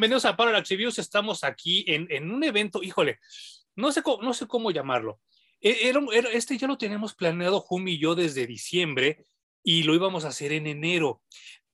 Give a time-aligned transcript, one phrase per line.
[0.00, 0.98] bienvenidos a Parallax Reviews.
[0.98, 3.18] Estamos aquí en, un evento, híjole,
[3.76, 5.20] no sé, cómo, no sé cómo llamarlo.
[5.60, 5.92] E,
[6.32, 9.26] este ya lo tenemos planeado Jumi y yo desde diciembre
[9.62, 11.22] y lo íbamos a hacer en enero.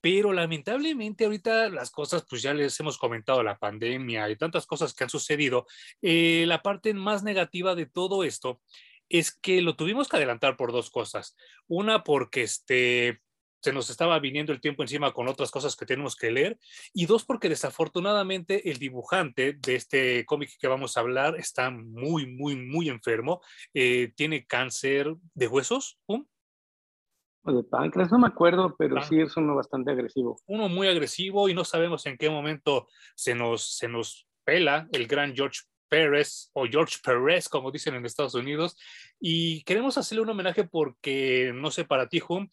[0.01, 4.93] Pero lamentablemente ahorita las cosas, pues ya les hemos comentado, la pandemia y tantas cosas
[4.93, 5.65] que han sucedido.
[6.03, 8.61] Eh, la parte más negativa de todo esto
[9.09, 11.37] es que lo tuvimos que adelantar por dos cosas.
[11.69, 13.21] Una, porque este,
[13.61, 16.59] se nos estaba viniendo el tiempo encima con otras cosas que tenemos que leer.
[16.93, 22.27] Y dos, porque desafortunadamente el dibujante de este cómic que vamos a hablar está muy,
[22.27, 23.41] muy, muy enfermo.
[23.75, 25.99] Eh, tiene cáncer de huesos.
[26.07, 30.41] O de páncreas, no me acuerdo, pero sí es uno bastante agresivo.
[30.47, 35.07] Uno muy agresivo y no sabemos en qué momento se nos, se nos pela el
[35.07, 38.77] gran George Pérez o George Pérez, como dicen en Estados Unidos.
[39.21, 42.49] Y queremos hacerle un homenaje porque, no sé, para ti, Hum,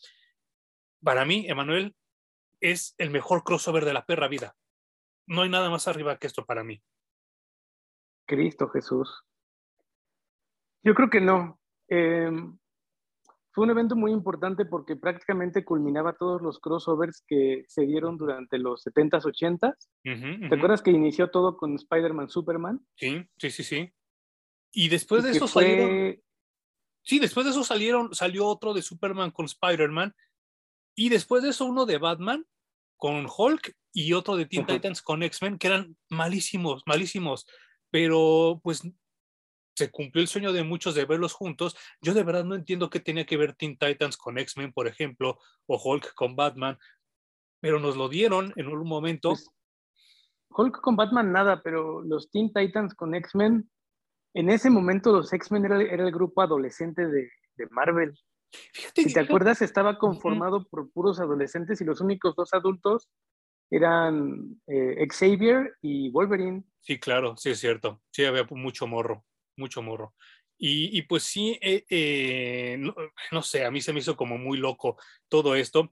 [1.03, 1.95] para mí, Emanuel,
[2.59, 4.55] es el mejor crossover de la perra vida.
[5.27, 6.81] No hay nada más arriba que esto para mí.
[8.25, 9.23] Cristo Jesús.
[10.83, 11.59] Yo creo que no.
[11.89, 12.31] Eh,
[13.53, 18.57] fue un evento muy importante porque prácticamente culminaba todos los crossovers que se dieron durante
[18.57, 20.49] los 70s, 80s.
[20.49, 22.83] ¿Te acuerdas que inició todo con Spider-Man, Superman?
[22.95, 23.93] Sí, sí, sí, sí.
[24.71, 26.19] Y después de eso salieron...
[27.03, 30.15] Sí, después de eso salieron, salió otro de Superman con Spider-Man.
[30.95, 32.45] Y después de eso uno de Batman
[32.97, 37.45] con Hulk y otro de Teen Titans con X-Men, que eran malísimos, malísimos.
[37.89, 38.81] Pero pues
[39.75, 41.75] se cumplió el sueño de muchos de verlos juntos.
[42.02, 45.39] Yo de verdad no entiendo qué tenía que ver Teen Titans con X-Men, por ejemplo,
[45.66, 46.77] o Hulk con Batman,
[47.59, 49.30] pero nos lo dieron en un momento.
[49.30, 49.50] Pues,
[50.50, 53.69] Hulk con Batman nada, pero los Teen Titans con X-Men,
[54.35, 57.29] en ese momento los X-Men era, el grupo adolescente de,
[57.72, 58.13] Marvel.
[58.96, 63.09] Si te acuerdas, estaba conformado por puros adolescentes y los únicos dos adultos
[63.69, 66.64] eran eh, Xavier y Wolverine.
[66.81, 68.02] Sí, claro, sí es cierto.
[68.12, 69.25] Sí, había mucho morro
[69.58, 70.14] mucho morro.
[70.66, 72.78] Y, pues sí, eh, eh,
[73.31, 74.97] no, sé, a mí se me hizo como muy loco
[75.28, 75.91] todo esto.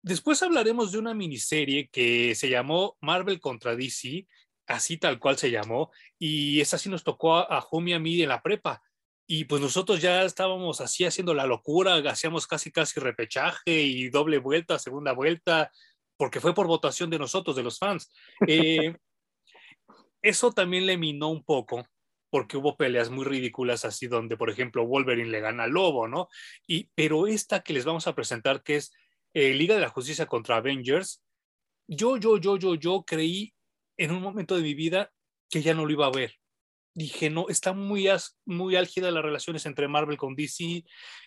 [0.00, 4.26] Después hablaremos de una miniserie que se llamó Marvel contra DC,
[4.66, 8.22] así tal cual se llamó, y esa sí nos tocó a, a y a mí
[8.22, 8.82] en la prepa.
[9.26, 14.38] Y pues nosotros ya estábamos así haciendo la locura, hacíamos casi casi repechaje y doble
[14.38, 15.70] vuelta, segunda vuelta,
[16.16, 18.12] porque fue por votación de nosotros, de los fans.
[18.46, 18.96] Eh,
[20.22, 21.86] eso también le minó un poco
[22.34, 26.28] porque hubo peleas muy ridículas así donde, por ejemplo, Wolverine le gana al Lobo, ¿no?
[26.66, 28.92] Y, pero esta que les vamos a presentar, que es
[29.34, 31.22] eh, Liga de la Justicia contra Avengers,
[31.86, 33.54] yo, yo, yo, yo, yo creí
[33.96, 35.12] en un momento de mi vida
[35.48, 36.34] que ya no lo iba a ver.
[36.94, 38.08] Dije, no, está muy,
[38.46, 40.84] muy álgida las relaciones entre Marvel con DC,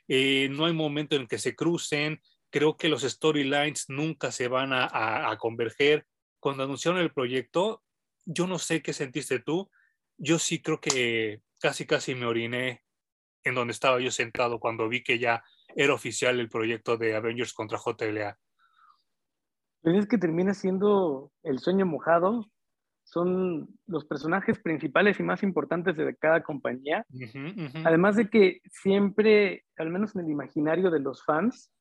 [0.07, 4.71] eh, no hay momento en que se crucen, creo que los storylines nunca se van
[4.73, 6.05] a, converger.
[6.39, 7.83] Cuando anunciaron el proyecto,
[8.25, 9.69] yo no sé qué sentiste tú,
[10.17, 12.83] yo sí creo que casi casi me oriné
[13.43, 15.43] en donde estaba yo sentado cuando vi que ya
[15.75, 18.37] era oficial el proyecto de Avengers contra JLA.
[19.81, 22.49] Pues es que termina siendo el sueño mojado.
[23.09, 27.05] Son los personajes principales y más importantes de cada compañía.
[27.85, 31.71] Además de que siempre, al menos en el imaginario de los fans,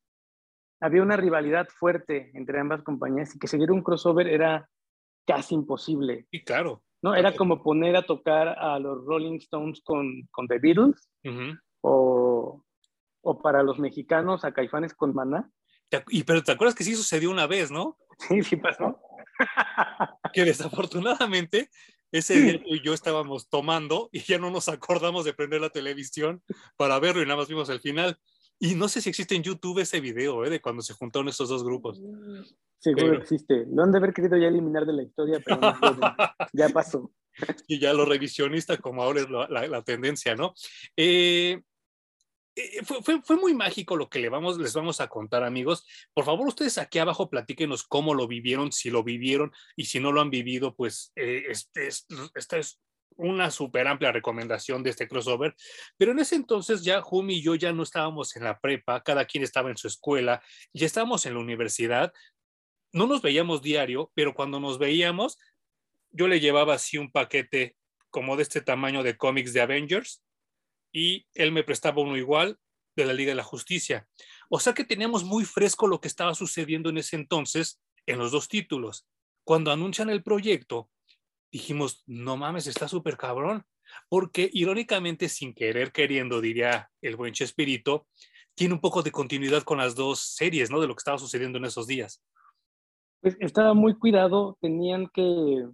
[0.81, 4.69] había una rivalidad fuerte entre ambas compañías y que se diera un crossover era
[5.27, 6.29] casi imposible.
[6.31, 6.85] Y claro.
[7.03, 7.15] ¿no?
[7.15, 11.11] Era como poner a tocar a los Rolling Stones con, con The Beatles
[11.81, 12.65] o,
[13.21, 15.51] o, para los mexicanos a Caifanes con Maná.
[16.09, 17.97] Y pero te acuerdas que sí sucedió una vez, ¿no?
[18.19, 18.99] Sí, sí pasó.
[20.33, 21.71] Que desafortunadamente
[22.13, 25.71] ese día tú y yo estábamos tomando y ya no nos acordamos de prender la
[25.71, 26.43] televisión
[26.77, 28.19] para verlo y nada más vimos el final.
[28.59, 30.51] Y no sé si existe en YouTube ese video ¿eh?
[30.51, 32.01] de cuando se juntaron estos dos grupos.
[32.79, 33.67] Seguro existe.
[33.71, 35.77] Lo han de haber querido ya eliminar de la historia, pero no
[36.53, 37.13] ya pasó.
[37.67, 40.55] Y ya lo revisionista, como ahora es la, tendencia, ¿no?
[40.97, 41.61] Eh,
[42.57, 45.87] eh, fue, muy mágico lo que le vamos, les vamos a contar, amigos.
[46.15, 50.11] Por favor, ustedes aquí abajo platíquenos cómo lo vivieron, si lo vivieron y si no
[50.11, 51.89] lo han vivido, pues este,
[52.35, 52.81] esta es
[53.17, 55.55] una súper amplia recomendación de este crossover,
[55.97, 59.25] pero en ese entonces ya Jumi y yo ya no estábamos en la prepa, cada
[59.25, 60.43] quien estaba en su escuela,
[60.73, 62.13] ya estábamos en la universidad,
[62.93, 65.39] no nos veíamos diario, pero cuando nos veíamos,
[66.11, 67.77] yo le llevaba así un paquete
[68.11, 70.23] como de este tamaño de cómics de Avengers
[70.97, 72.59] y él me prestaba uno igual
[72.97, 74.09] de la Liga de la Justicia.
[74.49, 78.33] O sea que teníamos muy fresco lo que estaba sucediendo en ese entonces en los
[78.33, 79.07] dos títulos.
[79.45, 80.89] Cuando anuncian el proyecto,
[81.53, 83.67] dijimos, no mames, está súper cabrón.
[84.09, 88.07] Porque irónicamente, sin querer queriendo, diría el buen Chespirito,
[88.55, 90.81] tiene un poco de continuidad con las dos series, ¿no?
[90.81, 92.25] De lo que estaba sucediendo en esos días.
[93.21, 95.67] Pues estaba muy cuidado, tenían que,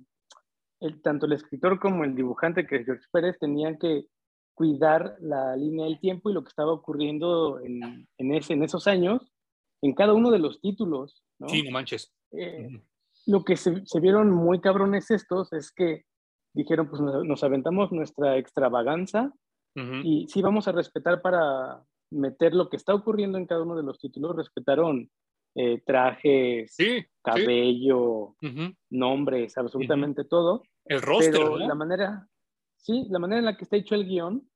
[0.80, 4.06] el, tanto el escritor como el dibujante, que es George Pérez, tenían que
[4.54, 8.86] cuidar la línea del tiempo y lo que estaba ocurriendo en, en, ese, en esos
[8.86, 9.32] años,
[9.82, 11.24] en cada uno de los títulos.
[11.38, 11.48] ¿no?
[11.48, 12.12] Sí, no manches.
[12.32, 12.68] Eh,
[13.26, 16.04] lo que se, se, vieron muy cabrones estos es que
[16.54, 19.32] dijeron, pues nos, aventamos nuestra extravaganza
[20.04, 23.82] y sí vamos a respetar para meter lo que está ocurriendo en cada uno de
[23.82, 25.10] los títulos, respetaron
[25.54, 26.76] eh, trajes,
[27.22, 28.36] cabello,
[28.90, 30.62] nombres, absolutamente todo.
[30.84, 32.28] El roster, pero la manera,
[32.82, 34.46] sí, la manera en la que está hecho el guion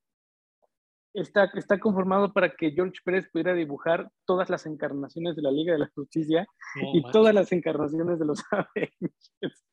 [1.14, 5.73] está, está conformado para que George Pérez pudiera dibujar todas las encarnaciones de la Liga
[5.73, 6.46] de la Justicia
[6.93, 9.64] y todas las encarnaciones de los Avengers.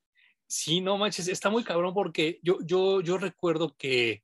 [0.47, 4.23] Sí, no manches, está muy cabrón porque yo, yo, yo recuerdo que,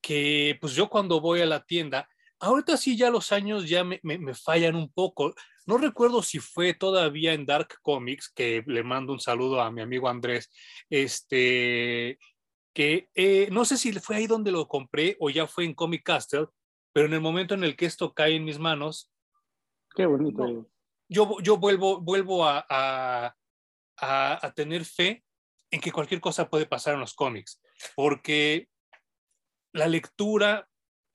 [0.00, 2.08] que, pues yo cuando voy a la tienda,
[2.40, 5.34] ahorita sí ya los años ya me, me, me, fallan un poco.
[5.66, 9.82] No recuerdo si fue todavía en Dark Comics, que le mando un saludo a mi
[9.82, 10.50] amigo Andrés,
[10.88, 12.18] este,
[12.74, 16.02] que eh, no sé si fue ahí donde lo compré o ya fue en Comic
[16.02, 16.48] Castle,
[16.92, 19.12] pero en el momento en el que esto cae en mis manos,
[19.94, 20.68] qué bonito.
[21.08, 23.36] yo, yo vuelvo, vuelvo a, a,
[23.96, 25.24] a, a tener fe
[25.70, 27.60] en que cualquier cosa puede pasar en los cómics,
[27.94, 28.68] porque
[29.72, 30.68] la lectura,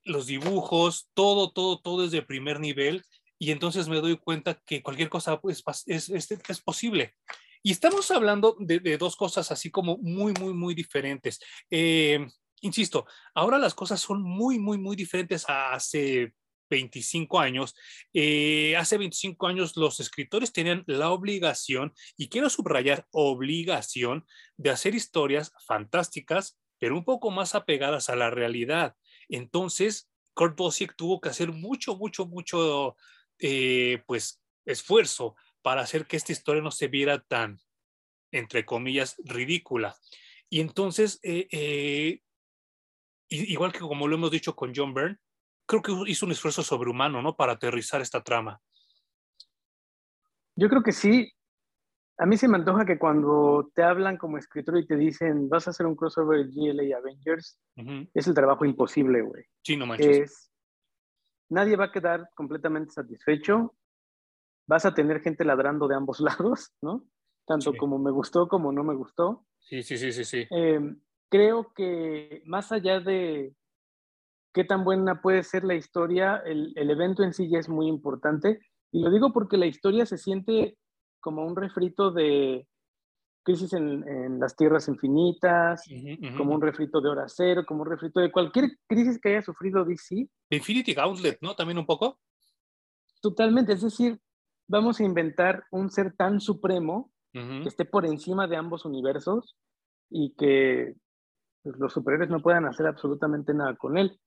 [0.04, 3.04] los dibujos, todo, todo, todo es de primer nivel
[3.38, 7.14] y entonces me doy cuenta que cualquier cosa pues, es, es, es posible.
[7.62, 11.40] Y estamos hablando de, dos cosas así como muy, muy, muy diferentes.
[11.70, 12.26] Eh,
[12.62, 16.32] insisto, ahora las cosas son muy, muy, muy diferentes a hace
[16.70, 17.74] 25 años,
[18.14, 24.24] eh, hace 25 años los escritores tenían la obligación, y quiero subrayar obligación,
[24.56, 28.94] de hacer historias fantásticas, pero un poco más apegadas a la realidad.
[29.28, 32.96] Entonces, Kurt Busiek tuvo que hacer mucho, mucho, mucho,
[33.38, 37.60] eh, pues, esfuerzo para hacer que esta historia no se viera tan,
[38.30, 39.96] entre comillas, ridícula.
[40.48, 42.22] Y entonces, eh, eh,
[43.28, 45.18] igual que como lo hemos dicho con John Byrne,
[45.66, 47.36] creo que hizo un esfuerzo sobrehumano, ¿no?
[47.36, 48.60] Para aterrizar esta trama.
[50.56, 51.32] Yo creo que sí.
[52.18, 55.66] A mí se me antoja que cuando te hablan como escritor y te dicen, vas
[55.66, 58.10] a hacer un crossover de GLA y Avengers, uh -huh.
[58.12, 59.44] es el trabajo imposible, güey.
[59.62, 60.18] Sí, no manches.
[60.18, 60.52] Es,
[61.48, 63.74] nadie va a quedar completamente satisfecho.
[64.70, 67.04] Vas a tener gente ladrando de ambos lados, ¿no?
[67.44, 67.76] Tanto sí.
[67.76, 69.44] como me gustó como no me gustó.
[69.58, 70.24] Sí, sí, sí, sí.
[70.24, 70.46] sí.
[70.48, 70.80] Eh,
[71.28, 73.52] creo que más allá de
[74.54, 77.88] qué tan buena puede ser la historia, el, el, evento en sí ya es muy
[77.88, 78.60] importante.
[78.92, 80.78] Y lo digo porque la historia se siente
[81.18, 82.68] como un refrito de
[83.42, 86.36] Crisis en, en las Tierras Infinitas, uh -huh, uh -huh.
[86.36, 89.84] como un refrito de Hora Cero, como un refrito de cualquier crisis que haya sufrido
[89.84, 90.28] DC.
[90.50, 91.56] Infinity Gauntlet, ¿no?
[91.56, 92.20] También un poco.
[93.20, 94.20] Totalmente, es decir,
[94.70, 97.62] vamos a inventar un ser tan supremo uh -huh.
[97.62, 99.56] que esté por encima de ambos universos
[100.08, 100.94] y que
[101.62, 104.18] pues, los superhéroes no puedan hacer absolutamente nada con él.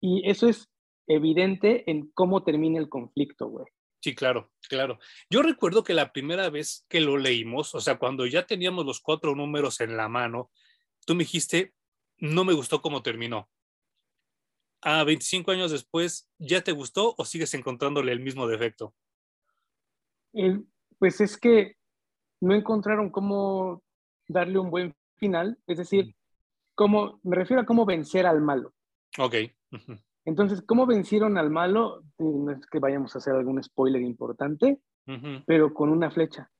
[0.00, 0.68] Y eso es
[1.06, 3.66] evidente en cómo termina el conflicto, güey.
[4.00, 4.98] Sí, claro, claro.
[5.30, 9.00] Yo recuerdo que la primera vez que lo leímos, o sea, cuando ya teníamos los
[9.00, 10.50] cuatro números en la mano,
[11.04, 11.74] tú me dijiste,
[12.18, 13.48] no me gustó cómo terminó.
[14.82, 18.94] A 25 años después, ¿ya te gustó o sigues encontrándole el mismo defecto?
[20.34, 20.60] Eh,
[20.98, 21.76] pues es que
[22.40, 23.82] no encontraron cómo
[24.28, 26.14] darle un buen final, es decir,
[26.74, 28.72] cómo, me refiero a cómo vencer al malo.
[29.18, 29.34] Ok.
[29.72, 30.02] Uh -huh.
[30.24, 32.02] Entonces, ¿cómo vencieron al malo?
[32.18, 35.44] No es que vayamos a hacer algún spoiler importante, uh -huh.
[35.46, 36.50] pero con una flecha.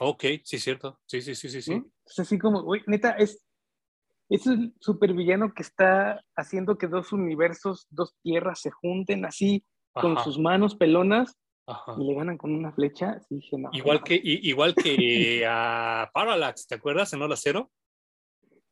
[0.00, 0.98] Ok, sí, cierto.
[1.06, 1.62] Sí, sí, sí, sí.
[1.62, 1.78] sí.
[1.78, 1.86] ¿no?
[2.04, 3.44] Es así como, güey, neta, es,
[4.28, 10.08] es un supervillano que está haciendo que dos universos, dos tierras se junten así, Ajá.
[10.08, 11.36] con sus manos pelonas,
[11.66, 11.96] Ajá.
[11.98, 13.20] y le ganan con una flecha.
[13.20, 14.04] Sí, dije, no, igual, no.
[14.04, 17.12] Que, igual que a Parallax, ¿te acuerdas?
[17.12, 17.70] En Hora Cero.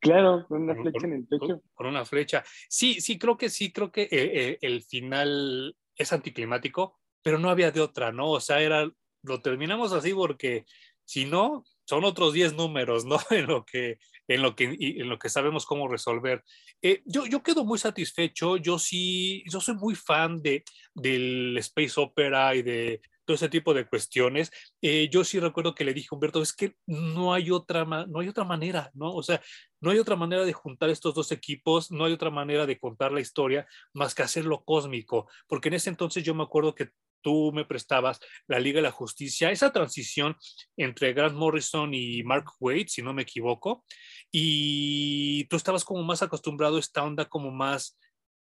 [0.01, 1.63] Claro, con una flecha con, en el pecho.
[1.73, 2.45] Con una flecha.
[2.69, 7.49] Sí, sí, creo que sí, creo que eh, eh, el final es anticlimático, pero no
[7.49, 8.31] había de otra, ¿no?
[8.31, 8.89] O sea, era,
[9.23, 10.67] lo terminamos así porque
[11.05, 13.19] si no, son otros 10 números, ¿no?
[13.31, 13.99] En lo que,
[14.29, 16.43] en lo que, en lo que sabemos cómo resolver.
[16.83, 20.65] Eh, yo, yo quedo muy satisfecho, yo sí, yo soy muy fan de,
[20.95, 24.51] del space opera y de todo ese tipo de cuestiones.
[24.83, 28.21] Eh, yo sí recuerdo que le dije a Humberto, es que no hay otra, no
[28.21, 29.13] hay otra manera, ¿no?
[29.13, 29.41] O sea,
[29.81, 33.13] no hay otra manera de juntar estos dos equipos, no hay otra manera de contar
[33.13, 36.91] la historia más que hacerlo cósmico, porque en ese entonces yo me acuerdo que
[37.25, 40.37] tú me prestabas la Liga de la Justicia, esa transición
[40.77, 43.85] entre Grant Morrison y Mark Waid, si no me equivoco,
[44.31, 47.99] y tú estabas como más acostumbrado a esta onda como más,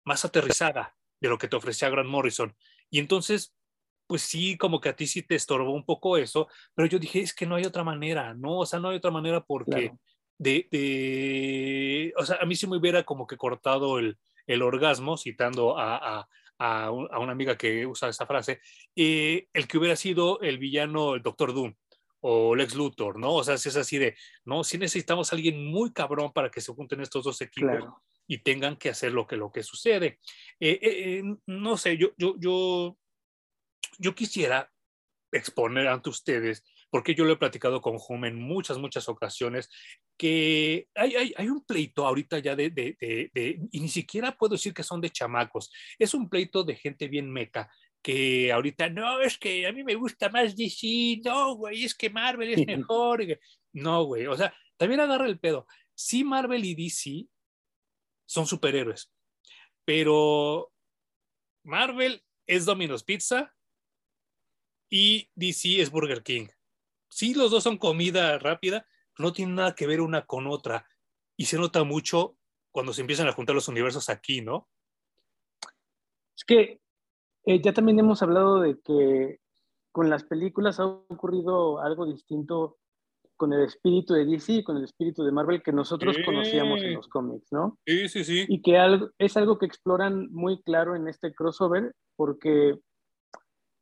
[0.05, 2.57] más aterrizada de lo que te ofrecía Grant Morrison.
[2.91, 3.55] Y entonces,
[4.07, 7.21] pues sí, como que a ti sí te estorbó un poco eso, pero yo dije,
[7.21, 8.61] es que no hay otra manera, ¿no?
[8.61, 9.93] O sea, no hay otra manera porque
[10.39, 15.19] de, de, o sea, a mí sí me hubiera como que cortado el, el orgasmo,
[15.19, 18.61] citando a, a, a, una amiga que usa esa frase,
[18.95, 21.75] eh, el que hubiera sido el villano, el Doctor Doom
[22.21, 23.35] o Lex Luthor, ¿no?
[23.35, 26.63] O sea, si es así de, no, si necesitamos a alguien muy cabrón para que
[26.63, 27.85] se junten estos dos equipos
[28.27, 30.21] y tengan que hacer lo que, lo que sucede.
[30.59, 32.97] Eh, eh, no sé, yo, yo, yo,
[33.99, 34.73] yo quisiera
[35.31, 39.69] exponer ante ustedes, porque yo lo he platicado con Hum en muchas, muchas ocasiones,
[40.17, 44.53] que hay, hay, hay un pleito ahorita ya de, de, de, y ni siquiera puedo
[44.53, 47.69] decir que son de chamacos, es un pleito de gente bien meca,
[48.01, 52.11] que ahorita, no, es que a mí me gusta más DC, no, güey, es que
[52.11, 53.27] Marvel es mejor.
[53.73, 55.67] No, güey, o sea, también agarra el pedo.
[55.97, 57.27] Sí, Marvel y DC
[58.25, 59.13] son superhéroes,
[59.85, 60.73] pero
[61.65, 63.53] Marvel es Domino's Pizza
[64.89, 66.47] y DC es Burger King.
[67.15, 68.89] Sí, los dos son comida rápida,
[69.21, 70.89] no tienen nada que ver una con otra.
[71.37, 72.37] Y se nota mucho
[72.73, 74.69] cuando se empiezan a juntar los universos aquí, ¿no?
[76.37, 76.81] Es que
[77.47, 79.39] eh, ya también hemos hablado de que
[79.93, 82.79] con las películas ha ocurrido algo distinto
[83.37, 86.95] con el espíritu de DC y con el espíritu de Marvel que nosotros conocíamos en
[86.95, 87.79] los cómics, ¿no?
[87.87, 88.45] Sí, sí, sí.
[88.49, 92.81] Y que algo, es algo que exploran muy claro en este crossover porque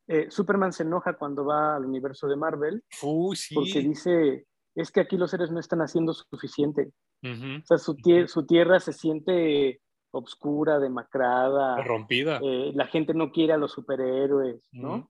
[0.07, 3.55] eh, Superman se enoja cuando va al universo de Marvel sí.
[3.55, 4.45] porque dice,
[4.75, 6.91] es que aquí los seres no están haciendo suficiente.
[7.25, 7.95] O sea, su,
[8.27, 9.79] su tierra se siente
[10.11, 11.81] obscura, demacrada.
[11.81, 12.41] Rompida.
[12.43, 15.09] Eh, la gente no quiere a los superhéroes, ¿no?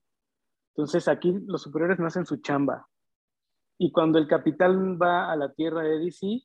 [0.76, 2.88] Entonces aquí los superhéroes no hacen su chamba.
[3.80, 6.44] Y cuando el capitán va a la tierra de DC,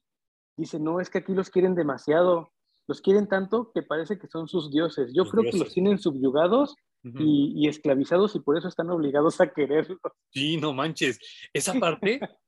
[0.56, 2.50] dice, no, es que aquí los quieren demasiado.
[2.86, 5.12] Los quieren tanto que parece que son sus dioses.
[5.14, 6.74] Yo creo que los tienen subyugados
[7.18, 9.98] y, esclavizados y por eso están obligados a quererlos.
[10.30, 11.18] Sí, no manches.
[11.52, 12.20] Esa parte,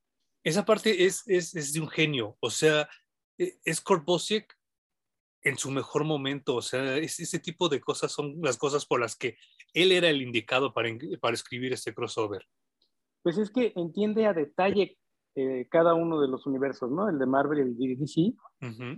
[0.44, 2.36] esa parte es, es, es, de un genio.
[2.40, 2.88] O sea,
[3.38, 4.06] e, es Kurt
[5.42, 6.56] en su mejor momento.
[6.56, 9.36] O sea, ese tipo de cosas son las cosas por las que
[9.72, 10.90] él era el indicado para,
[11.20, 12.46] para escribir este crossover.
[13.22, 14.98] Pues es que entiende a detalle
[15.36, 17.08] eh, cada uno de los universos, ¿no?
[17.08, 18.32] El de Marvel y el de DC.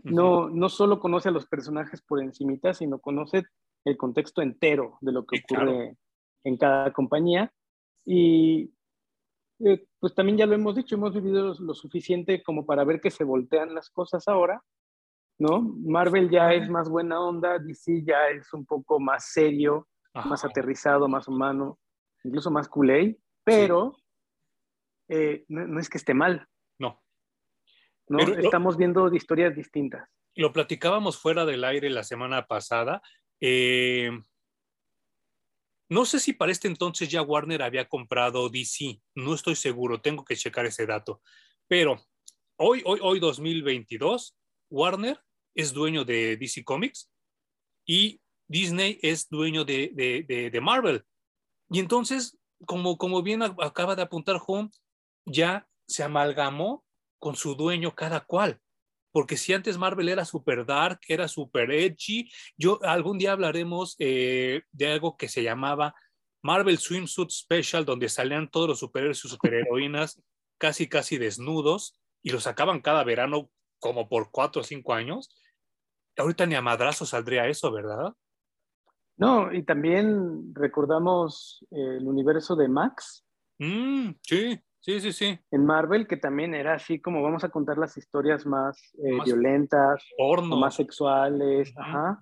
[0.05, 3.45] No, no solo conoce a los personajes por encimita, sino conoce
[3.85, 5.97] el contexto entero de lo que ocurre
[6.45, 7.53] en cada compañía.
[8.05, 8.73] Y
[9.61, 13.11] eh, pues también ya lo hemos dicho, hemos vivido lo suficiente como para ver que
[13.11, 14.63] se voltean las cosas ahora
[15.43, 15.61] ¿no?
[15.61, 21.09] Marvel ya es más buena onda, DC ya es un poco más serio, más aterrizado,
[21.09, 21.81] más humano,
[22.23, 23.97] incluso más culé, pero
[25.09, 26.47] eh, no, es que esté mal.
[26.79, 27.03] No.
[28.09, 28.21] ¿no?
[28.21, 30.09] Estamos viendo historias distintas.
[30.37, 33.03] Lo platicábamos fuera del aire la semana pasada.
[33.45, 34.09] Eh,
[35.91, 40.25] no sé si para este entonces ya Warner había comprado DC, no estoy seguro, tengo
[40.25, 41.21] que checar ese dato.
[41.67, 42.01] Pero
[42.57, 44.37] hoy, hoy, hoy 2022,
[44.71, 45.21] Warner
[45.57, 47.11] es dueño de DC Comics
[47.85, 51.05] y Disney es dueño de, Marvel.
[51.69, 54.71] Y entonces, como, como bien acaba de apuntar Home,
[55.27, 56.85] ya se amalgamó
[57.19, 58.61] con su dueño cada cual.
[59.13, 64.63] Porque si antes Marvel era super dark, era super edgy, yo algún día hablaremos eh,
[64.73, 65.95] de algo que se llamaba
[66.43, 70.21] Marvel Swimsuit Special, donde salían todos los superhéroes y superheroínas
[70.59, 75.31] casi, casi desnudos y los sacaban cada verano como por cuatro o cinco años.
[76.17, 78.15] Ahorita ni a madrazo saldría eso, ¿verdad?
[79.17, 83.25] No, y también recordamos el universo de Max.
[83.59, 85.39] Mm, sí, sí, sí, sí.
[85.51, 90.05] En Marvel, que también era así como vamos a contar las historias más, eh, violentas,
[90.43, 92.19] más sexuales, ajá.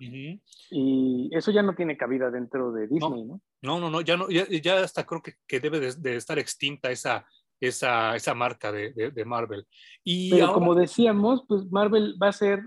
[0.69, 3.41] Y eso ya no tiene cabida dentro de Disney, ¿no?
[3.61, 7.25] No, no, no, ya, no, ya, hasta creo que, que debe de, estar extinta esa,
[7.59, 9.67] esa, esa marca de, de, Marvel.
[10.03, 12.63] Y Pero como decíamos, pues Marvel va a ser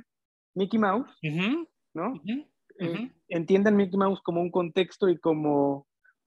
[0.54, 1.10] Mickey Mouse,
[1.94, 2.20] ¿no?
[2.78, 5.86] Eh, entiendan Mickey Mouse como un contexto y como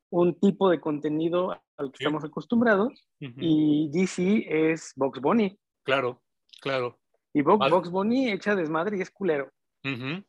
[0.10, 3.08] un tipo de contenido al que estamos acostumbrados.
[3.20, 5.60] Y DC es Box Bunny.
[5.84, 6.22] Claro,
[6.62, 7.00] claro.
[7.34, 9.52] Y Box, Bunny echa desmadre y es culero.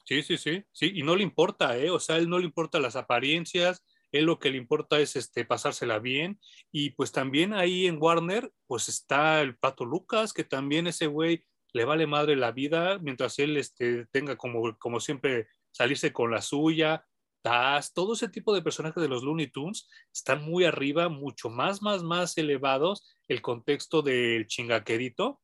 [0.05, 0.93] Sí, sí, sí, sí.
[0.95, 1.91] Y no le importa, ¿eh?
[1.91, 5.45] O sea, él no le importa las apariencias, él lo que le importa es este,
[5.45, 6.39] pasársela bien.
[6.71, 11.45] Y pues también ahí en Warner, pues está el Pato Lucas, que también ese güey
[11.73, 16.41] le vale madre la vida mientras él este, tenga como, como siempre salirse con la
[16.41, 17.05] suya.
[17.43, 21.83] Taz, todo ese tipo de personajes de los Looney Tunes están muy arriba, mucho más,
[21.83, 25.41] más, más elevados el contexto del chingaquerito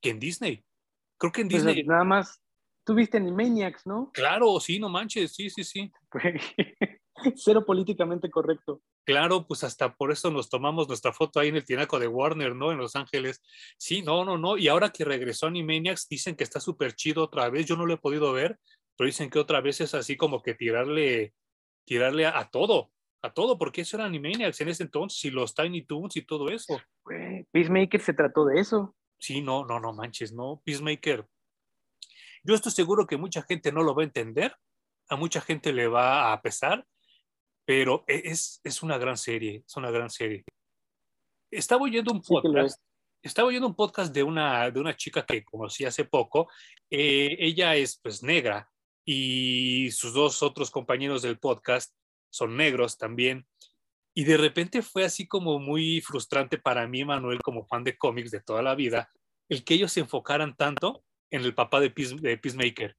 [0.00, 0.64] que en Disney.
[1.18, 1.84] Creo que en pues, Disney.
[1.84, 2.42] nada más,
[2.84, 4.10] tú viste Animaniacs, ¿no?
[4.12, 5.92] Claro, sí, no manches, sí, sí, sí.
[7.36, 8.82] Cero políticamente correcto.
[9.04, 12.54] Claro, pues hasta por eso nos tomamos nuestra foto ahí en el tinaco de Warner,
[12.54, 12.72] ¿no?
[12.72, 13.42] En Los Ángeles.
[13.78, 14.56] Sí, no, no, no.
[14.56, 17.66] Y ahora que regresó Animaniacs, dicen que está súper chido otra vez.
[17.66, 18.58] Yo no lo he podido ver,
[18.96, 21.34] pero dicen que otra vez es así como que tirarle,
[21.84, 25.82] tirarle a, todo, a todo, porque eso era Animaniacs en ese entonces, y los Tiny
[25.82, 26.80] Toons y todo eso.
[27.50, 28.94] Peacemaker se trató de eso.
[29.18, 30.62] Sí, no, no, no manches, no.
[30.64, 31.26] Peacemaker.
[32.42, 34.54] Yo estoy seguro que mucha gente no lo va a entender,
[35.08, 36.86] a mucha gente le va a pesar,
[37.64, 40.44] pero e, es, es una gran serie, es una gran serie.
[41.50, 42.80] Estaba oyendo un podcast,
[43.22, 46.50] estaba oyendo un podcast de una, de una chica que conocí hace poco.
[46.90, 48.70] Eh, ella es pues negra
[49.04, 51.94] y sus dos otros compañeros del podcast
[52.30, 53.46] son negros también.
[54.14, 58.30] Y de repente fue así como muy frustrante para mí, Manuel, como fan de cómics
[58.30, 59.10] de toda la vida,
[59.48, 62.96] el que ellos se enfocaran tanto en el papá de, de Peacemaker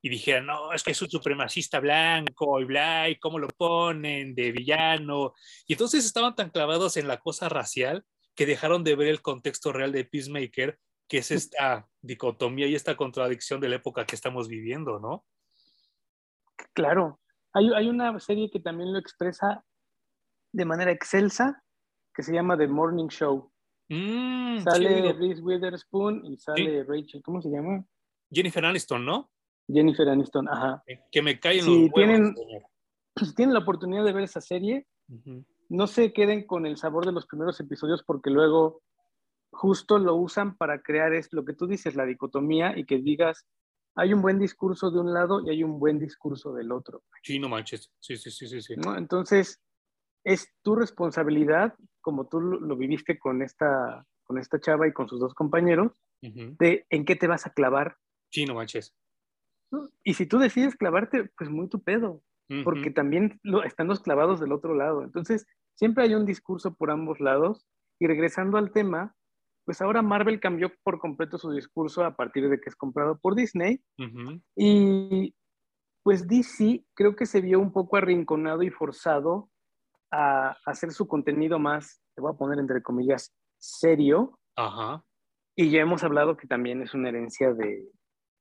[0.00, 4.34] y dijeran, no, es que es un supremacista blanco y bla, y cómo lo ponen
[4.34, 5.34] de villano.
[5.66, 8.04] Y entonces estaban tan clavados en la cosa racial
[8.36, 12.96] que dejaron de ver el contexto real de Peacemaker, que es esta dicotomía y esta
[12.96, 15.24] contradicción de la época que estamos viviendo, ¿no?
[16.74, 17.20] Claro.
[17.52, 19.64] Hay, hay una serie que también lo expresa
[20.52, 21.62] de manera excelsa,
[22.14, 23.50] que se llama The Morning Show.
[23.88, 27.84] Mm, sale Reese Witherspoon y sale Rachel, ¿cómo se llama?
[28.30, 29.30] Jennifer Aniston, ¿no?
[29.66, 30.82] Jennifer Aniston, ajá.
[31.10, 32.34] Que me caen si los tienen,
[33.16, 34.86] Si tienen la oportunidad de ver esa serie,
[35.68, 38.82] no se queden con el sabor de los primeros episodios porque luego
[39.50, 43.46] justo lo usan para crear es lo que tú dices, la dicotomía y que digas,
[43.98, 47.02] hay un buen discurso de un lado y hay un buen discurso del otro.
[47.22, 47.90] Sí, no manches.
[47.98, 48.62] Sí, sí, sí, sí.
[48.62, 48.74] sí.
[48.96, 49.60] Entonces,
[50.24, 55.18] es tu responsabilidad, como tú lo, viviste con esta, con esta chava y con sus
[55.18, 57.96] dos compañeros, de en qué te vas a clavar.
[58.30, 58.94] Sí, no manches.
[60.04, 62.22] Y si tú decides clavarte, pues muy tu pedo,
[62.64, 65.02] porque también lo, están los clavados del otro lado.
[65.02, 67.66] Entonces, siempre hay un discurso por ambos lados.
[68.00, 69.16] Y regresando al tema,
[69.68, 73.34] pues ahora Marvel cambió por completo su discurso a partir de que es comprado por
[73.34, 73.82] Disney.
[74.56, 75.34] Y
[76.02, 79.50] pues DC creo que se vio un poco arrinconado y forzado
[80.10, 84.38] a hacer su contenido más, te voy a poner entre comillas, serio.
[84.56, 85.04] Ajá.
[85.54, 87.92] Y ya hemos hablado que también es una herencia de,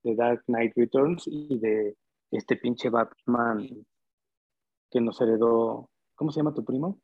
[0.03, 1.97] de Dark Knight Returns y de
[2.31, 3.67] este pinche Batman
[4.89, 5.89] que nos heredó.
[6.15, 7.01] ¿Cómo se llama tu primo?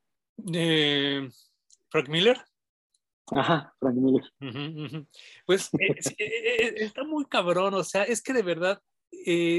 [0.53, 1.27] Eh,
[1.89, 2.37] Frank Miller.
[3.27, 4.23] Ajá, Frank Miller.
[5.45, 8.81] Pues eh, eh, está muy cabrón, o sea, es que de verdad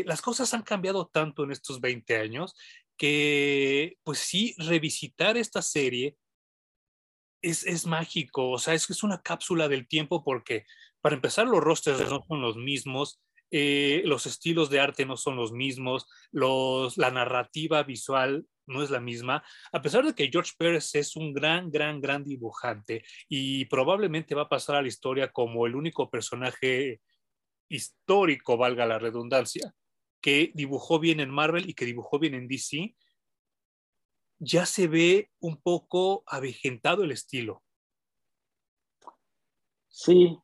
[0.07, 2.55] las cosas han cambiado tanto en estos 20 años
[2.97, 6.17] que, pues sí, revisitar esta serie
[7.43, 10.65] es, es mágico, o sea, es, es una cápsula del tiempo porque,
[11.01, 15.37] para empezar, los rosters no son los mismos, eh, los estilos de arte no son
[15.37, 20.53] los mismos, los, la narrativa visual no es la misma, a pesar de que George
[20.57, 25.31] Pérez es un gran, gran, gran dibujante y probablemente va a pasar a la historia
[25.31, 27.01] como el único personaje
[27.69, 29.75] histórico, valga la redundancia,
[30.21, 32.95] que dibujó bien en Marvel y que dibujó bien en DC,
[34.39, 37.63] ya se ve un poco avejentado el estilo.
[39.89, 40.39] Sí,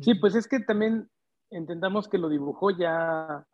[0.00, 1.10] sí, pues es que también
[1.50, 3.46] entendamos que lo dibujó ya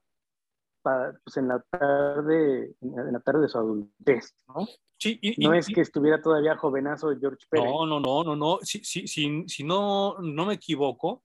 [1.24, 4.66] pues en la tarde, en la tarde de su adultez, ¿no?
[4.98, 7.70] Sí, no es que estuviera todavía jovenazo George Pérez.
[7.70, 8.58] No, no, no, no, no.
[8.62, 11.22] Si, si, si, no, no me equivoco,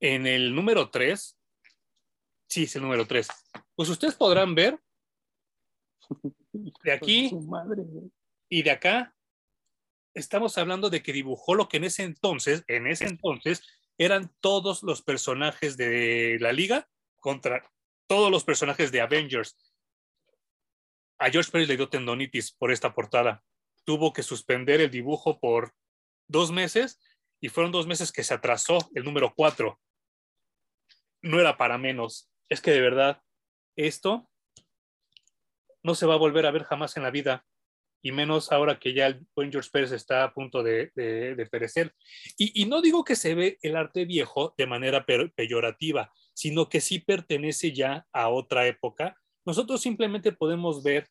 [0.00, 1.38] en el número 3,
[2.48, 3.28] sí, es el número 3,
[3.74, 4.80] pues ustedes podrán ver
[6.82, 7.30] de aquí
[8.48, 9.14] y de acá,
[10.14, 13.62] estamos hablando de que dibujó lo que en ese entonces, en ese entonces,
[13.98, 16.88] eran todos los personajes de la liga
[17.20, 17.70] contra
[18.08, 19.56] todos los personajes de Avengers.
[21.18, 23.44] A George Pérez le dio tendonitis por esta portada.
[23.84, 25.74] Tuvo que suspender el dibujo por
[26.26, 27.00] dos meses
[27.40, 29.80] y fueron dos meses que se atrasó el número cuatro.
[31.22, 32.30] No era para menos.
[32.48, 33.22] Es que de verdad,
[33.76, 34.28] esto
[35.82, 37.46] no se va a volver a ver jamás en la vida
[38.02, 40.92] y menos ahora que ya el buen George Pérez está a punto de,
[41.50, 41.94] perecer.
[42.36, 47.00] Y, no digo que se ve el arte viejo de manera peyorativa, sino que sí
[47.00, 49.16] pertenece ya a otra época.
[49.44, 51.08] Nosotros simplemente podemos ver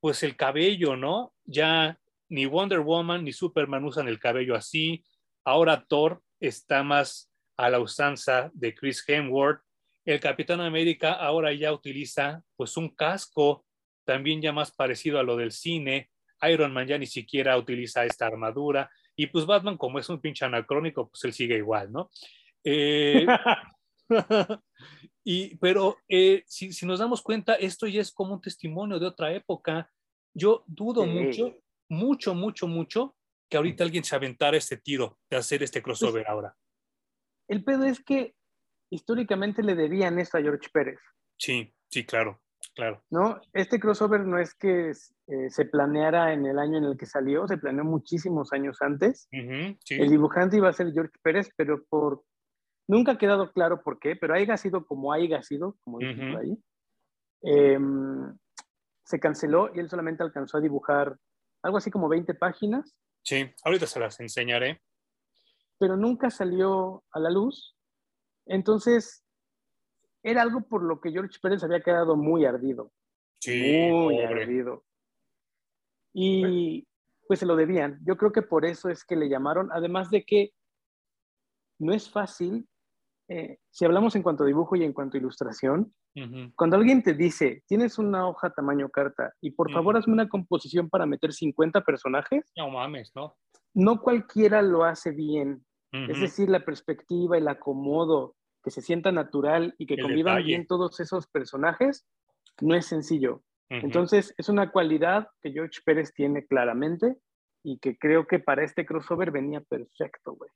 [0.00, 1.34] pues el cabello, ¿no?
[1.44, 5.04] Ya ni Wonder Woman ni Superman usan el cabello así.
[5.44, 9.60] Ahora Thor está más a la usanza de Chris Hemsworth.
[10.06, 13.66] El Capitán América ahora ya utiliza pues un casco
[14.06, 16.08] también ya más parecido a lo del cine.
[16.50, 18.90] Iron Man ya ni siquiera utiliza esta armadura.
[19.14, 22.10] Y pues Batman, como es un pinche anacrónico, pues él sigue igual, ¿no?
[22.64, 23.26] Eh,
[25.24, 29.06] y, pero eh, si, si, nos damos cuenta, esto ya es como un testimonio de
[29.06, 29.90] otra época.
[30.34, 33.16] Yo dudo mucho, mucho, mucho, mucho
[33.50, 36.56] que ahorita alguien se aventara este tiro de hacer este pues crossover ahora.
[37.48, 38.34] El pedo es que
[38.90, 41.00] históricamente le debían esto a George Pérez.
[41.36, 42.40] Sí, sí, claro,
[42.74, 43.02] claro.
[43.10, 43.40] ¿No?
[43.52, 47.48] Este crossover no es que eh, se planeara en el año en el que salió,
[47.48, 49.28] se planeó muchísimos años antes.
[49.32, 52.22] El dibujante iba a ser George Pérez, pero por...
[52.90, 56.58] Nunca ha quedado claro por qué, pero haya sido como haya sido, como dicen ahí.
[57.40, 58.36] Em,
[59.04, 61.16] se canceló y él solamente alcanzó a dibujar
[61.62, 62.96] algo así como 20 páginas.
[63.22, 64.82] Sí, ahorita se las enseñaré.
[65.78, 67.76] Pero nunca salió a la luz.
[68.46, 69.24] Entonces,
[70.24, 72.90] era algo por lo que George Pérez había quedado muy ardido.
[73.38, 74.84] Sí, muy ardido.
[76.12, 76.88] Y
[77.28, 78.00] pues se lo debían.
[78.04, 80.50] Yo creo que por eso es que le llamaron, además de que
[81.78, 82.66] no es fácil,
[83.32, 85.94] eh, si hablamos en cuanto a dibujo y en cuanto a ilustración,
[86.56, 90.90] cuando alguien te dice, tienes una hoja tamaño carta y por favor hazme una composición
[90.90, 92.50] para meter 50 personajes.
[92.56, 93.36] No mames, ¿no?
[93.72, 95.64] No cualquiera lo hace bien.
[95.92, 100.98] Es decir, la perspectiva, el acomodo, que se sienta natural y que convivan bien todos
[100.98, 102.08] esos personajes,
[102.60, 103.44] no es sencillo.
[103.68, 107.16] Entonces, es una cualidad que George Pérez tiene claramente
[107.62, 110.50] y que creo que para este crossover venía perfecto, güey.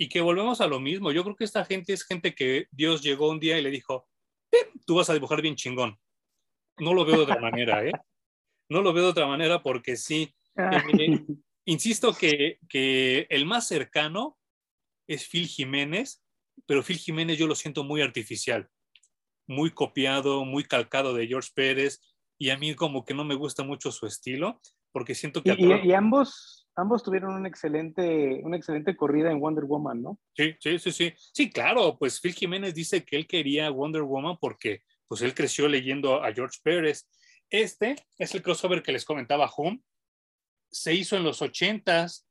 [0.00, 1.12] Y que volvemos a lo mismo.
[1.12, 4.08] Yo creo que esta gente es gente que Dios llegó un día y le dijo,
[4.86, 5.98] tú vas a dibujar bien chingón.
[6.78, 7.92] No lo veo de otra manera, ¿eh?
[8.70, 10.34] No lo veo de otra manera porque sí.
[10.56, 10.82] Ah.
[10.98, 11.22] Eh,
[11.66, 14.38] insisto que, que el más cercano
[15.06, 16.24] es Phil Jiménez,
[16.64, 18.70] pero Phil Jiménez yo lo siento muy artificial,
[19.46, 22.00] muy copiado, muy calcado de George Pérez,
[22.38, 25.54] y a mí como que no me gusta mucho su estilo, porque siento que...
[25.58, 30.18] Y, ambos, ambos tuvieron una excelente, una excelente corrida en Wonder Woman, ¿no?
[30.34, 31.12] Sí, sí, sí, sí.
[31.16, 35.68] Sí, claro, pues Phil Jiménez dice que él quería Wonder Woman porque pues él creció
[35.68, 37.08] leyendo a George Pérez.
[37.48, 39.80] Este es el crossover que les comentaba Home.
[40.70, 42.28] Se hizo en los ochentas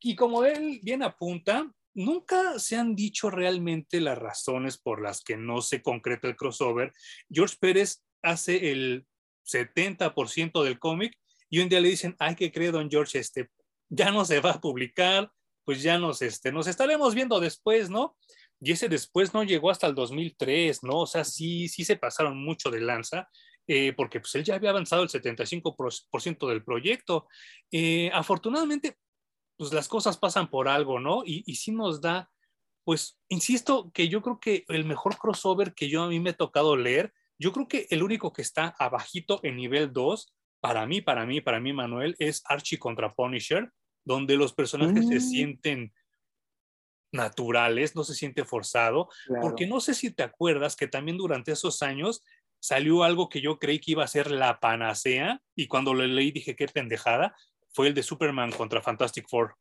[0.00, 5.38] y como él bien apunta, nunca se han dicho realmente las razones por las que
[5.38, 6.92] no se concreta el crossover.
[7.30, 9.06] George Pérez hace el
[9.46, 11.16] 70% del cómic
[11.50, 13.50] y un día le dicen, ay, que cree, don George, este,
[13.88, 15.30] ya no se va a publicar,
[15.64, 18.16] pues ya nos, este, nos estaremos viendo después, ¿no?
[18.60, 21.00] Y ese después no llegó hasta el 2003, ¿no?
[21.00, 23.28] O sea, sí, sí se pasaron mucho de lanza.
[23.66, 27.26] Eh, porque pues él ya había avanzado el 75% del proyecto.
[27.70, 28.98] Eh, afortunadamente,
[29.56, 31.22] pues las cosas pasan por algo, ¿no?
[31.24, 32.30] Y, y sí nos da,
[32.84, 36.34] pues, insisto que yo creo que el mejor crossover que yo a mí me he
[36.34, 41.02] tocado leer, yo creo que el único que está abajito en nivel 2, para mí,
[41.02, 43.70] para mí, para mí, Manuel, es Archie contra Punisher,
[44.02, 45.20] donde los personajes se mm.
[45.20, 45.92] sienten
[47.12, 49.10] naturales, no se siente forzado,
[49.42, 52.24] porque no sé si te acuerdas que también durante esos años
[52.60, 56.30] salió algo que yo creí que iba a ser la panacea y cuando lo leí
[56.30, 57.36] dije qué pendejada,
[57.74, 59.56] fue el de Superman contra Fantastic Four.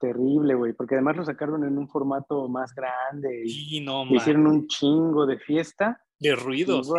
[0.00, 3.44] Terrible, güey, porque además lo sacaron en un formato más grande.
[3.46, 6.02] Y no, Hicieron un chingo de fiesta.
[6.18, 6.88] De ruidos.
[6.88, 6.90] Y,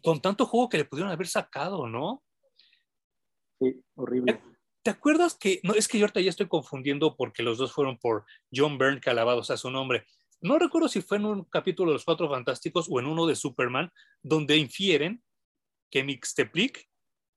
[0.00, 2.22] con tanto juego que le pudieron haber sacado, ¿no?
[3.60, 4.40] Sí, horrible.
[4.82, 7.98] ¿Te acuerdas que, no, es que yo ahorita ya estoy confundiendo porque los dos fueron
[7.98, 10.06] por John Byrne, que alabado sea su nombre.
[10.40, 13.36] No recuerdo si fue en un capítulo de Los Cuatro Fantásticos o en uno de
[13.36, 15.22] Superman, donde infieren
[15.88, 16.88] que Mixteplic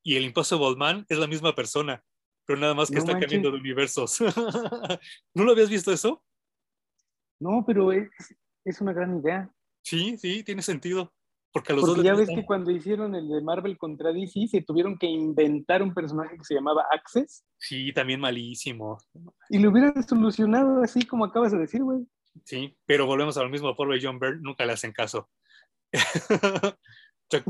[0.04, 2.04] y el Impossible Man es la misma persona,
[2.46, 4.20] pero nada más que está cambiando de universos.
[5.36, 6.24] ¿No lo habías visto eso?
[7.40, 8.10] No, pero es,
[8.64, 9.52] es una gran idea.
[9.84, 11.14] Sí, sí, tiene sentido.
[11.56, 14.98] Porque, los porque ya ves que cuando hicieron el de Marvel contra DC se tuvieron
[14.98, 17.46] que inventar un personaje que se llamaba Access.
[17.58, 18.98] Sí, también malísimo.
[19.50, 22.06] Y lo hubieran solucionado así como acabas de decir, güey.
[22.44, 25.30] Sí, pero volvemos a lo mismo, pobre John Byrne, nunca le hacen caso.
[27.30, 27.42] ¿Te,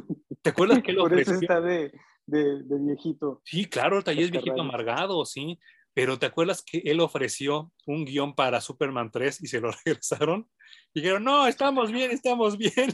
[0.51, 1.91] acuerdas que lo Por eso está de,
[2.27, 3.41] de, viejito.
[3.43, 5.57] Sí, claro, ahorita es viejito amargado, sí.
[5.95, 10.47] Pero ¿te acuerdas que él ofreció un guion para Superman 3 y se lo regresaron?
[10.93, 12.93] Y dijeron, no, estamos bien, estamos bien.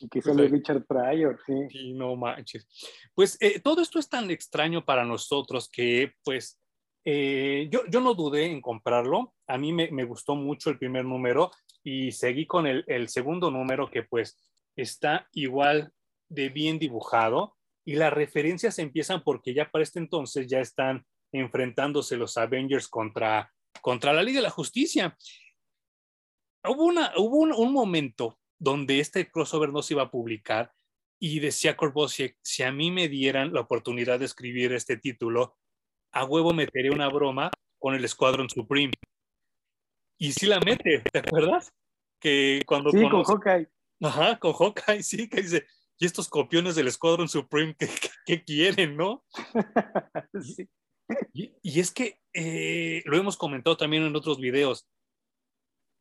[0.00, 1.54] Y que sale Richard Pryor, sí.
[1.70, 2.66] Sí, no manches.
[3.14, 6.60] Pues eh, todo esto es tan extraño para nosotros que, pues,
[7.04, 9.34] eh, yo, yo, no dudé en comprarlo.
[9.46, 11.50] A mí me, me, gustó mucho el primer número
[11.82, 14.36] y seguí con el, el segundo número que, pues,
[14.76, 15.92] está igual
[16.28, 22.16] de bien dibujado y las referencias empiezan porque ya para este entonces ya están enfrentándose
[22.16, 25.16] los Avengers contra, contra la Liga de la Justicia.
[26.64, 30.72] Hubo, una, hubo un, momento donde este crossover no se iba a publicar
[31.20, 35.56] y decía Corbusier, si a mí me dieran la oportunidad de escribir este título,
[36.12, 38.92] a huevo metería una broma con el Squadron Supreme.
[40.18, 41.72] Y sí la mete, ¿te acuerdas?
[42.20, 43.68] Que cuando sí, con Hawkeye.
[44.00, 45.66] Ajá, con Hawkeye, sí, que dice,
[45.98, 47.76] y estos copiones del Squadron Supreme,
[48.26, 49.24] ¿qué, quieren, no?
[50.42, 50.68] sí.
[51.32, 54.88] y, es que eh, lo hemos comentado también en otros videos.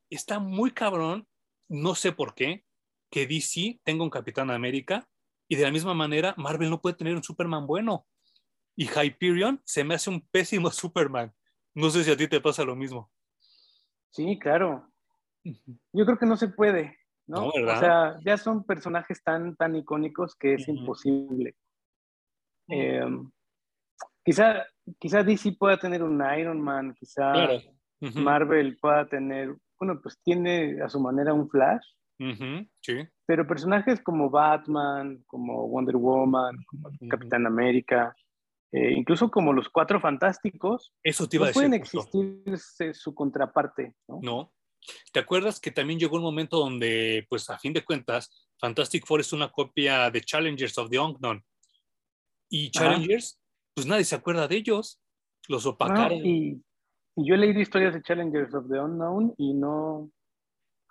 [0.09, 1.27] Está muy cabrón,
[1.69, 2.65] no sé por qué,
[3.09, 5.07] que DC tenga un Capitán América
[5.47, 8.05] y de la misma manera Marvel no puede tener un Superman bueno.
[8.75, 11.33] Y Hyperion se me hace un pésimo Superman.
[11.73, 13.11] No sé si a ti te pasa lo mismo.
[14.11, 14.91] Sí, claro.
[15.93, 17.47] Yo creo que no se puede, ¿no?
[17.47, 21.55] o sea, ya son personajes tan, tan icónicos que es imposible.
[22.67, 23.31] Em,
[24.25, 24.65] quizá,
[24.99, 27.31] quizá DC pueda tener un Iron Man, quizá
[27.99, 31.85] Marvel pueda tener, bueno, pues tiene a su manera un Flash.
[32.81, 33.07] sí.
[33.25, 38.15] Pero personajes como Batman, como Wonder Woman, como Capitán América,
[38.71, 42.57] eh, incluso como los Cuatro Fantásticos, Eso te iba no pueden existir
[42.93, 43.93] su contraparte.
[44.07, 44.19] ¿no?
[44.21, 44.53] no,
[45.11, 49.21] ¿Te acuerdas que también llegó un momento donde, pues a fin de cuentas, Fantastic Four
[49.21, 51.43] es una copia de Challengers of the Unknown?
[52.49, 53.39] Y Challengers,
[53.73, 55.01] pues nadie se acuerda de ellos.
[55.47, 56.25] Los opacaron.
[56.25, 56.61] y,
[57.17, 60.11] yo he leído historias de Challengers of the Unknown y no.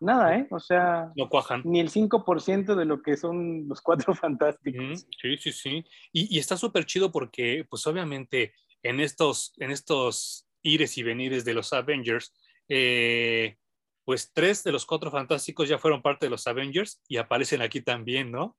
[0.01, 0.47] Nada, ¿eh?
[0.51, 1.11] O sea.
[1.17, 1.63] No cuajan.
[1.65, 5.07] Ni el 5% de lo que son los cuatro fantásticos.
[5.21, 5.85] sí, sí, sí.
[6.13, 11.45] Y, y está súper chido porque, pues obviamente, en estos, en estos ires y venires
[11.45, 12.35] de los Avengers,
[12.69, 13.57] eh,
[14.05, 17.81] pues tres de los cuatro fantásticos ya fueron parte de los Avengers y aparecen aquí
[17.81, 18.57] también, ¿no?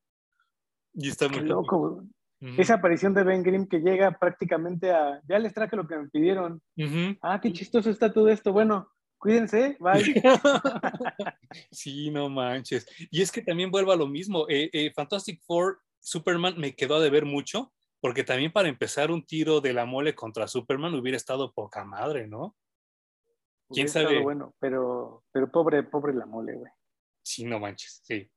[0.93, 2.03] Y está muy loco.
[2.39, 6.07] Esa aparición de Ben Grimm que llega prácticamente a, ya les traje lo que me
[6.07, 6.61] pidieron.
[7.21, 8.53] Ah, qué chistoso está todo esto.
[8.53, 10.03] Bueno, cuídense, bye.
[11.71, 12.87] sí, no manches.
[13.09, 14.45] Y es que también vuelvo a lo mismo.
[14.49, 19.25] Eh, eh, Fantastic Four, Superman me quedó a deber mucho, porque también para empezar un
[19.25, 22.55] tiro de la mole contra Superman hubiera estado poca madre, ¿no?
[23.69, 24.21] ¿Quién sabe?
[24.21, 26.71] Bueno, pero, pero pobre, pobre la mole, güey.
[27.21, 28.29] Sí, no manches, sí.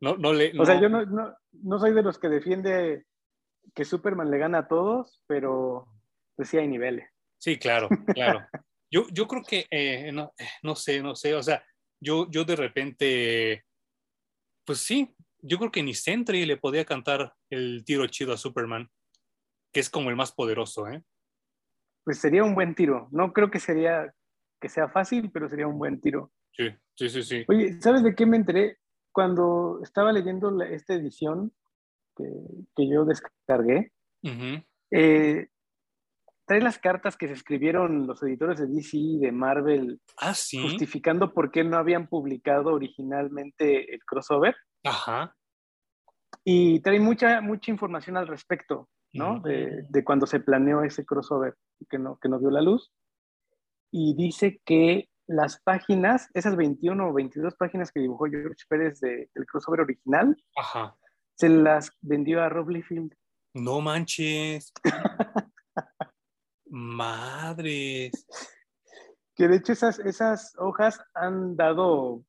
[0.00, 3.04] No, no le, O sea, yo no, no, no, soy de los que defiende
[3.74, 5.86] que Superman le gana a todos, pero
[6.36, 7.08] pues sí hay niveles.
[7.38, 8.46] Sí, claro, claro.
[8.90, 11.62] yo, yo creo que, eh, no, no sé, no sé, o sea,
[12.00, 13.64] yo, yo de repente,
[14.64, 18.88] pues sí, yo creo que ni Sentry le podía cantar el tiro chido a Superman,
[19.72, 21.02] que es como el más poderoso, ¿eh?
[22.04, 23.08] Pues sería un buen tiro.
[23.12, 24.14] No creo que sería
[24.60, 26.32] que sea fácil, pero sería un buen tiro.
[26.52, 27.44] Sí, sí, sí, sí.
[27.48, 28.78] Oye, ¿sabes de qué me enteré?
[29.12, 31.52] Cuando estaba leyendo esta edición
[32.18, 33.92] que, yo descargué,
[34.90, 35.48] eh,
[36.46, 40.60] trae las cartas que se escribieron los editores de DC y de Marvel ah, ¿sí?
[40.62, 44.56] justificando por qué no habían publicado originalmente el crossover.
[44.84, 45.34] Ajá.
[46.44, 49.40] Y trae mucha, mucha información al respecto, ¿no?
[49.40, 51.54] de, de, cuando se planeó ese crossover
[51.88, 52.92] que no, que no vio la luz
[53.90, 59.30] y dice que las páginas, esas 21 o 22 páginas que dibujó George Pérez de,
[59.34, 60.34] del crossover original,
[61.38, 63.14] se las vendió a Rob Liefeld.
[63.54, 64.72] No manches.
[66.66, 68.26] Madres.
[69.36, 72.24] Que de hecho esas, esas hojas han dado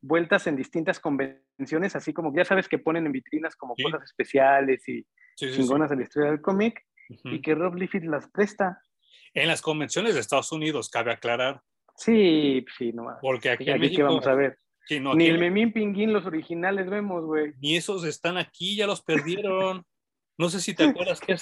[0.00, 4.88] vueltas en distintas convenciones, así como ya sabes que ponen en vitrinas como cosas especiales
[4.88, 6.80] y chingonas de la historia del cómic,
[7.24, 8.80] y que Rob Liefeld las presta.
[9.34, 11.60] En las convenciones de Estados Unidos, cabe aclarar.
[11.96, 14.04] Sí, sí, no Porque aquí, en México.
[14.04, 14.58] vamos a ver.
[14.88, 17.52] Ni el Memín Pinguín, los originales vemos, güey.
[17.60, 19.84] Ni esos están aquí, ya los perdieron.
[20.38, 21.36] no sé si te acuerdas que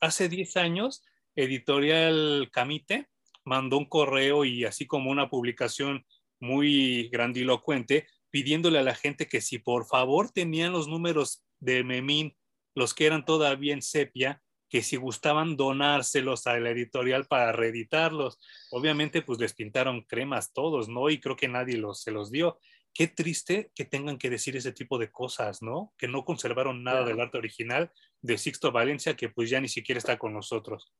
[0.00, 3.08] hace, 10 años, Editorial Camite
[3.44, 6.04] mandó un correo y así como una publicación
[6.40, 12.36] muy grandilocuente pidiéndole a la gente que si por favor tenían los números de Memín,
[12.74, 18.38] los que eran todavía en sepia, que si gustaban donárselos a la editorial para reeditarlos.
[18.70, 21.10] Obviamente, pues les pintaron cremas todos, ¿no?
[21.10, 22.58] Y creo que nadie los, se los dio.
[22.94, 25.92] Qué triste que tengan que decir ese tipo de cosas, ¿no?
[25.96, 29.98] Que no conservaron nada del arte original de Sixto Valencia, que pues ya ni siquiera
[29.98, 30.92] está con nosotros.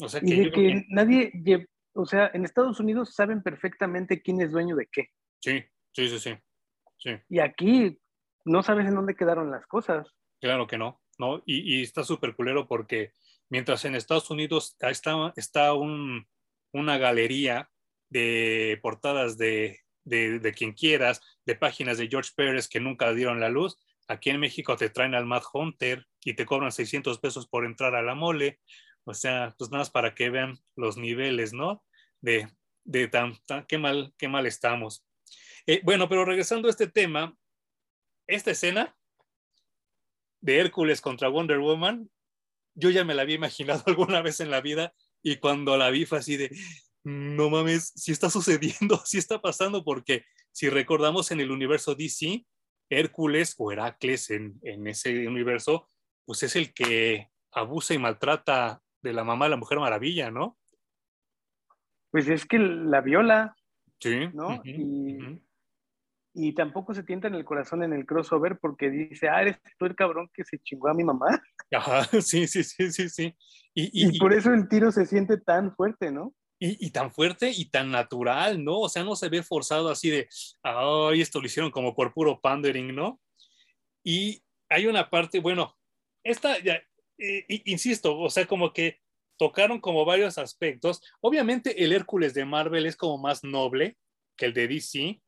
[0.00, 1.32] O sea, que, que, nadie,
[1.94, 5.08] o sea, en Estados Unidos saben perfectamente quién es dueño de qué.
[5.40, 6.34] Sí, sí, sí, sí.
[6.98, 7.10] sí.
[7.28, 7.98] Y aquí
[8.44, 10.08] no sabes en dónde quedaron las cosas.
[10.40, 11.02] Claro que no.
[11.18, 11.42] ¿no?
[11.46, 13.12] Y, está súper culero porque
[13.48, 17.70] mientras en Estados Unidos está, está una galería
[18.08, 23.48] de portadas de, de, quien quieras, de páginas de George Pérez que nunca dieron la
[23.48, 23.78] luz,
[24.08, 27.94] aquí en México te traen al Mad Hunter y te cobran 600 pesos por entrar
[27.94, 28.60] a la mole.
[29.04, 31.84] O sea, pues nada más para que vean los niveles, ¿no?
[32.20, 32.48] De,
[32.84, 33.34] de tan,
[33.66, 35.04] qué, mal, qué mal estamos.
[35.66, 37.36] Eh, bueno, pero regresando a este tema,
[38.26, 38.96] esta escena
[40.40, 42.10] de Hércules contra Wonder Woman,
[42.74, 46.04] yo ya me la había imaginado alguna vez en la vida y cuando la vi
[46.04, 46.56] fue así de,
[47.04, 52.46] no mames, si está sucediendo, si está pasando, porque si recordamos en el universo DC,
[52.90, 55.88] Hércules o Heracles en, en ese universo,
[56.24, 60.58] pues es el que abusa y maltrata de la mamá de la Mujer Maravilla, ¿no?
[62.10, 63.56] Pues es que la viola.
[63.98, 64.28] Sí.
[64.34, 64.60] ¿No?
[64.64, 65.40] y,
[66.34, 69.86] y, tampoco se tienta en el corazón en el crossover porque dice, ah, eres tú
[69.86, 71.40] el cabrón que se chingó a mi mamá.
[71.72, 73.36] Ajá, sí, sí, sí, sí, sí.
[73.74, 76.34] Y, y por eso el tiro se siente tan fuerte, ¿no?
[76.64, 78.78] Y, tan fuerte y tan natural, ¿no?
[78.78, 80.28] O sea, no se ve forzado así de,
[80.62, 83.20] ay, esto lo hicieron como por puro pandering, ¿no?
[84.04, 85.76] Y hay una parte, bueno,
[86.22, 86.80] esta, ya,
[87.18, 89.00] eh, insisto, o sea, como que
[89.36, 91.02] tocaron como varios aspectos.
[91.20, 93.96] Obviamente el Hércules de Marvel es como más noble
[94.36, 95.20] que el de DC,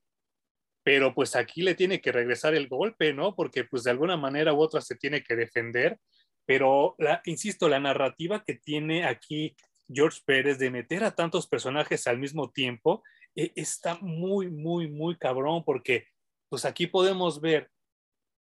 [0.84, 3.34] pero pues aquí le tiene que regresar el golpe, ¿no?
[3.34, 5.98] Porque pues de alguna manera u otra se tiene que defender,
[6.46, 9.56] pero la, insisto, la narrativa que tiene aquí
[9.88, 13.02] George Pérez de meter a tantos personajes al mismo tiempo
[13.34, 16.06] eh, está muy, muy, muy cabrón porque
[16.48, 17.70] pues aquí podemos ver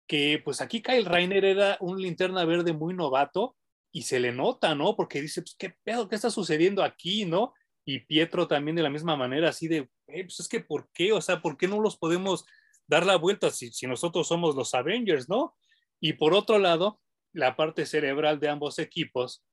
[0.08, 3.56] que pues aquí Kyle Rainer era un linterna verde muy novato
[3.92, 4.96] y se le nota, ¿no?
[4.96, 7.54] Porque dice, pues qué pedo, qué está sucediendo aquí, ¿no?
[7.86, 11.14] Y Pietro también de la misma manera, así de, pues es que ¿por qué?
[11.14, 12.46] O sea, ¿por qué no los podemos
[12.88, 15.56] dar la vuelta si, si nosotros somos los Avengers, ¿no?
[16.00, 17.00] Y por otro lado,
[17.32, 19.44] la parte cerebral de ambos equipos,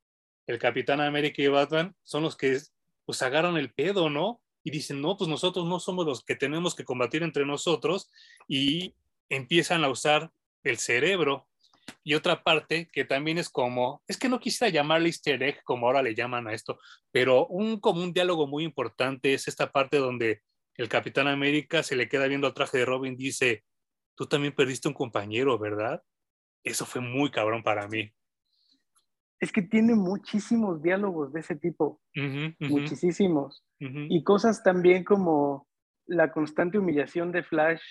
[0.46, 2.58] el Capitán América y Batman, son los que
[3.04, 4.40] pues agarran el pedo, ¿no?
[4.64, 8.10] Y dicen, no, pues nosotros no somos los que tenemos que combatir entre nosotros
[8.46, 8.94] y
[9.28, 10.30] empiezan a usar
[10.62, 11.48] el cerebro.
[12.04, 15.86] Y otra parte que también es como, es que no quisiera llamarle easter egg como
[15.86, 16.78] ahora le llaman a esto,
[17.10, 20.42] pero un como diálogo muy importante es esta parte donde
[20.76, 23.64] el Capitán América se le queda viendo al traje de Robin dice,
[24.14, 26.02] tú también perdiste un compañero, ¿verdad?
[26.64, 28.12] Eso fue muy cabrón para mí.
[29.42, 32.00] Es que tiene muchísimos diálogos de ese tipo,
[32.60, 33.64] muchísimos.
[33.80, 35.66] Y cosas también como
[36.06, 37.82] la constante humillación de Flash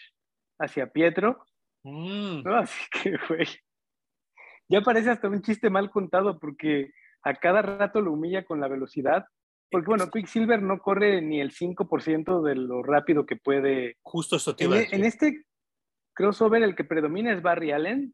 [0.58, 1.44] hacia Pietro,
[1.84, 2.48] Mm.
[2.48, 3.48] así que, güey.
[4.70, 6.92] Ya parece hasta un chiste mal contado porque
[7.24, 9.26] a cada rato lo humilla con la velocidad.
[9.70, 13.98] Porque, bueno, Quicksilver no corre ni el 5% de lo rápido que puede.
[14.04, 15.46] Justo eso te en, e, en este
[16.14, 18.14] crossover, el que predomina es Barry Allen.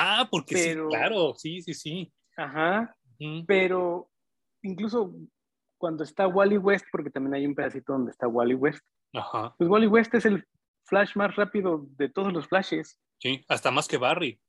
[0.00, 2.12] Ah, porque sí, claro, sí, sí, sí.
[2.36, 2.96] Ajá.
[3.46, 4.08] Pero
[4.62, 5.12] incluso
[5.76, 8.84] cuando está Wally West, porque también hay un pedacito donde está Wally West.
[9.12, 9.54] Ajá.
[9.58, 10.46] Pues Wally West es el
[10.84, 13.00] flash más rápido de todos los flashes.
[13.18, 14.40] Sí, hasta más que Barry.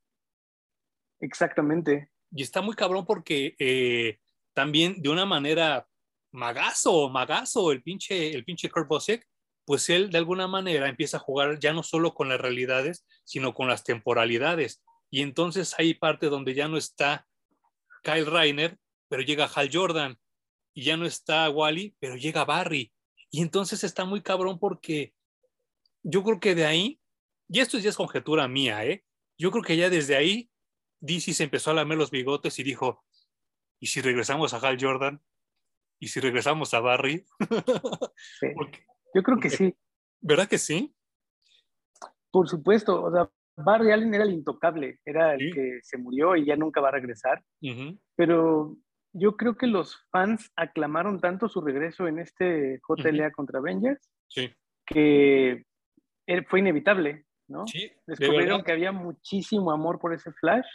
[1.20, 2.12] Exactamente.
[2.32, 4.20] Y está muy cabrón porque eh,
[4.54, 5.88] también de una manera
[6.32, 9.26] magazo, magazo, el pinche, el pinche Kurt Busiek,
[9.66, 13.54] pues él de alguna manera empieza a jugar ya no solo con las realidades, sino
[13.54, 14.84] con las temporalidades.
[15.10, 17.28] Y entonces hay parte donde ya no está
[18.04, 20.18] Kyle Reiner, pero llega Hal Jordan.
[20.74, 22.94] Y ya no está Wally, pero llega Barry.
[23.32, 25.14] Y entonces está muy cabrón porque
[26.04, 27.00] yo creo que de ahí,
[27.48, 29.04] y esto ya es conjetura mía, ¿eh?
[29.38, 30.50] Yo creo que ya desde ahí
[31.02, 33.04] DC se empezó a lamer los bigotes y dijo,
[33.80, 35.22] ¿y si regresamos a Hal Jordan?
[36.00, 37.26] ¿Y si regresamos a Barry?
[39.14, 39.76] yo creo que sí.
[40.22, 40.94] ¿Verdad que sí?
[42.32, 43.30] Por supuesto, o sea,
[43.64, 46.94] Barry Allen era el intocable, era el que se murió y ya nunca va a
[46.94, 47.44] regresar.
[48.16, 48.78] Pero
[49.14, 54.10] yo creo que los fans aclamaron tanto su regreso en este JLA contra Avengers
[54.86, 55.66] que
[56.48, 57.66] fue inevitable, ¿no?
[57.68, 60.68] Sí, Descubrieron que había muchísimo amor por ese Flash,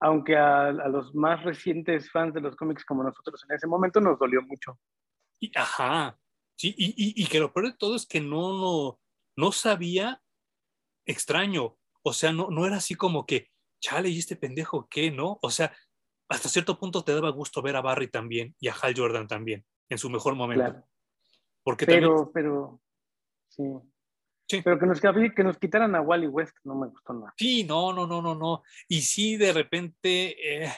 [0.00, 4.18] aunque a, los más recientes fans de los cómics como nosotros en ese momento nos
[4.18, 4.78] dolió mucho.
[5.38, 6.18] Y, ajá,
[6.56, 9.00] sí, y, que lo peor de todo es que no, no,
[9.36, 10.21] no sabía
[11.06, 13.48] extraño, o sea, no, no era así como que,
[13.80, 15.38] chale, ¿y este pendejo qué, no?
[15.42, 15.74] O sea,
[16.28, 19.64] hasta cierto punto te daba gusto ver a Barry también y a Hal Jordan también,
[19.88, 20.64] en su mejor momento.
[20.64, 20.88] Claro.
[21.62, 22.80] Porque pero, pero,
[23.48, 23.64] sí.
[24.64, 27.32] Pero que nos, que nos quitaran a Wally West no me gustó nada.
[27.36, 28.62] Sí, no, no, no, no, no.
[28.88, 30.72] Y sí, de repente, eh,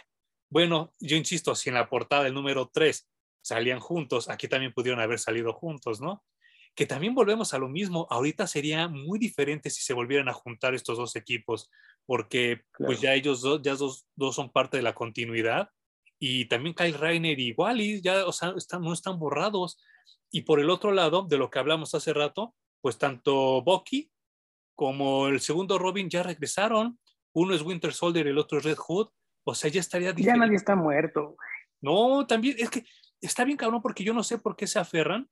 [0.50, 3.08] bueno, yo insisto, si en la portada del número 3
[3.42, 6.22] salían juntos, aquí también pudieron haber salido juntos, ¿no?
[6.74, 8.06] Que también volvemos a lo mismo.
[8.10, 11.70] Ahorita sería muy diferente si se volvieran a juntar estos dos equipos,
[12.06, 15.70] porque pues ya ellos dos, ya dos, dos son parte de la continuidad.
[16.18, 19.78] Y también Kyle Rainer y Wally ya, o sea, están, no están borrados.
[20.30, 24.10] Y por el otro lado, de lo que hablamos hace rato, pues tanto Bucky
[24.74, 26.98] como el segundo Robin ya regresaron.
[27.32, 29.08] Uno es Winter Soldier, el otro es Red Hood.
[29.44, 31.36] O sea, ya estaría Ya nadie está muerto.
[31.80, 32.84] No, también es que
[33.20, 35.28] está bien cabrón porque yo no sé por qué se aferran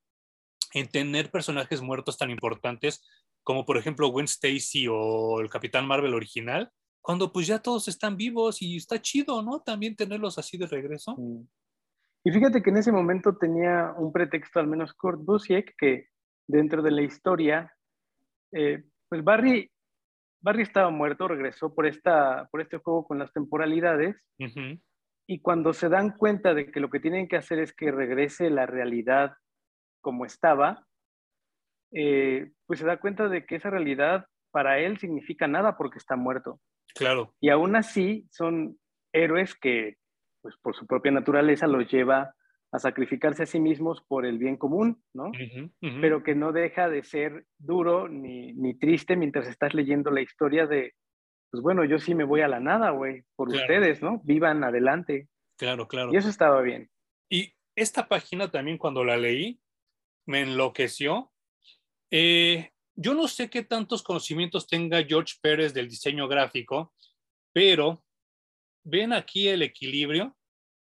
[0.74, 3.04] en tener personajes muertos tan importantes
[3.42, 6.70] como por ejemplo Gwen Stacy o el Capitán Marvel original,
[7.00, 9.60] cuando pues ya todos están vivos y está chido, ¿no?
[9.60, 11.16] También tenerlos así de regreso.
[12.24, 16.06] Y fíjate que en ese momento tenía un pretexto, al menos Kurt Busiek, que
[16.46, 17.72] dentro de la historia,
[18.52, 19.68] eh, Pues Barry,
[20.40, 24.16] Barry estaba muerto, regresó por, esta, por este juego con las temporalidades.
[25.26, 28.50] Y cuando se dan cuenta de que lo que tienen que hacer es que regrese
[28.50, 29.34] la realidad
[30.02, 30.86] como estaba,
[31.92, 36.16] eh, pues se da cuenta de que esa realidad para él significa nada porque está
[36.16, 36.60] muerto.
[36.94, 37.34] Claro.
[37.40, 38.78] Y aún así son
[39.12, 39.96] héroes que,
[40.42, 42.34] pues por su propia naturaleza, los lleva
[42.72, 45.30] a sacrificarse a sí mismos por el bien común, ¿no?
[46.00, 50.66] Pero que no deja de ser duro ni, ni, triste mientras estás leyendo la historia
[50.66, 50.94] de,
[51.50, 54.22] pues bueno, yo sí me voy a la nada, güey, por ustedes, ¿no?
[54.24, 55.28] Vivan adelante.
[55.58, 56.12] Claro, claro.
[56.14, 56.90] Y eso estaba bien.
[57.28, 59.61] Y esta página también cuando la leí,
[60.26, 61.32] me enloqueció.
[62.10, 66.92] Eh, yo no sé qué tantos conocimientos tenga George Pérez del diseño gráfico,
[67.52, 68.04] pero
[68.84, 70.36] ven aquí el equilibrio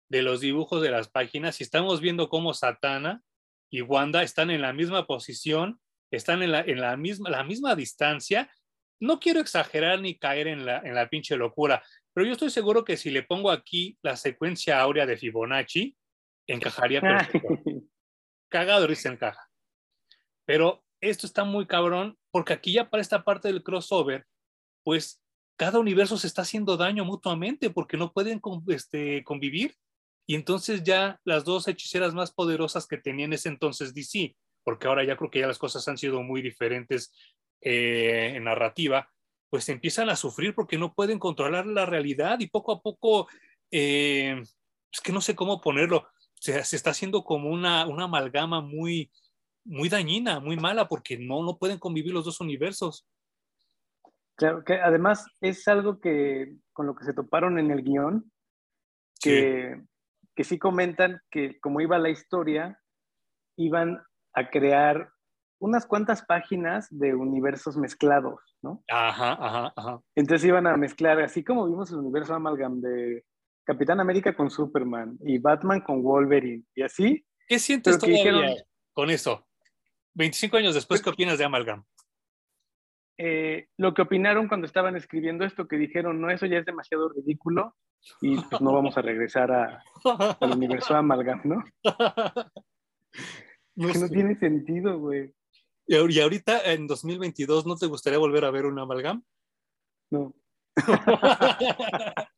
[0.09, 3.23] de los dibujos de las páginas y estamos viendo cómo Satana
[3.71, 5.81] y Wanda están en la misma posición,
[6.11, 8.51] están en la, en la, misma, la misma distancia.
[9.01, 11.83] No quiero exagerar ni caer en la, en la pinche locura,
[12.13, 15.97] pero yo estoy seguro que si le pongo aquí la secuencia áurea de Fibonacci,
[16.47, 17.49] encajaría perfecto.
[18.55, 19.51] Cagado y se encaja.
[20.45, 24.29] Pero esto está muy cabrón porque aquí ya para esta parte del crossover,
[24.85, 25.21] pues
[25.57, 29.75] cada universo se está haciendo daño mutuamente porque no pueden este, convivir.
[30.25, 34.87] Y entonces ya las dos hechiceras más poderosas que tenía en ese entonces DC, porque
[34.87, 37.13] ahora ya creo que ya las cosas han sido muy diferentes
[37.61, 39.11] eh, en narrativa,
[39.51, 43.27] pues empiezan a sufrir porque no pueden controlar la realidad y poco a poco,
[43.73, 44.41] eh,
[44.93, 46.07] es que no sé cómo ponerlo,
[46.45, 49.11] se, se está haciendo como una, una amalgama muy,
[49.65, 53.07] muy dañina, muy mala, porque no, no pueden convivir los dos universos.
[54.37, 58.31] Claro, que además es algo que con lo que se toparon en el guion,
[59.21, 59.81] que
[60.35, 62.81] que sí comentan que como iba la historia,
[63.57, 64.03] iban
[64.35, 65.11] a crear
[65.61, 68.83] unas cuantas páginas de universos mezclados, ¿no?
[68.91, 70.01] Ajá, ajá, ajá.
[70.17, 73.25] Entonces iban a mezclar, así como vimos el universo Amalgam de
[73.65, 77.25] Capitán América con Superman y Batman con Wolverine y así.
[77.49, 78.57] ¿Qué sientes todavía
[78.93, 79.47] con eso?
[80.15, 81.85] 25 años después, ¿qué opinas de Amalgam?
[83.19, 87.09] Eh, lo que opinaron cuando estaban escribiendo esto, que dijeron, no, eso ya es demasiado
[87.09, 87.75] ridículo,
[88.21, 89.83] y pues no vamos a regresar a,
[90.41, 91.65] al universo Amalgam, ¿no?
[93.77, 95.35] No, que no tiene sentido, güey.
[95.89, 99.25] Y ahorita, en 2022, ¿no te gustaría volver a ver un Amalgam?
[100.11, 100.33] No.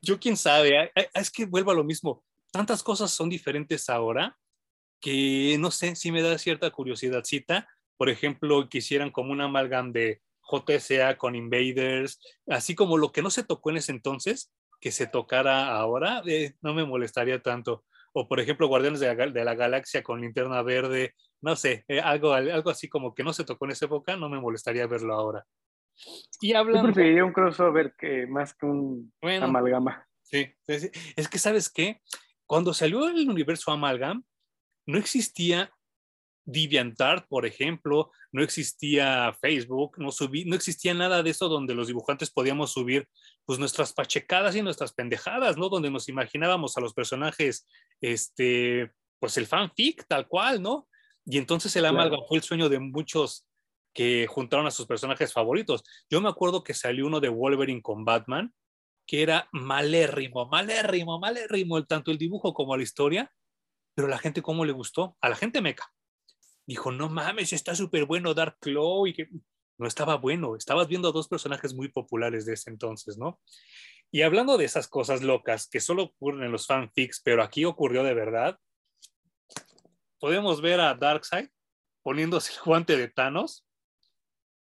[0.00, 2.24] Yo quién sabe, es que vuelvo a lo mismo.
[2.50, 4.36] Tantas cosas son diferentes ahora
[5.00, 7.68] que no sé si me da cierta curiosidadcita.
[7.96, 13.30] Por ejemplo, quisieran como un amalgam de JSA con Invaders, así como lo que no
[13.30, 17.84] se tocó en ese entonces, que se tocara ahora, eh, no me molestaría tanto.
[18.12, 22.70] O por ejemplo, Guardianes de la, Galaxia con Linterna Verde, no sé, eh, algo, algo
[22.70, 25.46] así como que no se tocó en esa época, no me molestaría verlo ahora.
[26.40, 26.88] Y hablando...
[26.88, 30.06] Yo preferiría un crossover que más que un amalgama.
[30.22, 32.00] Sí, sí, es que sabes qué,
[32.52, 34.24] cuando salió el universo Amalgam,
[34.86, 35.72] no existía
[36.44, 41.86] DeviantArt, por ejemplo, no existía Facebook, no, subí, no existía nada de eso donde los
[41.86, 43.08] dibujantes podíamos subir
[43.44, 45.68] pues nuestras pachecadas y nuestras pendejadas, ¿no?
[45.68, 47.66] Donde nos imaginábamos a los personajes,
[48.00, 50.88] este, pues el fanfic tal cual, ¿no?
[51.24, 53.46] Y entonces el amalgam fue el sueño de muchos
[53.92, 55.84] que juntaron a sus personajes favoritos.
[56.10, 58.54] Yo me acuerdo que salió uno de Wolverine con Batman,
[59.06, 63.32] que era malérrimo, malérrimo, malérrimo, tanto el dibujo como la historia,
[63.94, 65.92] pero la gente cómo le gustó, a la gente meca
[66.66, 69.28] dijo, no mames, está súper bueno Dark Claw y que
[69.78, 73.40] no estaba bueno, estabas viendo a dos personajes muy populares de ese entonces, ¿no?
[74.10, 78.04] Y hablando de esas cosas locas que solo ocurren en los fanfics, pero aquí ocurrió
[78.04, 78.58] de verdad,
[80.18, 81.48] podemos ver a Darkseid
[82.02, 83.66] poniéndose el guante de Thanos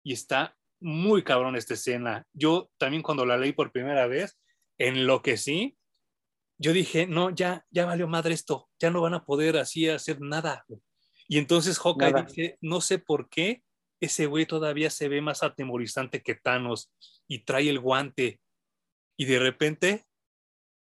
[0.08, 2.26] y está muy cabrón esta escena.
[2.32, 4.40] Yo también cuando la leí por primera vez,
[4.78, 5.76] enloquecí.
[6.56, 10.18] Yo dije, no, ya, ya valió madre esto, ya no van a poder así hacer
[10.22, 10.64] nada.
[11.28, 13.62] Y entonces Hawkeye dice, no sé por qué
[14.00, 16.90] ese güey todavía se ve más atemorizante que Thanos
[17.26, 18.40] y trae el guante.
[19.18, 20.06] Y de repente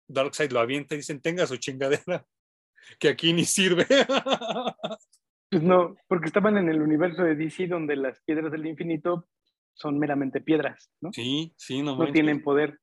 [0.08, 2.26] Darkseid lo avienta y dicen, tenga su chingadera,
[3.00, 3.86] que aquí ni sirve.
[5.50, 9.28] Pues no, porque estaban en el universo de DC donde las piedras del infinito
[9.74, 11.12] son meramente piedras, ¿no?
[11.12, 11.98] Sí, sí, no.
[11.98, 12.80] No tienen poder.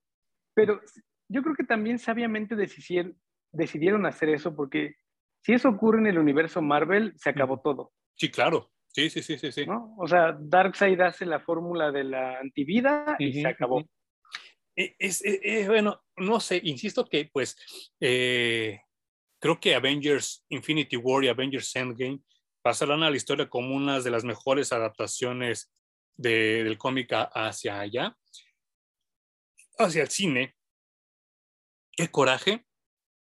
[0.54, 0.80] Pero
[1.28, 4.96] yo creo que también sabiamente decidieron hacer eso porque
[5.42, 7.92] si eso ocurre en el universo Marvel, se acabó todo.
[8.16, 8.70] Sí, claro.
[8.88, 9.52] Sí, sí, sí, sí.
[9.52, 9.66] sí.
[9.98, 13.84] O sea, Darkseid hace la fórmula de la antivida y se acabó.
[14.74, 17.56] E, es, e, e, bueno, no sé, insisto que pues
[18.00, 18.80] eh,
[19.38, 22.20] creo que Avengers Infinity War y Avengers Endgame
[22.66, 25.72] pasarán a la historia como una de las mejores adaptaciones
[26.16, 28.16] del cómic hacia allá,
[29.78, 30.56] hacia el cine.
[31.92, 32.66] Qué coraje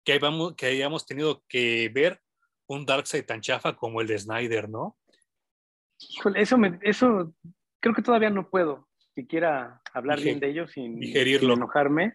[0.06, 2.22] que, hayamos, que hayamos tenido que ver
[2.68, 4.98] un Darkseid tan chafa como el de Snyder, ¿no?
[6.00, 7.34] Híjole, eso, me, eso
[7.82, 12.14] creo que todavía no puedo siquiera hablar bien de ellos sin, enojarme,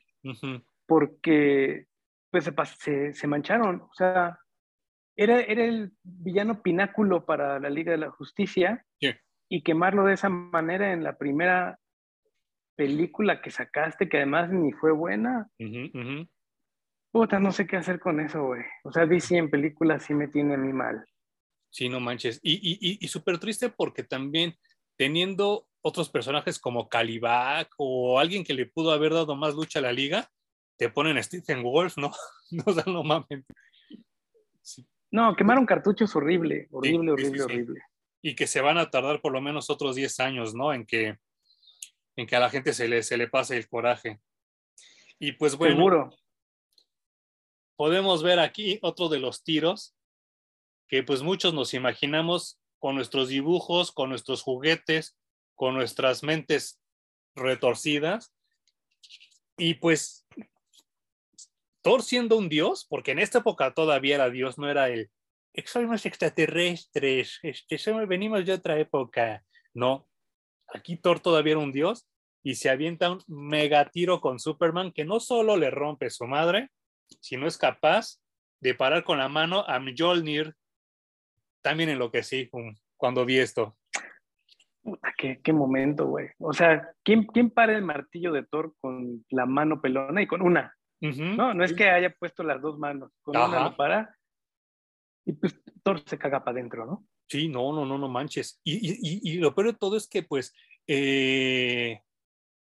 [0.86, 1.88] porque
[2.30, 3.82] pues se, se, mancharon.
[3.82, 4.38] O sea,
[5.16, 8.84] era, era el villano pináculo para la Liga de la Justicia
[9.48, 11.78] y quemarlo de esa manera en la primera
[12.74, 15.50] película que sacaste, que además ni fue buena.
[17.10, 18.62] Puta, no sé qué hacer con eso, güey.
[18.84, 21.04] O sea, DC en películas sí me tiene a mí mal.
[21.70, 22.40] Sí, no manches.
[22.42, 24.56] Y, y, y, súper triste porque también
[24.96, 29.82] teniendo otros personajes como Calibac o alguien que le pudo haber dado más lucha a
[29.82, 30.30] la liga,
[30.76, 32.12] te ponen a Stephen Wolf, ¿no?
[32.50, 33.44] No, o no mames.
[35.12, 37.82] No, quemaron cartuchos horrible, horrible, horrible, horrible.
[38.22, 40.72] Y que se van a tardar por lo menos otros 10 años, ¿no?
[40.72, 41.18] En que,
[42.16, 44.20] en que a la gente se le, se le pase el coraje.
[45.18, 45.76] Y pues bueno.
[45.76, 46.16] Seguro.
[47.76, 49.94] Podemos ver aquí otro de los tiros
[50.88, 55.16] que pues muchos nos imaginamos con nuestros dibujos, con nuestros juguetes,
[55.54, 56.80] con nuestras mentes
[57.34, 58.32] retorcidas.
[59.56, 60.26] Y pues
[61.82, 65.10] Thor siendo un dios, porque en esta época todavía era dios, no era el
[65.66, 69.44] somos extraterrestres, este, somos, venimos de otra época.
[69.74, 70.08] No,
[70.72, 72.08] aquí Thor todavía era un dios
[72.42, 76.70] y se avienta un mega tiro con Superman que no solo le rompe su madre,
[77.20, 78.20] sino es capaz
[78.60, 80.54] de parar con la mano a Mjolnir.
[81.62, 82.50] También enloquecí
[82.96, 83.76] cuando vi esto.
[85.16, 86.30] Qué momento, güey.
[86.38, 90.42] O sea, ¿quién, ¿quién para el martillo de Thor con la mano pelona y con
[90.42, 90.76] una?
[91.02, 94.16] No, no es que haya puesto las dos manos, con una lo para
[95.24, 97.06] y pues Thor se caga para adentro, ¿no?
[97.28, 98.60] Sí, no, no, no, no manches.
[98.64, 100.54] Y, y, y, lo peor de todo es que pues
[100.86, 102.00] eh,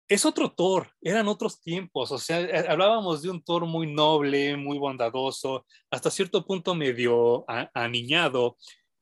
[0.07, 4.57] es otro Thor, eran otros tiempos, o sea, eh, hablábamos de un Thor muy noble,
[4.57, 8.57] muy bondadoso, hasta cierto punto medio aniñado.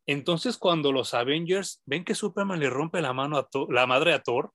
[0.06, 4.24] Entonces, cuando los Avengers ven que Superman le rompe la mano a la madre a
[4.24, 4.54] Thor,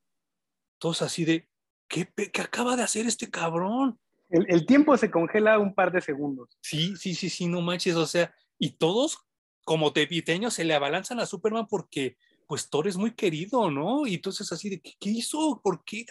[0.79, 1.49] todos así de,
[1.89, 3.99] ¿qué, ¿qué, acaba de hacer este cabrón?
[4.35, 6.59] El, tiempo se congela un par de segundos.
[6.61, 9.25] Sí, sí, sí, sí, no manches, o sea, y todos
[9.65, 12.17] como tepiteños se le abalanzan a Superman porque
[12.49, 14.07] pues Thor es muy querido, ¿no?
[14.07, 15.61] Y entonces así de, ¿qué, hizo?
[15.63, 16.05] ¿Por qué?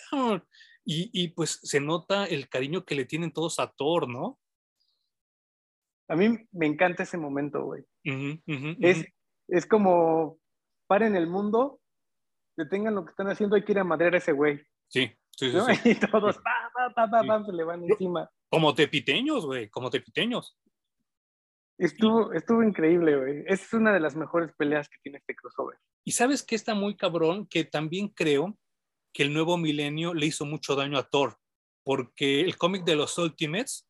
[0.85, 4.39] Y, y, pues se nota el cariño que le tienen todos a Thor, ¿no?
[6.07, 7.83] A mí me encanta ese momento, güey.
[8.79, 9.05] es,
[9.49, 10.39] es como,
[10.87, 11.81] paren el mundo,
[12.55, 14.61] detengan lo que están haciendo, hay que ir a madrear a ese güey.
[14.87, 15.57] Sí, sí, sí,
[15.91, 18.29] Y todos, se le van encima.
[18.49, 20.57] Como tepiteños, güey, como tepiteños.
[21.77, 23.43] Estuvo, estuvo increíble, güey.
[23.47, 25.77] Es una de las mejores peleas que tiene este crossover.
[26.05, 28.57] Y sabes que está muy cabrón, que también creo
[29.13, 31.37] que el nuevo milenio le hizo mucho daño a Thor,
[31.83, 33.87] porque el cómic de los Ultimates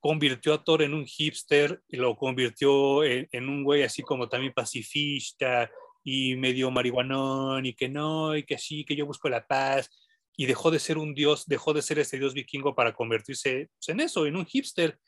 [0.00, 4.52] convirtió a Thor en un hipster y lo convirtió en, un güey así como también
[4.52, 5.70] pacifista
[6.04, 9.90] y medio marihuanón y que no, y que sí, que yo busco la paz.
[10.36, 13.88] Y dejó de ser un dios, dejó de ser ese dios vikingo para convertirse pues,
[13.88, 14.98] en eso, en un hipster.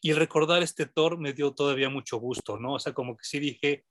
[0.00, 2.74] Y recordar este Thor me dio todavía mucho gusto, ¿no?
[2.74, 3.84] O sea, como que sí dije,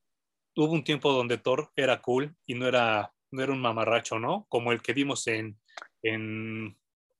[0.56, 4.46] hubo un tiempo donde Thor era cool y no era, no era un mamarracho, ¿no?
[4.48, 5.58] Como el que vimos en,
[6.02, 6.78] en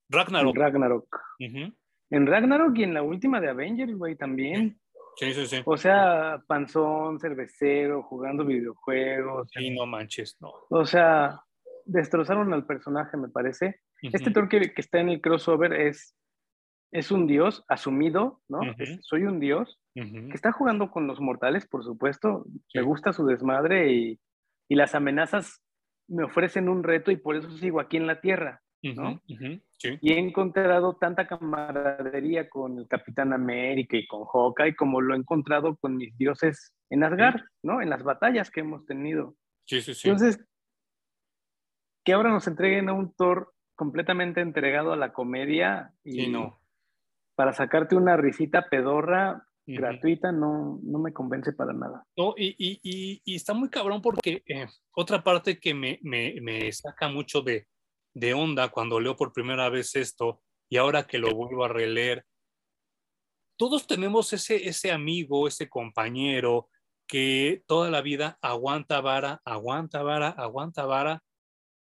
[0.08, 0.56] Ragnarok.
[0.56, 1.20] Ragnarok.
[1.38, 4.80] En Ragnarok y en la última de Avengers, güey, también.
[5.16, 5.62] Sí, sí, sí.
[5.64, 9.48] O sea, panzón, cervecero, jugando videojuegos.
[9.52, 10.52] Sí, no manches, no.
[10.70, 11.40] O sea,
[11.88, 13.80] destrozaron al personaje, me parece.
[14.02, 16.14] Este Thor que, está en el crossover es,
[16.92, 18.60] es un dios asumido, ¿no?
[19.00, 22.44] soy un dios que está jugando con los mortales, por supuesto.
[22.74, 24.20] Me gusta su desmadre y,
[24.68, 25.60] y las amenazas
[26.08, 28.62] me ofrecen un reto y por eso sigo aquí en la Tierra.
[30.00, 35.18] Y he encontrado tanta camaradería con el Capitán América y con Hawkeye como lo he
[35.18, 37.82] encontrado con mis dioses en Asgard, ¿no?
[37.82, 39.34] En las batallas que hemos tenido.
[39.70, 40.44] Entonces,
[42.08, 46.58] que ahora nos entreguen a un Thor completamente entregado a la comedia y no.
[47.34, 52.06] para sacarte una risita pedorra gratuita no, no me convence para nada.
[52.16, 56.72] No, y, y, y, está muy cabrón porque eh, otra parte que me, me, me
[56.72, 57.68] saca mucho de,
[58.14, 60.40] de onda cuando leo por primera vez esto
[60.70, 62.24] y ahora que lo vuelvo a releer.
[63.58, 66.70] Todos tenemos ese, ese amigo, ese compañero
[67.06, 71.22] que toda la vida aguanta vara, aguanta vara, aguanta vara.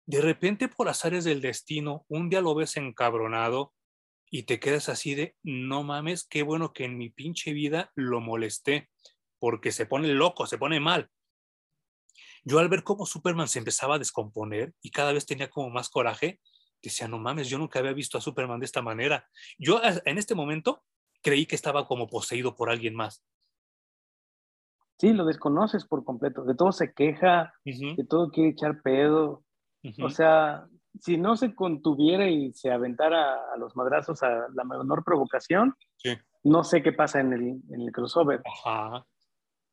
[0.07, 3.75] De repente, por azares del destino, un día lo ves encabronado
[4.31, 8.21] y te quedas así de, no mames, qué bueno que en mi pinche vida lo
[8.21, 8.89] molesté,
[9.41, 11.11] porque se pone loco, se pone mal.
[12.45, 15.89] Yo al ver cómo Superman se empezaba a descomponer y cada vez tenía como más
[15.89, 16.41] coraje,
[16.81, 19.29] decía, no mames, yo nunca había visto a Superman de esta manera.
[19.59, 20.85] Yo en este momento
[21.21, 23.25] creí que estaba como poseído por alguien más.
[24.99, 26.45] Sí, lo desconoces por completo.
[26.45, 29.46] De todo se queja, de todo quiere echar pedo.
[30.03, 30.67] O sea,
[31.01, 35.75] si no se contuviera y se aventara a los madrazos a la menor provocación,
[36.45, 38.43] no sé qué pasa en el, en el crossover.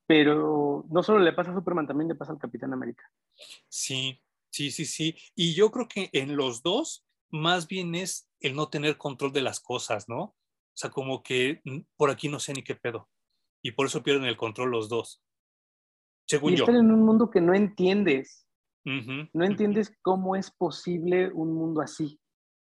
[0.05, 3.03] Pero no solo le pasa a Superman, también le pasa al Capitán América.
[3.69, 5.15] Sí, sí, sí, sí.
[5.35, 9.41] Y yo creo que en los dos, más bien es el no tener control de
[9.41, 10.21] las cosas, ¿no?
[10.21, 11.61] O sea, como que
[11.95, 13.09] por aquí no sé ni qué pedo.
[13.61, 15.23] Y por eso pierden el control los dos.
[16.27, 18.45] Según y están en un mundo que no entiendes.
[18.85, 22.19] No entiendes cómo es posible un mundo así.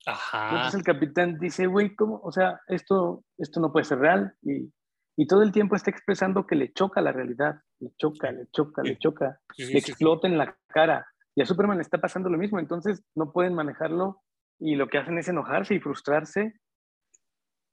[0.05, 0.49] Ajá.
[0.49, 2.20] Entonces el capitán dice, güey, ¿cómo?
[2.24, 4.34] O sea, esto, esto no puede ser real.
[4.41, 4.72] Y,
[5.18, 7.62] y, todo el tiempo está expresando que le choca la realidad.
[7.80, 9.39] Le choca, le choca, le choca.
[9.57, 11.05] le explota en la cara.
[11.36, 12.60] Y a Superman le está pasando lo mismo.
[12.60, 14.22] Entonces no pueden manejarlo
[14.60, 16.60] y lo que hacen es enojarse y frustrarse.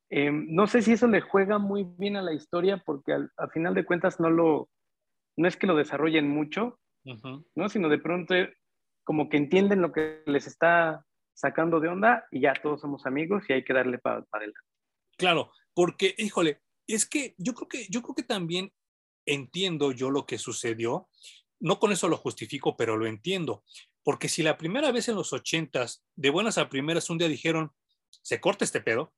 [0.08, 3.74] Em, no sé si eso le juega muy bien a la historia porque al, final
[3.74, 4.68] de cuentas no lo,
[5.36, 6.78] no es que lo desarrollen mucho,
[7.54, 7.68] ¿no?
[7.68, 8.34] Sino de pronto
[9.04, 13.44] como que entienden lo que les está sacando de onda y ya todos somos amigos
[13.48, 14.58] y hay que darle para adelante.
[15.16, 18.72] Claro, porque, híjole, es que yo creo que, yo creo que también
[19.26, 21.08] entiendo yo lo que sucedió.
[21.60, 23.64] No con eso lo justifico, pero lo entiendo.
[24.02, 27.72] Porque si la primera vez en los ochentas, de buenas a primeras, un día dijeron,
[28.22, 29.14] se corta este pedo,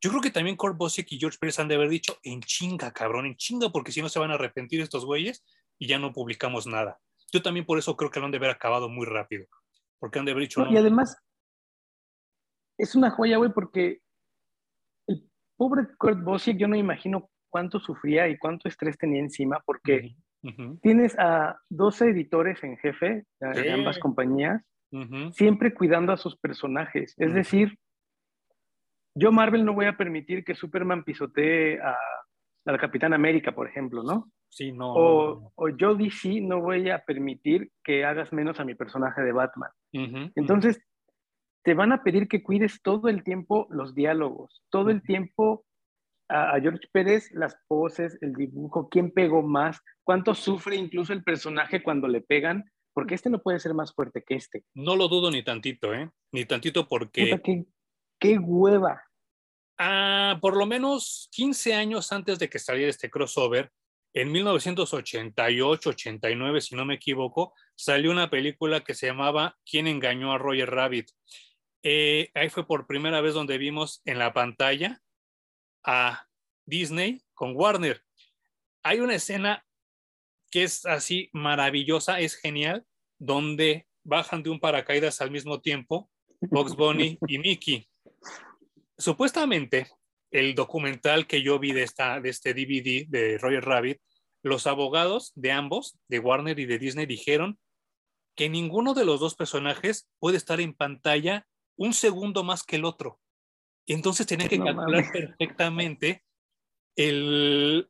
[0.00, 2.92] yo creo que también Kurt Busiek y George Pérez han de haber dicho, en chinga,
[2.92, 5.44] cabrón, en chinga, porque si no se van a arrepentir estos güeyes
[5.78, 6.98] y ya no publicamos nada.
[7.32, 9.46] Yo también por eso creo que lo han de haber acabado muy rápido,
[9.98, 10.64] porque han de haber dicho...
[10.64, 11.16] No, Y además,
[12.78, 14.00] es una joya, güey, porque
[15.06, 20.14] el pobre Kurt Busiek, yo no imagino cuánto sufría y cuánto estrés tenía encima, porque
[20.82, 24.62] Tienes a 12 editores en jefe de ambas compañías,
[25.32, 27.14] siempre cuidando a sus personajes.
[27.16, 27.76] Es decir,
[29.14, 31.96] yo Marvel no voy a permitir que Superman pisotee a,
[32.72, 34.30] la Capitán América, por ejemplo, ¿no?
[34.48, 38.74] Sí, no o, o, yo DC no voy a permitir que hagas menos a mi
[38.74, 39.70] personaje de Batman.
[40.34, 40.80] Entonces,
[41.62, 45.64] te van a pedir que cuides todo el tiempo los diálogos, todo el tiempo
[46.28, 51.82] a, George Pérez las poses, el dibujo, quién pegó más, cuánto sufre incluso el personaje
[51.82, 54.64] cuando le pegan, porque este no puede ser más fuerte que este.
[54.74, 56.10] No lo dudo ni tantito, ¿eh?
[56.32, 57.40] Ni tantito porque...
[57.42, 57.64] qué,
[58.18, 59.02] qué hueva.
[59.78, 63.70] Ah, por lo menos 15 años antes de que saliera este crossover,
[64.14, 70.38] en 1988-89, si no me equivoco, salió una película que se llamaba ¿Quién engañó a
[70.38, 71.10] Roger Rabbit?
[71.82, 75.02] Eh, ahí fue por primera vez donde vimos en la pantalla
[75.84, 76.26] a
[76.64, 78.02] Disney con Warner.
[78.82, 79.66] Hay una escena
[80.50, 82.86] que es así maravillosa, es genial,
[83.18, 86.10] donde bajan de un paracaídas al mismo tiempo
[86.40, 87.86] Box Bunny y Mickey.
[88.98, 89.88] Supuestamente,
[90.30, 94.00] el documental que yo vi de, esta, de este DVD de Roger Rabbit,
[94.42, 97.58] los abogados de ambos, de Warner y de Disney, dijeron
[98.34, 102.84] que ninguno de los dos personajes puede estar en pantalla un segundo más que el
[102.84, 103.20] otro.
[103.86, 106.24] Entonces tenían que calcular perfectamente
[106.96, 107.88] el,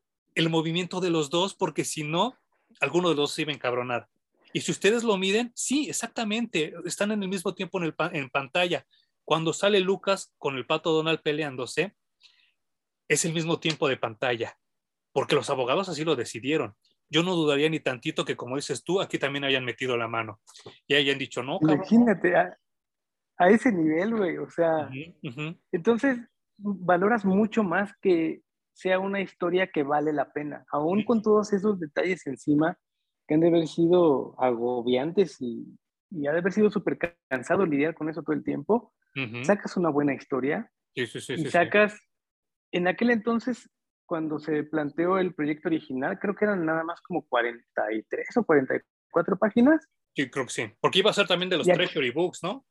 [0.49, 2.37] movimiento de los dos, porque si no,
[2.81, 4.09] alguno de los dos se iba a encabronar.
[4.53, 8.31] Y si ustedes lo miden, sí, exactamente, están en el mismo tiempo en, el, en
[8.31, 8.87] pantalla.
[9.27, 11.97] Cuando sale Lucas con el pato Donald peleándose,
[13.09, 14.57] es el mismo tiempo de pantalla,
[15.13, 16.77] porque los abogados así lo decidieron.
[17.11, 20.41] Yo no dudaría ni tantito que, como dices tú, aquí también hayan metido la mano
[20.87, 24.39] y hayan dicho, no, Imagínate, a ese nivel, güey.
[24.39, 24.89] O sea,
[25.73, 26.19] entonces
[26.57, 28.43] valoras mucho más que
[28.75, 32.79] sea una historia que vale la pena, aún con todos esos detalles encima
[33.27, 35.67] que han de haber sido agobiantes y,
[36.11, 38.93] y ha de haber sido súper cansado lidiar con eso todo el tiempo.
[39.45, 41.99] Sacas una buena historia sí, sí, sí, y sacas,
[42.73, 43.71] en aquel entonces,
[44.07, 49.39] cuando se planteó el proyecto original, creo que eran nada más como 43 o 44
[49.39, 49.87] páginas.
[50.15, 52.65] Sí, creo que sí, porque iba a ser también de los Treasury Books, ¿no?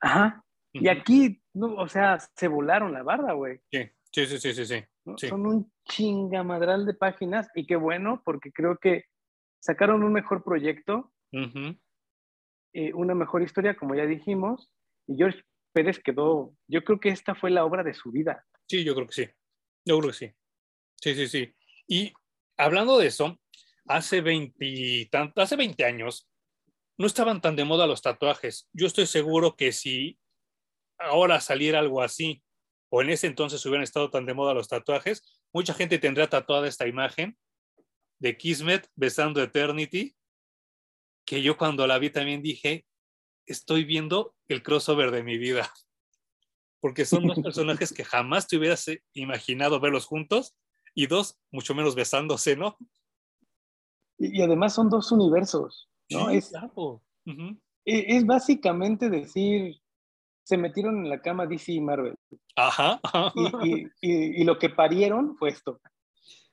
[0.00, 0.44] Ajá.
[0.72, 3.60] Y aquí, no, o sea, se volaron la barra, güey.
[3.70, 4.84] Sí, sí, sí, sí, sí.
[5.28, 9.04] Son un chingamadral de páginas y qué bueno, porque creo que
[9.60, 14.70] sacaron un mejor proyecto, eh, una mejor historia, como ya dijimos,
[15.12, 15.42] y George
[15.72, 18.46] Pérez quedó, yo creo que esta fue la obra de su vida.
[18.68, 19.28] Sí, yo creo que sí.
[19.84, 20.32] Yo creo que sí.
[21.00, 21.54] Sí, sí, sí.
[21.86, 22.12] Y
[22.56, 23.38] hablando de eso,
[23.86, 26.28] hace 20, hace 20 años,
[26.98, 28.68] no estaban tan de moda los tatuajes.
[28.72, 30.18] Yo estoy seguro que si
[30.98, 32.42] ahora saliera algo así,
[32.90, 36.68] o en ese entonces hubieran estado tan de moda los tatuajes, mucha gente tendría tatuada
[36.68, 37.36] esta imagen
[38.18, 40.14] de Kismet besando Eternity
[41.24, 42.86] que yo cuando la vi también dije,
[43.46, 45.72] estoy viendo el crossover de mi vida.
[46.80, 50.56] Porque son dos personajes que jamás te hubieras imaginado verlos juntos
[50.94, 52.76] y dos, mucho menos besándose, ¿no?
[54.18, 56.30] Y, además son dos universos, ¿no?
[56.30, 56.52] es,
[57.84, 59.80] e, es, básicamente decir,
[60.44, 62.14] se metieron en la cama DC y Marvel.
[62.56, 63.00] Ajá.
[63.64, 65.80] Y, y, lo que parieron fue esto.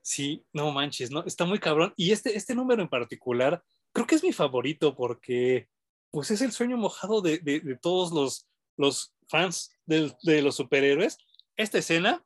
[0.02, 1.24] Sí, no manches, ¿no?
[1.26, 1.94] Está muy cabrón.
[1.96, 5.68] Y este, este número en particular, creo que es mi favorito porque,
[6.12, 8.48] pues, es el sueño mojado de, de, todos los,
[8.78, 11.18] los fans de, de los superhéroes.
[11.56, 12.24] Esta escena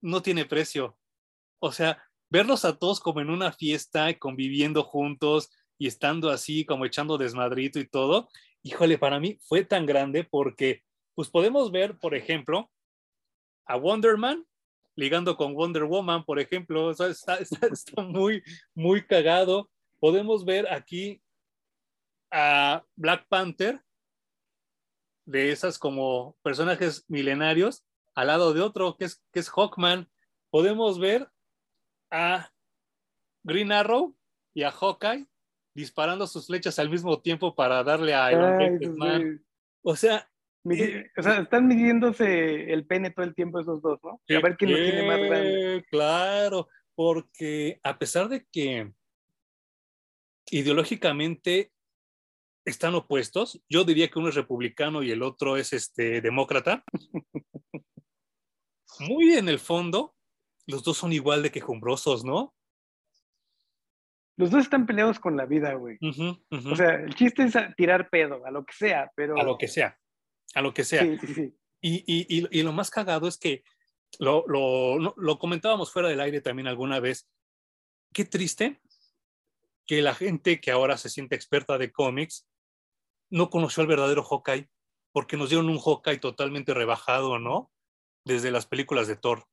[0.00, 0.98] no tiene precio.
[1.58, 6.84] O sea, verlos a todos como en una fiesta, conviviendo juntos y estando así, como
[6.84, 8.28] echando desmadrito y todo,
[8.62, 10.82] híjole, para mí fue tan grande porque,
[11.14, 12.70] pues podemos ver, por ejemplo,
[13.66, 14.46] a Wonder Man
[14.96, 18.42] ligando con Wonder Woman, por ejemplo, está, está, muy,
[18.74, 19.70] muy cagado.
[20.00, 21.22] Podemos ver aquí
[22.30, 23.82] a Black Panther,
[25.26, 30.08] de esas como personajes milenarios, al lado de otro que es, que es Hawkman.
[30.50, 31.28] Podemos ver
[32.10, 32.50] a
[33.42, 34.16] Green Arrow
[34.54, 35.26] y a Hawkeye
[35.74, 39.44] disparando sus flechas al mismo tiempo para darle a Iron Man.
[39.82, 40.28] O sea,
[40.70, 44.20] eh, o sea, están midiéndose el pene todo el tiempo esos dos, ¿no?
[44.36, 45.84] a ver quién lo tiene más grande.
[45.90, 48.92] Claro, porque a pesar de que
[50.50, 51.72] ideológicamente
[52.66, 56.84] están opuestos, yo diría que uno es republicano y el otro es este demócrata.
[58.98, 60.16] Muy en el fondo,
[60.66, 62.54] los dos son igual de quejumbrosos, ¿no?
[64.36, 65.96] Los dos están peleados con la vida, güey.
[66.02, 69.38] O sea, el chiste es tirar pedo, a lo que sea, pero...
[69.38, 69.98] A lo que sea,
[70.54, 71.02] a lo que sea.
[71.02, 71.58] Sí, sí, sí.
[71.80, 73.62] Y, y, y, lo más cagado es que
[74.18, 77.28] lo, lo, lo, comentábamos fuera del aire también alguna vez.
[78.12, 78.80] Qué triste
[79.86, 82.48] que la gente que ahora se siente experta de cómics
[83.30, 84.68] no conoció al verdadero Hawkeye,
[85.12, 87.70] porque nos dieron un Hawkeye totalmente rebajado, ¿no?
[88.24, 89.44] Desde las películas de Thor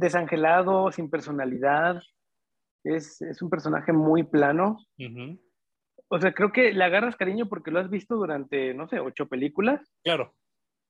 [0.00, 2.02] desangelado, sin personalidad.
[2.82, 4.78] Es, un personaje muy plano.
[6.08, 9.28] O sea, creo que le agarras cariño porque lo has visto durante, no sé, ocho
[9.28, 9.80] películas.
[10.02, 10.34] Claro.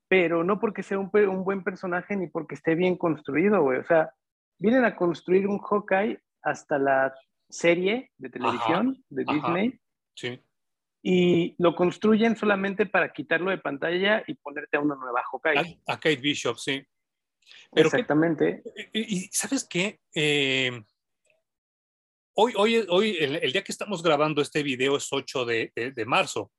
[0.08, 3.78] Pero no porque sea un, buen personaje ni porque esté bien construido, güey.
[3.78, 4.12] O sea,
[4.58, 7.12] vienen a construir un Hawkeye hasta la
[7.48, 9.80] serie de televisión de Disney.
[10.14, 10.40] Sí.
[11.02, 15.80] Y lo construyen solamente para quitarlo de pantalla y ponerte a una nueva Hawkeye.
[15.86, 16.84] A, Kate Bishop, sí.
[17.72, 18.62] Exactamente.
[18.92, 20.00] y, sabes qué?
[20.14, 20.82] Eh,
[22.34, 26.52] hoy, hoy, hoy el, día que estamos grabando este video es 8 de, marzo,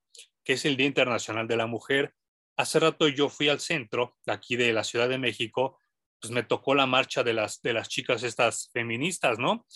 [0.44, 2.14] que es el Día Internacional de la Mujer.
[2.56, 5.78] Hace rato yo fui al centro de aquí de la Ciudad de México,
[6.20, 9.66] pues me tocó la marcha de las, de las chicas estas feministas, ¿no?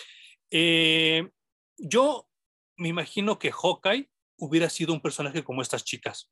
[0.51, 1.29] Eh,
[1.77, 2.29] yo
[2.77, 4.09] me imagino que Hawkeye
[4.39, 6.31] hubiera sido un personaje como estas chicas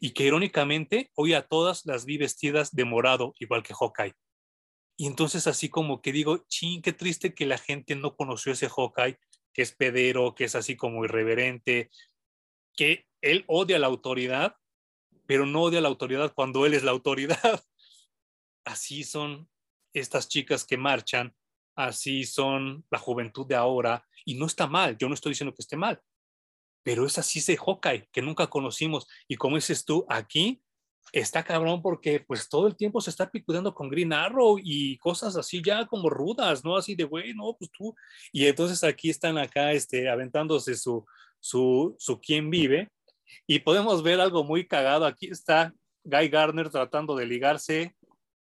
[0.00, 4.14] y que irónicamente hoy a todas las vi vestidas de morado, igual que Hawkeye.
[4.96, 8.68] Y entonces así como que digo, ching, qué triste que la gente no conoció ese
[8.68, 9.18] Hawkeye,
[9.52, 11.90] que es pedero, que es así como irreverente,
[12.76, 14.56] que él odia la autoridad,
[15.26, 17.38] pero no odia la autoridad cuando él es la autoridad.
[18.64, 19.48] Así son
[19.92, 21.34] estas chicas que marchan,
[21.74, 25.62] así son la juventud de ahora, y no está mal, yo no estoy diciendo que
[25.62, 26.00] esté mal,
[26.82, 29.06] pero es así ese Hawkeye que nunca conocimos.
[29.28, 30.62] Y como dices tú, aquí
[31.12, 35.36] está cabrón porque pues todo el tiempo se está picudando con Green Arrow y cosas
[35.36, 36.76] así ya como rudas, ¿no?
[36.76, 37.94] Así de, güey, no, pues tú.
[38.32, 41.04] Y entonces aquí están acá este, aventándose su,
[41.40, 42.88] su, su quién vive.
[43.46, 45.04] Y podemos ver algo muy cagado.
[45.06, 45.72] Aquí está
[46.04, 47.94] Guy Garner tratando de ligarse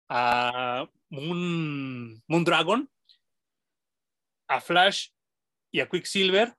[0.09, 2.89] a un Moon Dragon,
[4.47, 5.09] a Flash
[5.71, 6.53] y a Quicksilver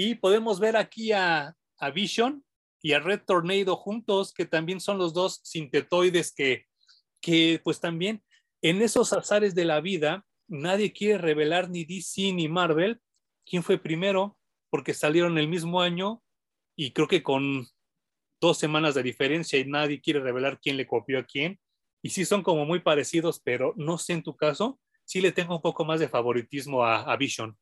[0.00, 1.56] y podemos ver aquí a,
[1.92, 2.44] Vision
[2.80, 6.66] y a Red Tornado juntos, que también son los dos sintetoides que,
[7.20, 8.22] que pues también
[8.62, 13.00] en esos azares de la vida, nadie quiere revelar ni DC ni Marvel
[13.44, 14.38] quién fue primero,
[14.70, 16.22] porque salieron el mismo año
[16.76, 17.66] y creo que con
[18.40, 21.58] dos semanas de diferencia y nadie quiere revelar quién le copió a quién.
[22.04, 25.56] Y sí son como muy parecidos, pero no sé en tu caso, sí le tengo
[25.56, 27.58] un poco más de favoritismo a Vision.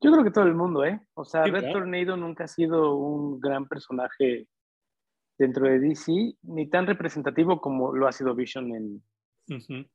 [0.00, 1.00] Yo creo que todo el mundo, ¿eh?
[1.14, 4.46] O sea, Red Tornado nunca ha sido un gran personaje
[5.38, 9.02] dentro de DC, ni tan representativo como lo ha sido Vision en,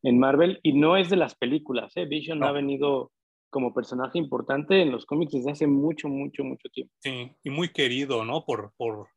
[0.01, 2.05] en Marvel, y no es de las películas, ¿eh?
[2.05, 3.11] Vision ha venido
[3.49, 6.93] como personaje importante en los cómics desde hace mucho, mucho, mucho tiempo.
[6.99, 8.45] Sí, y muy querido, ¿no?
[8.45, 9.07] Por, por,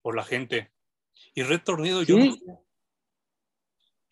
[0.00, 0.70] por la gente.
[1.34, 2.36] Y Red Tornado, yo no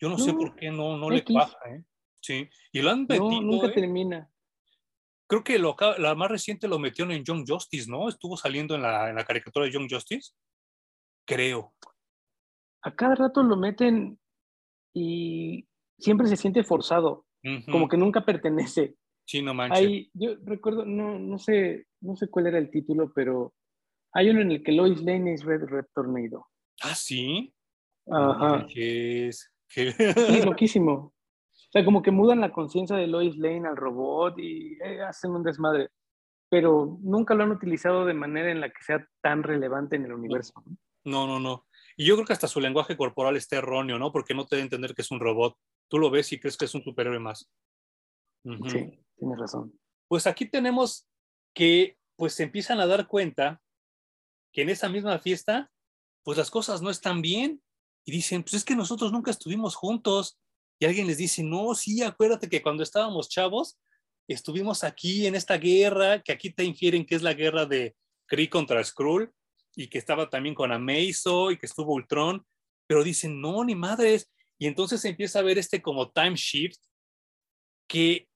[0.01, 1.83] yo no, sé por qué no, no le baja, ¿eh?
[2.21, 3.41] Sí, y lo han metido.
[3.41, 3.71] nunca ¿eh?
[3.71, 4.30] termina
[5.31, 8.09] creo que lo, la más reciente lo metieron en Young Justice, ¿no?
[8.09, 10.33] Estuvo saliendo en la, en la caricatura de Young Justice.
[11.25, 11.73] Creo.
[12.81, 14.19] A cada rato lo meten
[14.93, 15.65] y
[15.97, 17.25] siempre se siente forzado,
[17.71, 18.95] como que nunca pertenece.
[19.25, 20.09] Sí, no manches.
[20.13, 23.53] yo recuerdo, no, no, sé, no sé cuál era el título, pero
[24.11, 26.47] hay uno en el que Lois Lane es Red Red Tornado.
[26.81, 27.53] Ah, sí.
[28.11, 28.67] Ajá.
[28.67, 29.29] Sí,
[30.45, 31.13] loquísimo.
[31.71, 35.31] O sea, como que mudan la conciencia de Lois Lane al robot y eh, hacen
[35.31, 35.89] un desmadre.
[36.49, 40.11] Pero nunca lo han utilizado de manera en la que sea tan relevante en el
[40.11, 40.53] universo.
[41.05, 41.65] No, no, no.
[41.95, 44.11] Y yo creo que hasta su lenguaje corporal está erróneo, ¿no?
[44.11, 45.55] Porque no te debe entender que es un robot.
[45.87, 47.49] Tú lo ves y crees que es un superhéroe más.
[48.43, 49.73] Sí, tienes razón.
[50.09, 51.07] Pues aquí tenemos
[51.53, 53.61] que pues se empiezan a dar cuenta
[54.51, 55.71] que en esa misma fiesta,
[56.23, 57.63] pues las cosas no están bien.
[58.03, 60.37] Y dicen, pues es que nosotros nunca estuvimos juntos.
[60.81, 63.79] Y alguien les dice, no, sí, acuérdate que cuando estábamos chavos,
[64.27, 68.49] estuvimos aquí en esta guerra, que aquí te infieren que es la guerra de Kree
[68.49, 69.31] contra Skrull,
[69.75, 72.43] y que estaba también con Ameiso y que estuvo Ultron,
[72.87, 74.31] pero dicen, no, ni madres.
[74.57, 76.79] Y entonces empieza a ver este como time shift
[77.87, 78.27] que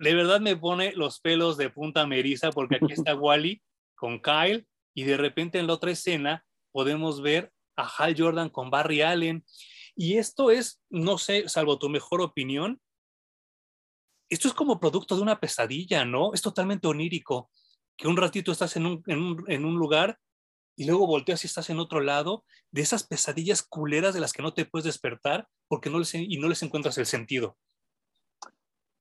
[0.00, 3.62] de verdad me pone los pelos de punta meriza porque aquí está Wally
[3.94, 8.70] con Kyle y de repente en la otra escena podemos ver a Hal Jordan con
[8.70, 9.44] Barry Allen.
[9.94, 12.80] Y esto es, no sé, salvo tu mejor opinión,
[14.28, 16.32] esto es como producto de una pesadilla, ¿no?
[16.32, 17.50] Es totalmente onírico,
[17.96, 20.18] que un ratito estás en un, en un, en un lugar
[20.76, 24.42] y luego volteas y estás en otro lado, de esas pesadillas culeras de las que
[24.42, 27.58] no te puedes despertar porque no les, y no les encuentras el sentido.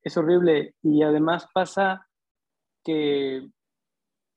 [0.01, 2.07] Es horrible y además pasa
[2.83, 3.47] que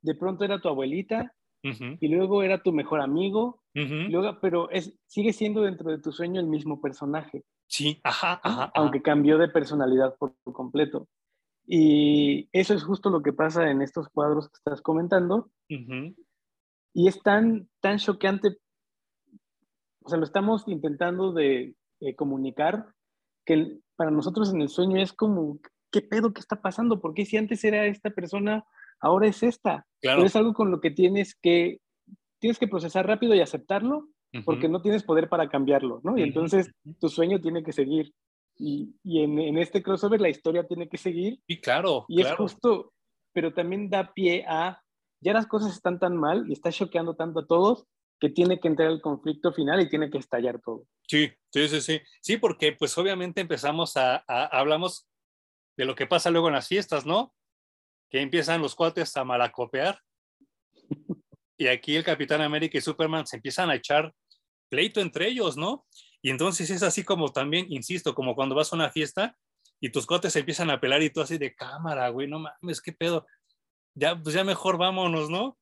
[0.03, 5.33] de pronto era tu abuelita y luego era tu mejor amigo, luego, pero es, sigue
[5.33, 7.45] siendo dentro de tu sueño el mismo personaje.
[7.67, 11.09] Sí, ajá, ajá, Aunque cambió de personalidad por completo.
[11.67, 15.51] Y eso es justo lo que pasa en estos cuadros que estás comentando.
[15.69, 18.59] Y es tan, tan choqueante,
[20.05, 21.75] o sea, lo estamos intentando de,
[22.17, 22.93] comunicar,
[23.47, 25.61] que para nosotros en el sueño es como,
[25.91, 27.01] ¿qué pedo que está pasando?
[27.01, 28.65] Porque si antes era esta persona,
[29.01, 29.87] ahora es esta?
[30.01, 30.25] Claro.
[30.25, 31.81] es algo con lo que tienes que,
[32.43, 34.09] tienes que procesar rápido y aceptarlo,
[34.45, 36.19] porque no tienes poder para cambiarlo, ¿no?
[36.19, 38.13] Y entonces tu sueño tiene que seguir.
[38.59, 41.39] Y, y en, en, este crossover la historia tiene que seguir.
[41.47, 42.05] Y claro.
[42.09, 42.93] Y es justo,
[43.33, 44.83] pero también da pie a
[45.21, 47.87] ya las cosas están tan mal y está choqueando tanto a todos
[48.19, 50.85] que tiene que entrar el conflicto final y tiene que estallar todo.
[51.07, 52.01] Sí, sí, sí, sí.
[52.21, 55.09] Sí, porque pues obviamente empezamos a, hablamos
[55.77, 57.35] de lo que pasa luego en las fiestas, ¿no?
[58.11, 60.01] Que empiezan los cuates a malacopear.
[61.63, 64.13] y aquí el Capitán América y Superman se empiezan a echar
[64.69, 65.87] pleito entre ellos, ¿no?
[66.21, 69.37] Y entonces es así como también, insisto, como cuando vas a una fiesta
[69.81, 72.81] y tus cuates se empiezan a pelar y tú así de cámara, güey, no mames,
[72.81, 73.27] qué pedo
[73.95, 75.59] ya, pues ya mejor vámonos, ¿no?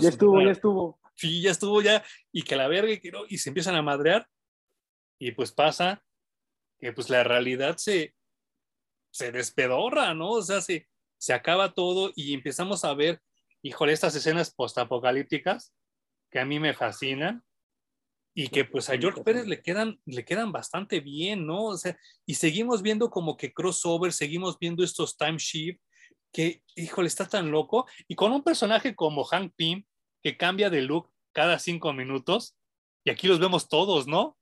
[0.00, 0.98] ya estuvo, ya estuvo.
[1.14, 4.28] Sí, ya estuvo, ya, y que la verga, y, y se empiezan a madrear,
[5.18, 6.04] y pues pasa
[6.78, 8.14] que pues la realidad se,
[9.10, 10.30] se despedorra, ¿no?
[10.30, 13.22] O sea, se, se acaba todo y empezamos a ver,
[13.68, 15.74] híjole, estas escenas postapocalípticas
[16.30, 17.42] que a mí me fascinan
[18.34, 21.64] y que pues a George Pérez le quedan, le quedan bastante bien, ¿no?
[21.64, 25.80] O sea, y seguimos viendo como que crossover, seguimos viendo estos time shift,
[26.32, 27.86] que, híjole, está tan loco.
[28.06, 29.84] Y con un personaje como Hank Pym,
[30.22, 32.56] que cambia de look cada cinco minutos,
[33.04, 34.36] y aquí los vemos todos, ¿no?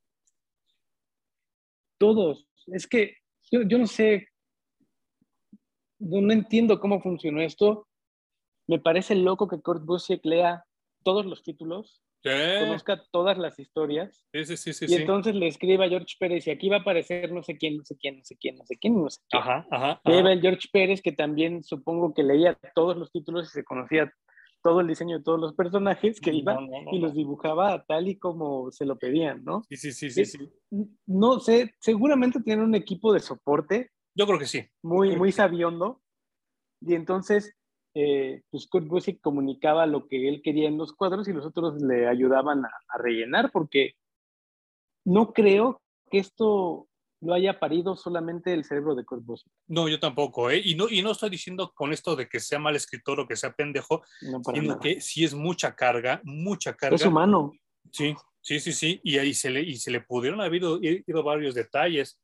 [1.99, 2.49] Todos.
[2.67, 3.19] Es que
[3.51, 4.29] yo, yo no sé,
[6.01, 7.87] no, entiendo cómo funcionó esto.
[8.67, 10.65] Me parece loco que Kurt Busiek lea
[11.03, 12.05] todos los títulos
[12.61, 14.27] conozca todas las historias.
[14.33, 17.31] Sí, sí, sí, y entonces le escribe a George Pérez y aquí va a aparecer
[17.33, 19.43] no sé quién, no sé quién, no sé quién, no sé quién, no sé quién.
[19.43, 23.65] Ajá, ajá, el George Pérez que también supongo que leía todos los títulos y se
[23.65, 24.13] conocía
[24.63, 26.59] todo el diseño de todos los personajes que iba
[26.91, 29.63] y los dibujaba tal y como se lo pedían, ¿no?
[29.69, 30.39] Sí, sí, sí, sí, sí.
[31.07, 33.91] No sé, seguramente tienen un equipo de soporte.
[34.15, 34.67] Yo creo que sí.
[34.83, 36.01] Muy, muy sabiondo.
[36.81, 37.55] Y entonces
[37.95, 41.81] eh, pues Kurt Busiek comunicaba lo que él quería en los cuadros y los otros
[41.81, 43.95] le ayudaban a, rellenar, porque
[45.05, 45.81] no creo
[46.11, 46.89] que esto
[47.21, 49.53] lo haya parido solamente el cerebro de Kurt Busiek.
[49.69, 50.61] No, yo tampoco, ¿eh?
[50.63, 53.37] Y no, y no estoy diciendo con esto de que sea mal escritor o que
[53.37, 56.97] sea pendejo, sino que sí es mucha carga, mucha carga.
[56.97, 57.53] Es humano.
[57.93, 60.63] Sí, sí, sí, sí, y ahí se le, y se le pudieron haber
[61.07, 62.21] ido varios detalles.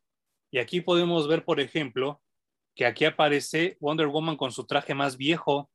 [0.51, 2.21] Y aquí podemos ver, por ejemplo,
[2.81, 5.70] que aquí aparece Wonder Woman con su traje más viejo,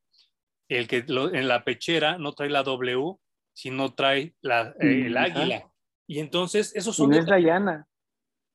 [0.67, 3.17] el que en la pechera no trae la W,
[3.53, 5.71] sino trae la, eh, el águila.
[6.07, 7.13] Y entonces, esos son...
[7.13, 7.87] Y no es Diana.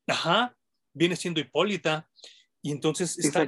[0.09, 0.57] Ajá,
[0.93, 2.11] viene siendo Hipólita.
[2.61, 3.47] Y entonces está,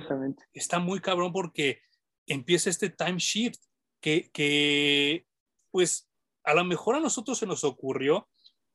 [0.53, 1.80] está muy cabrón porque
[2.28, 3.59] empieza este time shift
[4.00, 5.26] que, que,
[5.72, 6.09] pues,
[6.44, 8.28] a lo mejor a nosotros se nos ocurrió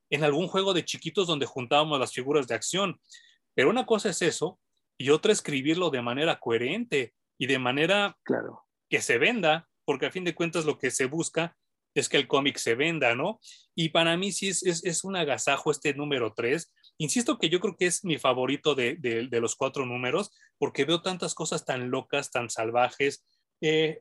[0.10, 3.00] en algún juego de chiquitos donde juntábamos las figuras de acción,
[3.54, 4.60] pero una cosa es eso
[4.98, 8.66] y otra escribirlo de manera coherente y de manera claro.
[8.90, 11.56] que se venda, porque a fin de cuentas lo que se busca
[12.00, 13.40] es que el cómic se venda, ¿no?
[13.76, 16.74] Y para mí sí es, es, un agasajo este número 3.
[17.00, 21.02] Insisto que yo creo que es mi favorito de, de, los cuatro números, porque veo
[21.02, 23.26] tantas cosas tan locas, tan salvajes.
[23.62, 24.00] Eh,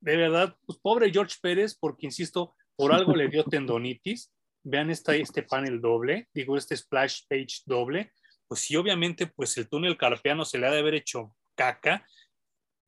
[0.00, 4.32] de verdad, pues pobre George Pérez, porque insisto, por algo le dio tendonitis.
[4.64, 8.12] Vean esta, este panel doble, digo, este splash page doble.
[8.52, 12.06] Pues sí, obviamente, pues el túnel carpiano se le ha de haber hecho caca,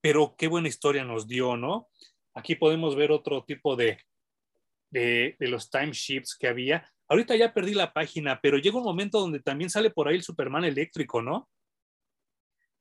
[0.03, 1.89] pero qué buena historia nos dio, ¿no?
[2.35, 3.99] Aquí podemos ver otro tipo de,
[4.91, 6.87] de, los timeships que había.
[7.09, 10.23] Ahorita ya perdí la página, pero llega un momento donde también sale por ahí el
[10.23, 11.49] Superman eléctrico, ¿no?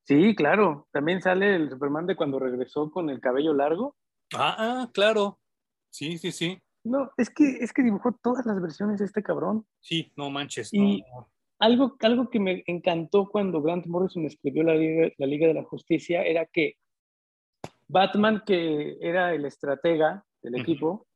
[0.03, 0.89] Sí, claro.
[0.91, 3.95] También sale el Superman de cuando regresó con el cabello largo.
[4.35, 5.39] Ah, ah claro.
[5.89, 6.61] Sí, sí, sí.
[6.83, 9.65] No, es que, es que dibujó todas las versiones de este cabrón.
[9.79, 10.67] Sí, no manches.
[10.73, 11.01] Y
[11.63, 15.63] Algo, algo que me encantó cuando Grant Morrison escribió la Liga, la Liga de la
[15.63, 16.75] Justicia era que
[17.87, 21.07] Batman, que era el estratega del equipo,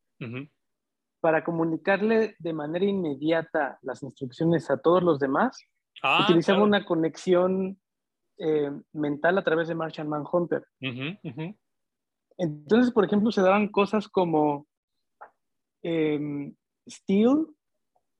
[1.20, 5.60] para comunicarle de manera inmediata las instrucciones a todos los demás,
[6.02, 7.78] ah, utilizaba una conexión
[8.38, 10.64] eh, mental a través de Martian Manhunter.
[12.38, 14.66] Entonces, por ejemplo, se daban cosas como
[15.82, 16.54] eh,
[16.88, 17.48] Steel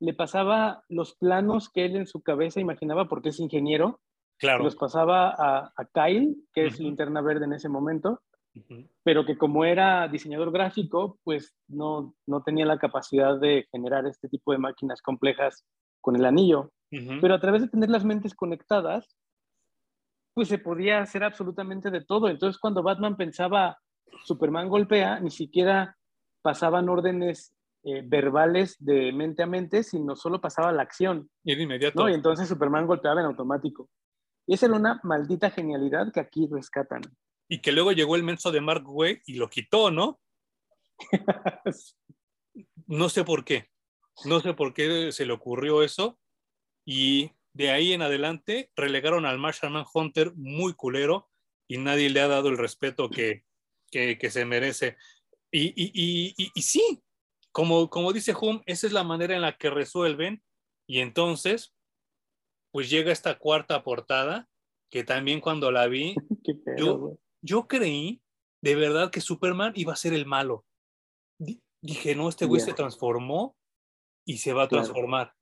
[0.00, 4.00] le pasaba los planos que él en su cabeza imaginaba porque es ingeniero.
[4.38, 4.62] Claro.
[4.62, 8.22] Los pasaba a, Kyle, que es linterna verde en ese momento,
[9.02, 14.28] pero que como era diseñador gráfico, pues no, no tenía la capacidad de generar este
[14.28, 15.64] tipo de máquinas complejas
[16.00, 16.70] con el anillo.
[16.90, 19.14] Pero a través de tener las mentes conectadas,
[20.34, 22.28] pues se podía hacer absolutamente de todo.
[22.28, 23.78] Entonces cuando Batman pensaba,
[24.24, 25.96] Superman golpea, ni siquiera
[26.42, 27.52] pasaban órdenes
[27.90, 31.30] eh, verbales de mente a mente, sino solo pasaba la acción.
[31.42, 32.06] Y de inmediato.
[32.06, 33.88] Y entonces Superman golpeaba en automático.
[34.46, 37.00] Y esa era una maldita genialidad que aquí rescatan.
[37.48, 40.20] Y que luego llegó el menso de Mark Way y lo quitó, ¿no?
[42.86, 43.70] no sé por qué.
[44.26, 46.18] No sé por qué se le ocurrió eso.
[46.84, 51.30] Y de ahí en adelante relegaron al Marshall Hunter muy culero
[51.66, 53.44] y nadie le ha dado el respeto que,
[53.90, 54.98] que se merece.
[55.50, 57.02] Y, y, y, y, sí,
[57.58, 60.44] como, como dice Hum, esa es la manera en la que resuelven.
[60.86, 61.74] Y entonces,
[62.70, 64.48] pues llega esta cuarta portada,
[64.92, 66.14] que también cuando la vi,
[66.78, 68.22] yo, yo, creí
[68.62, 70.66] de verdad que Superman iba a ser el malo.
[71.82, 73.56] dije, no, este güey se transformó
[74.24, 75.34] y se va a transformar.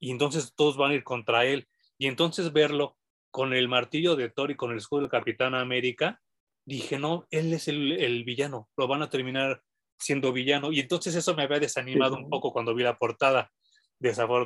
[0.00, 1.68] Y entonces todos van a ir contra él.
[1.98, 2.96] Y entonces verlo
[3.30, 6.22] con el martillo de Thor y con el escudo del Capitán América,
[6.64, 9.62] dije, no, él es el, villano, lo van a terminar
[9.98, 10.72] siendo villano.
[10.72, 13.50] Y entonces eso me había desanimado un poco cuando vi la portada.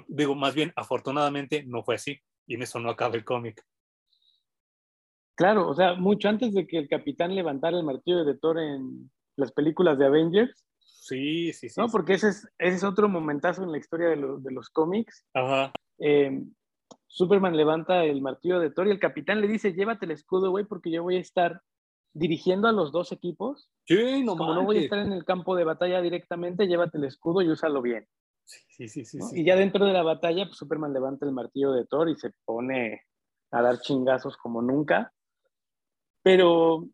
[0.08, 2.20] digo, más bien, afortunadamente no fue así.
[2.46, 3.62] Y en eso no acaba el cómic.
[5.34, 9.10] Claro, o sea, mucho antes de que el capitán levantara el martillo de Thor en
[9.36, 10.66] las películas de Avengers.
[10.78, 11.80] Sí, sí, sí.
[11.80, 11.88] ¿no?
[11.88, 15.24] Porque ese es, ese es otro momentazo en la historia de, de los cómics.
[15.34, 15.72] Ajá.
[15.98, 16.42] Eh,
[17.06, 20.64] Superman levanta el martillo de Thor y el capitán le dice, llévate el escudo, güey,
[20.64, 21.60] porque yo voy a estar
[22.12, 23.70] dirigiendo a los dos equipos.
[23.84, 27.04] Sí, no Como no voy a estar en el campo de batalla directamente, llévate el
[27.04, 28.06] escudo y úsalo bien.
[28.44, 31.86] Sí, sí, sí, Y ya dentro de la batalla, pues Superman levanta el martillo de
[31.86, 33.02] Thor y se pone
[33.50, 35.12] a dar chingazos como nunca.
[36.22, 36.88] Pero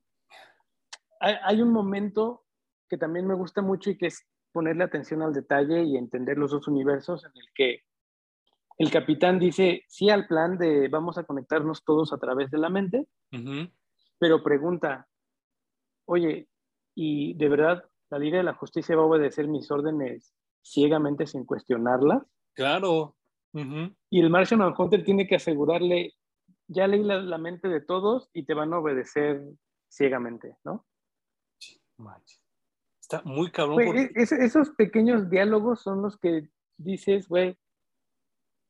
[1.21, 2.45] hay, hay un momento
[2.89, 6.51] que también me gusta mucho y que es ponerle atención al detalle y entender los
[6.51, 7.83] dos universos en el que
[8.79, 12.71] el capitán dice sí al plan de vamos a conectarnos todos a través de la
[12.71, 13.09] mente,
[14.19, 15.08] pero pregunta,
[16.09, 16.49] oye,
[16.95, 21.45] ¿y de verdad la Liga de la Justicia va a obedecer mis órdenes ciegamente sin
[21.45, 22.23] cuestionarlas?
[22.55, 23.15] Claro.
[23.53, 26.15] Y el Martian Manhunter tiene que asegurarle,
[26.69, 29.43] ya leí la, mente de todos y te van a obedecer
[29.89, 30.87] ciegamente, ¿no?
[33.01, 33.81] Está muy cabrón.
[34.15, 37.59] Esos pequeños diálogos son los que dices, güey,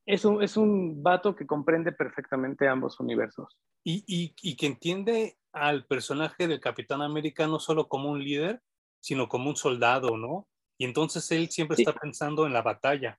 [0.09, 3.59] es un, es un vato que comprende perfectamente ambos universos.
[3.85, 8.63] Y, y, y, que entiende al personaje del Capitán América no solo como un líder,
[9.01, 10.49] sino como un soldado, ¿no?
[10.79, 13.19] Y entonces él siempre está pensando en la batalla.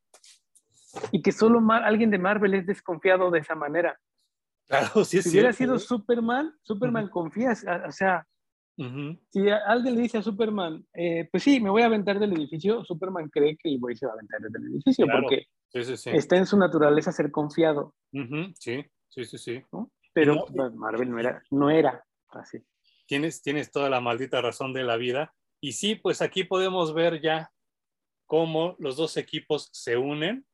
[1.12, 4.00] Y que solo alguien de Marvel es desconfiado de esa manera.
[4.68, 7.54] Claro, sí Si hubiera sido Superman, Superman confía,
[7.88, 8.26] o sea,
[9.30, 12.84] si alguien le dice a Superman, eh, pues sí, me voy a aventar del edificio,
[12.84, 16.58] Superman cree que el güey se va a aventar del edificio porque está en su
[16.58, 17.96] naturaleza ser confiado.
[18.60, 19.64] Sí, sí, sí, sí.
[20.14, 22.60] Pero pues, Marvel no era, no era así.
[23.08, 25.34] tienes, tienes toda la maldita razón de la vida.
[25.62, 27.52] Y sí, pues aquí podemos ver ya
[28.26, 30.46] cómo los dos equipos se unen.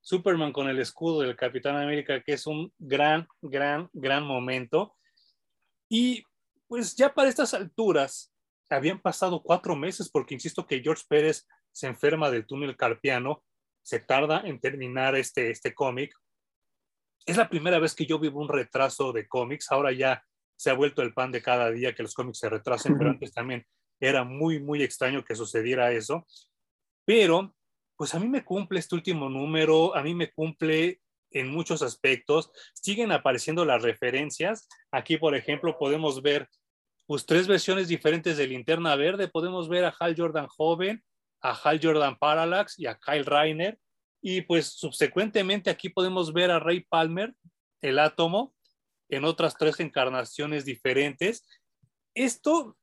[0.00, 4.94] Superman con el escudo del Capitán América, que es un gran, gran, gran momento.
[5.88, 6.24] Y
[6.66, 8.34] pues ya para estas alturas,
[8.68, 13.42] habían pasado cuatro meses, porque insisto que George Pérez se enferma del túnel carpiano,
[13.84, 16.14] se tarda en terminar este, este cómic.
[17.26, 20.24] Es la primera vez que yo vivo un retraso de cómics, ahora ya
[20.56, 23.32] se ha vuelto el pan de cada día que los cómics se retrasen, pero antes
[23.32, 23.66] también
[24.00, 26.26] era muy, muy extraño que sucediera eso.
[27.04, 27.54] Pero,
[27.96, 32.50] pues a mí me cumple este último número, a mí me cumple en muchos aspectos.
[32.72, 34.68] Siguen apareciendo las referencias.
[34.90, 36.48] Aquí, por ejemplo, podemos ver
[37.06, 39.28] pues tres versiones diferentes de Linterna Verde.
[39.28, 41.04] Podemos ver a Hal Jordan joven,
[41.44, 43.78] a Hal Jordan Parallax y a Kyle Reiner.
[44.22, 47.34] Y pues subsecuentemente aquí podemos ver a Ray Palmer,
[47.82, 48.54] el átomo,
[49.10, 51.46] en otras tres encarnaciones diferentes.
[52.14, 52.78] Esto,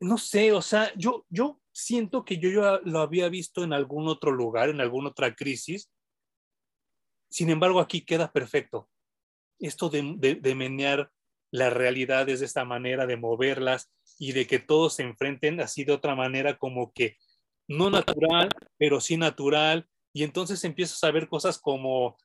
[0.00, 4.08] no sé, o sea, yo, yo siento que yo ya lo había visto en algún
[4.08, 5.92] otro lugar, en alguna otra crisis.
[7.30, 8.88] Sin embargo, aquí queda perfecto.
[9.58, 11.10] Esto de, de, de menear
[11.50, 15.92] las realidades de esta manera, de moverlas y de que todos se enfrenten así de
[15.92, 17.18] otra manera como que
[17.68, 18.48] no natural,
[18.78, 19.88] pero sí natural.
[20.12, 22.16] Y entonces empiezas a ver cosas como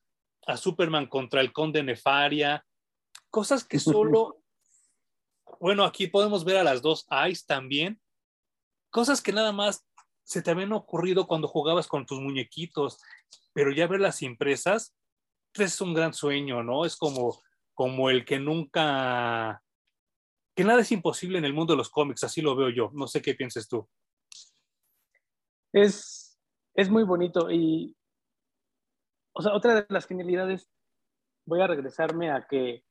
[0.48, 2.66] a Superman contra el conde Nefaria,
[3.30, 4.42] cosas que solo,
[5.60, 8.02] bueno, aquí podemos ver a las dos Ice también,
[8.90, 9.86] cosas que nada más
[10.24, 13.00] se te habían ocurrido cuando jugabas con tus muñequitos,
[13.54, 14.96] pero ya ver las impresas,
[15.54, 16.86] pues es un gran sueño, ¿no?
[16.86, 17.42] Es como
[17.74, 19.64] como el que nunca,
[20.56, 22.92] que nada es imposible en el mundo de los cómics, así lo veo yo.
[22.94, 23.88] No sé qué pienses tú.
[25.74, 26.40] Es,
[26.76, 27.96] es muy bonito y,
[29.36, 30.70] o sea, otra de las genialidades,
[31.46, 32.84] voy a regresarme a que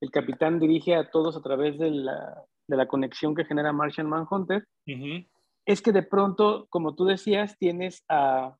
[0.00, 4.08] el capitán dirige a todos a través de la, de la conexión que genera Martian
[4.08, 4.66] Manhunter,
[5.66, 8.56] es que de pronto, como tú decías, tienes a,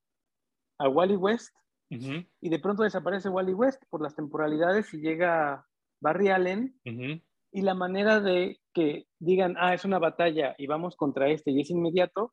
[0.78, 1.55] a Wally West
[1.89, 5.66] y de pronto desaparece Wally West por las temporalidades y llega
[6.01, 6.78] Barry Allen
[7.53, 11.61] y la manera de que digan, ah, es una batalla y vamos contra este y
[11.61, 12.33] es inmediato,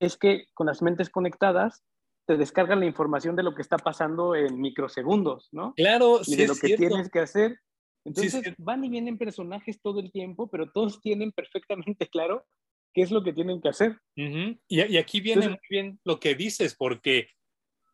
[0.00, 1.84] es que con las mentes conectadas
[2.26, 5.72] te descargan la información de lo que está pasando en microsegundos, ¿no?
[5.74, 7.58] Claro, y de lo que tienes que hacer.
[8.04, 12.46] Entonces van y vienen personajes todo el tiempo, pero todos tienen perfectamente claro
[12.94, 13.98] qué es lo que tienen que hacer.
[14.14, 17.30] y, aquí viene muy bien lo que dices, porque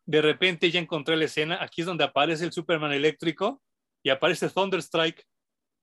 [0.06, 3.62] de repente ya encontré la escena, aquí es donde aparece el Superman eléctrico
[4.02, 5.24] y aparece Thunderstrike.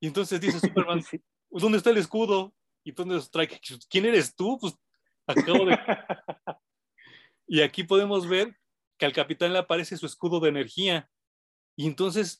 [0.02, 1.02] Y entonces dice Superman,
[1.50, 2.54] ¿dónde está el escudo?
[2.84, 3.60] Y Thunderstrike,
[3.90, 4.58] ¿quién eres tú?
[4.60, 4.76] Pues
[7.48, 8.56] y aquí podemos ver
[8.98, 11.10] que al capitán le aparece su escudo de energía.
[11.76, 12.38] Y entonces,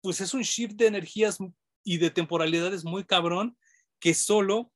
[0.00, 1.38] pues es un shift de energías
[1.84, 3.56] y de temporalidades muy cabrón
[4.00, 4.72] que solo,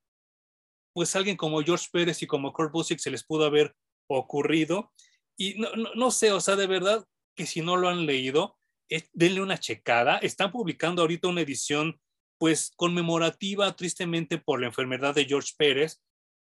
[0.92, 3.74] pues alguien como George Pérez y como Kurt Busiek se les pudo haber
[4.08, 4.92] ocurrido.
[5.36, 8.56] Y no, no, sé, o sea, de verdad que si no lo han leído,
[9.12, 10.18] denle una checada.
[10.18, 12.00] Están publicando ahorita una edición,
[12.38, 16.02] pues, conmemorativa, tristemente, por la enfermedad de George Pérez,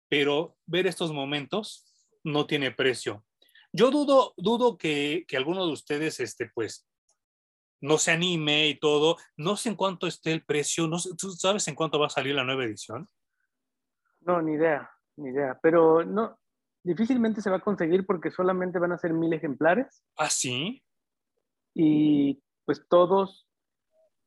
[0.09, 1.85] pero ver estos momentos
[2.25, 3.25] no tiene precio.
[3.73, 6.89] Yo dudo, dudo que, que alguno de ustedes, este, pues,
[7.81, 9.17] no se anime y todo.
[9.37, 10.89] No sé en cuánto esté el precio.
[10.89, 13.07] No sé, ¿Tú sabes en cuánto va a salir la nueva edición?
[14.21, 15.59] No, ni idea, ni idea.
[15.63, 16.39] Pero no,
[16.83, 20.03] difícilmente se va a conseguir porque solamente van a ser mil ejemplares.
[20.17, 20.83] ¿Ah, sí?
[21.81, 23.49] y pues todos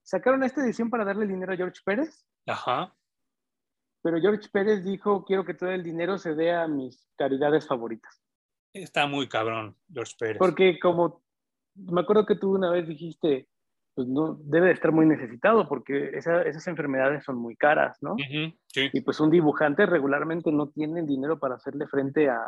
[0.03, 2.25] sacaron esta edición para darle dinero a George Pérez.
[2.47, 2.95] Ajá.
[4.01, 8.21] Pero George Pérez dijo, quiero que todo el dinero se dé a mis caridades favoritas.
[8.73, 10.37] Está muy cabrón, George Pérez.
[10.37, 11.21] Porque como
[11.75, 13.47] me acuerdo que tú una vez dijiste,
[13.93, 18.15] pues no, debe de estar muy necesitado porque esas enfermedades son muy caras, ¿no?
[18.67, 18.89] sí.
[18.93, 22.39] Y pues un dibujante regularmente no tiene dinero para hacerle frente a,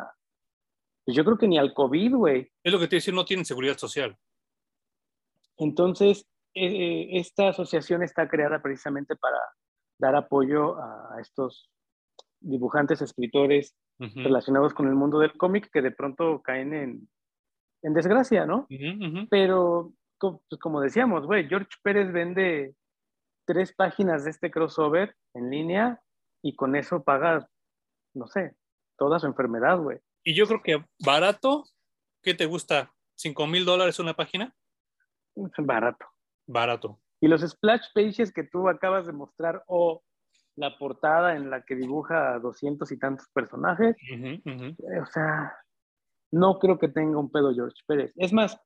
[1.04, 2.50] pues yo creo que ni al COVID, güey.
[2.62, 4.16] Es lo que te decía, no tienen seguridad social.
[5.58, 9.38] Entonces, eh, esta asociación está creada precisamente para
[9.98, 11.70] dar apoyo a estos
[12.40, 17.08] dibujantes, escritores relacionados con el mundo del cómic que de pronto caen en,
[17.82, 18.66] en desgracia, ¿no?
[19.30, 22.74] Pero, pues, como decíamos, güey, George Pérez vende
[23.46, 26.02] tres páginas de este crossover en línea
[26.42, 27.48] y con eso paga,
[28.14, 28.56] no sé,
[28.98, 29.98] toda su enfermedad, güey.
[30.24, 31.64] Y yo creo que barato,
[32.22, 32.92] ¿qué te gusta?
[33.14, 34.54] ¿Cinco mil dólares una página?
[35.58, 36.06] Barato.
[36.46, 37.00] Barato.
[37.24, 40.04] Y los splash pages que tú acabas de mostrar o
[40.56, 45.56] la portada en la que dibuja doscientos y tantos personajes, eh, o sea,
[46.32, 48.12] no creo que tenga un pedo George Pérez.
[48.16, 48.60] Es más,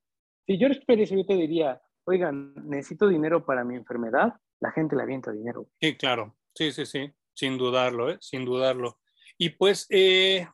[0.45, 5.03] si George Pérez yo te diría, oigan, necesito dinero para mi enfermedad, la gente le
[5.03, 5.69] avienta dinero.
[5.79, 6.35] Sí, claro.
[6.53, 7.13] Sí, sí, sí.
[7.33, 8.17] Sin dudarlo, ¿eh?
[8.19, 8.99] sin dudarlo.
[9.37, 10.49] Y pues, eh,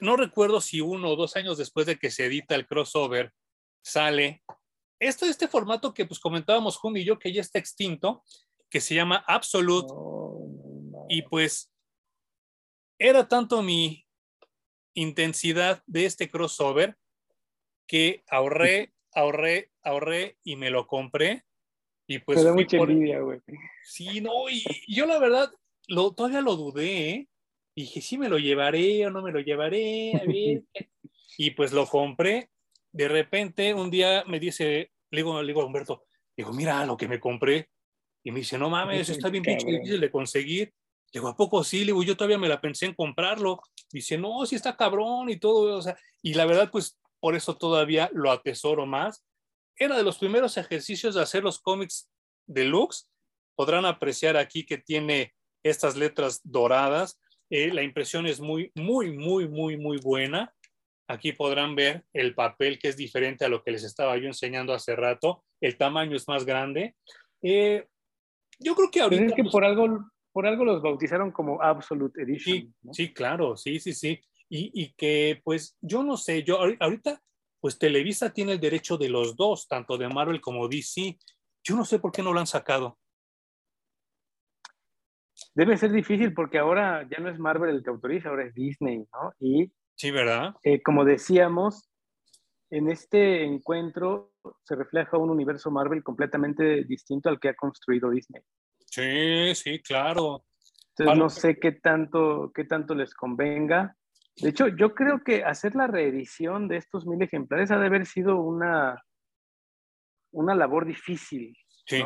[0.00, 3.32] no recuerdo si uno o dos años después de que se edita el crossover,
[3.84, 4.42] sale
[4.98, 8.22] este, este formato que pues comentábamos Jun y yo, que ya está extinto,
[8.70, 9.92] que se llama Absolute.
[11.08, 11.72] Y pues
[12.98, 14.06] era tanto mi
[14.94, 16.96] intensidad de este crossover
[17.86, 21.44] que ahorré, ahorré, ahorré y me lo compré.
[22.06, 22.38] Y pues.
[22.38, 23.40] Me da mucha envidia, güey.
[23.84, 25.52] Sí, no, y, yo la verdad
[25.88, 27.28] lo, todavía lo dudé, ¿eh?
[27.76, 30.62] dije, sí me lo llevaré o no me lo llevaré, a ver.
[31.38, 32.50] y pues lo compré.
[32.94, 36.04] De repente, un día me dice, le digo, le digo a Humberto,
[36.36, 37.68] digo, mira lo que me compré.
[38.22, 40.72] Y me dice, no mames, está bien difícil de conseguir.
[41.12, 41.80] Digo, ¿a poco sí?
[41.80, 43.60] Le digo, yo todavía me la pensé en comprarlo.
[43.90, 45.76] Dice, no, sí está cabrón y todo.
[45.76, 49.26] O sea, y la verdad, pues por eso todavía lo atesoro más.
[49.76, 52.08] Era de los primeros ejercicios de hacer los cómics
[52.46, 53.10] deluxe.
[53.56, 55.34] Podrán apreciar aquí que tiene
[55.64, 57.20] estas letras doradas.
[57.50, 60.54] Eh, la impresión es muy, muy, muy, muy, muy buena.
[61.08, 64.72] Aquí podrán ver el papel que es diferente a lo que les estaba yo enseñando
[64.72, 65.44] hace rato.
[65.60, 66.94] El tamaño es más grande.
[67.42, 67.86] Eh,
[68.58, 69.24] yo creo que ahorita...
[69.24, 72.54] es que por algo, por algo los bautizaron como Absolute Edition.
[72.54, 77.20] Sí, sí claro, sí, sí, sí y, que pues yo no sé, yo ahorita
[77.60, 81.18] pues Televisa tiene el derecho de los dos, tanto de Marvel como DC.
[81.62, 82.98] Yo no sé por qué no lo han sacado.
[85.54, 88.98] Debe ser difícil porque ahora ya no es Marvel el que autoriza, ahora es Disney,
[88.98, 89.32] ¿no?
[89.40, 90.54] Y sí, ¿verdad?
[90.62, 91.88] Eh, como decíamos,
[92.70, 98.42] en este encuentro se refleja un universo Marvel completamente distinto al que ha construido Disney.
[98.86, 100.44] Sí, sí, claro.
[100.96, 103.96] Entonces no sé qué tanto, qué tanto les convenga.
[104.36, 108.06] De hecho, yo creo que hacer la reedición de estos mil ejemplares ha de haber
[108.06, 109.02] sido una,
[110.32, 111.56] una labor difícil.
[111.86, 112.02] Sí,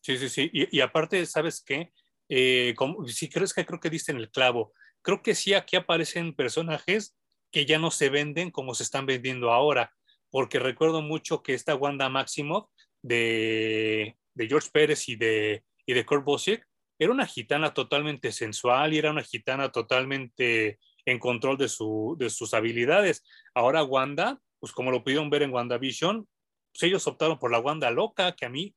[0.00, 0.50] sí, sí, sí.
[0.52, 1.92] Y, aparte, ¿sabes qué?
[2.28, 4.72] Eh, como, si crees que creo que diste en el clavo.
[5.02, 7.16] Creo que sí, aquí aparecen personajes
[7.50, 9.92] que ya no se venden como se están vendiendo ahora.
[10.30, 12.68] Porque recuerdo mucho que esta Wanda Maximoff
[13.02, 16.66] de, George Pérez y de, y de Kurt Busiek
[16.98, 22.28] era una gitana totalmente sensual y era una gitana totalmente en control de, su, de
[22.28, 23.24] sus habilidades.
[23.54, 26.28] Ahora Wanda, pues como lo pudieron ver en WandaVision,
[26.72, 28.74] pues ellos optaron por la Wanda loca, que a mí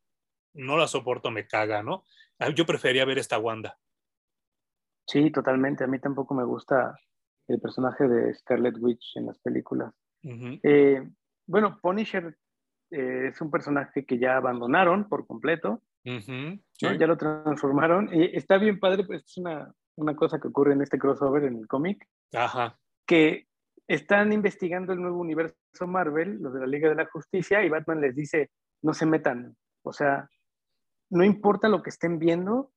[0.53, 2.05] no la soporto, me caga, ¿no?
[2.39, 3.77] Ah, yo prefería ver esta Wanda.
[5.07, 5.83] Sí, totalmente.
[5.83, 6.95] A mí tampoco me gusta
[7.47, 9.93] el personaje de Scarlet Witch en las películas.
[10.23, 11.01] Eh,
[11.47, 12.37] bueno, Punisher
[12.91, 15.81] eh, es un personaje que ya abandonaron por completo.
[16.03, 18.09] Ya lo transformaron.
[18.13, 21.57] Y está bien padre, pues es una, una cosa que ocurre en este crossover en
[21.57, 22.07] el cómic.
[22.33, 22.77] Ajá.
[23.05, 23.47] Que
[23.87, 25.55] están investigando el nuevo universo
[25.85, 28.51] Marvel, los de la Liga de la Justicia, y Batman les dice,
[28.81, 29.55] no se metan.
[29.83, 30.29] O sea,
[31.09, 32.71] no importa lo que estén viendo,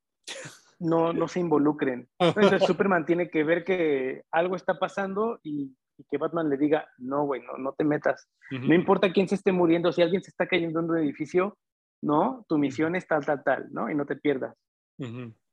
[0.85, 2.09] no, no se involucren.
[2.19, 5.75] Entonces Superman tiene que ver que algo está pasando y,
[6.11, 8.29] que Batman le diga, no, güey, no, te metas.
[8.51, 11.57] No importa quién se esté muriendo, si alguien se está cayendo en un edificio,
[12.03, 13.89] no, tu misión es tal, tal, tal, ¿no?
[13.89, 14.57] Y no te pierdas.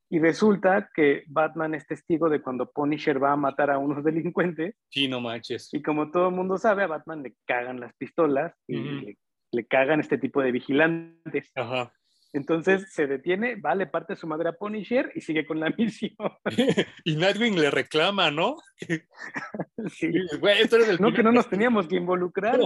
[0.09, 4.75] Y resulta que Batman es testigo de cuando Punisher va a matar a unos delincuentes.
[4.89, 5.71] Sí, no manches.
[5.73, 9.17] Y como todo el mundo sabe, a Batman le cagan las pistolas y le,
[9.51, 11.51] le, cagan este tipo de vigilantes.
[11.55, 11.93] Ajá.
[12.33, 16.15] Entonces se detiene, va, le parte su madre a Punisher y sigue con la misión.
[17.05, 18.57] y Nightwing le reclama, ¿no?
[19.91, 20.11] sí.
[20.39, 22.59] Güey, tú eres el no, que no nos teníamos que involucrar,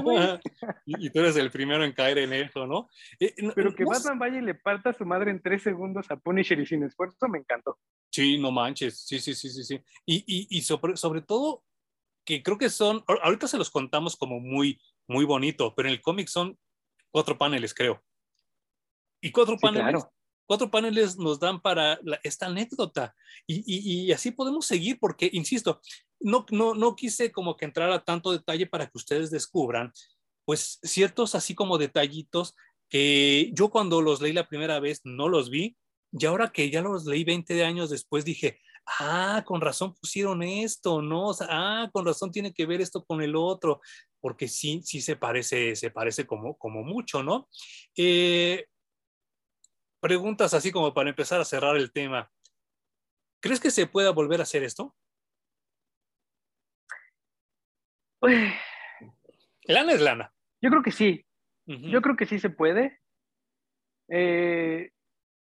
[0.85, 2.89] y, tú eres el primero en caer en eso, ¿no?
[3.19, 6.17] Eh, Pero que Batman vaya y le parta a su madre en tres segundos a
[6.17, 7.79] Punisher y sin esfuerzo, me encantó.
[8.11, 9.81] Sí, no manches, sí, sí, sí, sí, sí.
[10.05, 11.63] Y, y, y sobre, sobre todo,
[12.23, 16.01] que creo que son, ahorita se los contamos como muy, muy bonito, pero en el
[16.01, 16.57] cómic son
[17.11, 18.03] cuatro paneles, creo.
[19.25, 20.03] Y cuatro paneles,
[20.45, 23.15] cuatro paneles nos dan para esta anécdota.
[23.47, 25.81] Y, así podemos seguir, porque, insisto,
[26.19, 29.91] no, no, no quise como que entrar a tanto detalle para que ustedes descubran,
[30.45, 32.55] pues ciertos así como detallitos
[32.87, 35.75] que yo cuando los leí la primera vez no los vi,
[36.11, 38.59] y ahora que ya los leí 20 años después dije,
[38.99, 41.29] ah, con razón pusieron esto, ¿no?
[41.29, 43.81] O sea, ah, con razón tiene que ver esto con el otro,
[44.21, 47.49] porque sí, sí se parece, se parece como, como mucho, ¿no?
[47.97, 48.67] Eh,
[50.05, 52.29] preguntas así como para empezar a cerrar el tema.
[53.41, 54.95] ¿Crees que se pueda volver a hacer esto?
[59.63, 60.31] Lana es lana.
[60.61, 61.25] Yo creo que sí.
[61.65, 62.99] Yo creo que sí se puede.
[64.09, 64.91] Eh,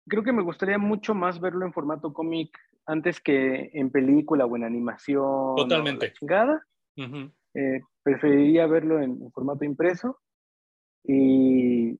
[0.07, 4.55] creo que me gustaría mucho más verlo en formato cómic antes que en película o
[4.55, 5.57] en animación.
[5.57, 6.13] Totalmente.
[6.13, 6.65] chingada.
[6.95, 10.21] Eh, preferiría verlo en, formato impreso.
[11.03, 11.99] Y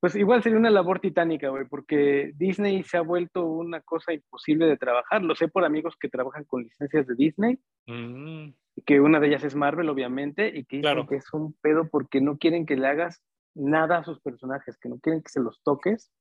[0.00, 4.66] Pues igual sería una labor titánica, güey, porque Disney se ha vuelto una cosa imposible
[4.66, 5.22] de trabajar.
[5.22, 8.50] Lo sé por amigos que trabajan con licencias de Disney, mm.
[8.86, 12.20] que una de ellas es Marvel, obviamente, y que dicen que es un pedo porque
[12.20, 13.20] no quieren que le hagas
[13.56, 16.12] nada a sus personajes, que no quieren que se los toques.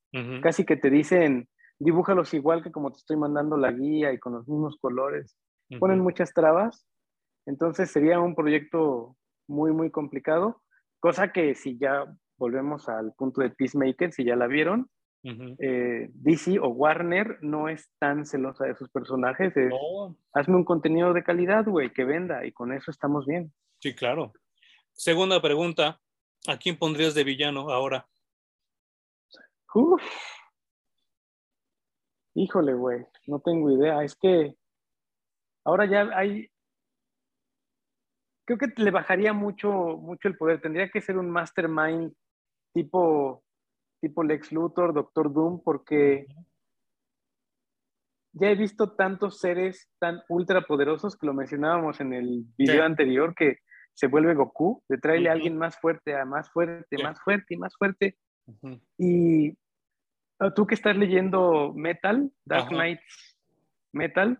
[0.42, 1.48] Casi que te dicen,
[1.78, 5.38] dibújalos igual que como te estoy mandando la guía y con los mismos colores.
[5.80, 6.88] Ponen muchas trabas.
[7.46, 9.16] Entonces sería un proyecto
[9.48, 10.62] muy, muy complicado,
[11.00, 12.06] cosa que si ya
[12.38, 14.90] volvemos al punto de Peacemaker, si ya la vieron,
[15.24, 19.54] eh, DC o Warner no es tan celosa de sus personajes.
[20.34, 23.52] Hazme un contenido de calidad, güey, que venda y con eso estamos bien.
[23.80, 24.32] Sí, claro.
[24.94, 26.00] Segunda pregunta,
[26.48, 28.08] ¿a quién pondrías de villano ahora?
[29.74, 30.02] Uf.
[32.34, 34.04] Híjole, güey, no tengo idea.
[34.04, 34.56] Es que
[35.64, 36.50] ahora ya hay,
[38.46, 40.62] creo que le bajaría mucho, mucho el poder.
[40.62, 42.14] Tendría que ser un mastermind
[42.78, 43.44] tipo,
[44.00, 46.28] tipo Lex Luthor, Doctor Doom, porque
[48.34, 53.34] ya he visto tantos seres tan ultra poderosos que lo mencionábamos en el video anterior,
[53.34, 53.58] que
[53.96, 57.58] se vuelve Goku, de traerle a alguien más fuerte, a más fuerte, más fuerte y
[57.58, 58.16] más fuerte.
[59.00, 59.58] Y
[60.38, 63.00] ah, tú que estás leyendo Metal, Dark Knight
[63.92, 64.40] Metal,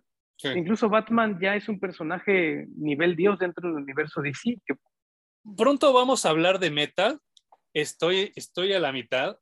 [0.54, 4.62] incluso Batman ya es un personaje nivel Dios dentro del universo DC.
[5.56, 7.18] Pronto vamos a hablar de Metal,
[7.74, 9.38] Estoy, estoy a la mitad,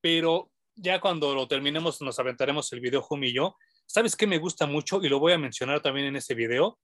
[0.00, 3.56] pero ya cuando lo terminemos nos aventaremos el video Jumi y yo.
[3.86, 5.02] ¿Sabes qué me gusta mucho?
[5.02, 6.78] Y lo voy a mencionar también en ese video.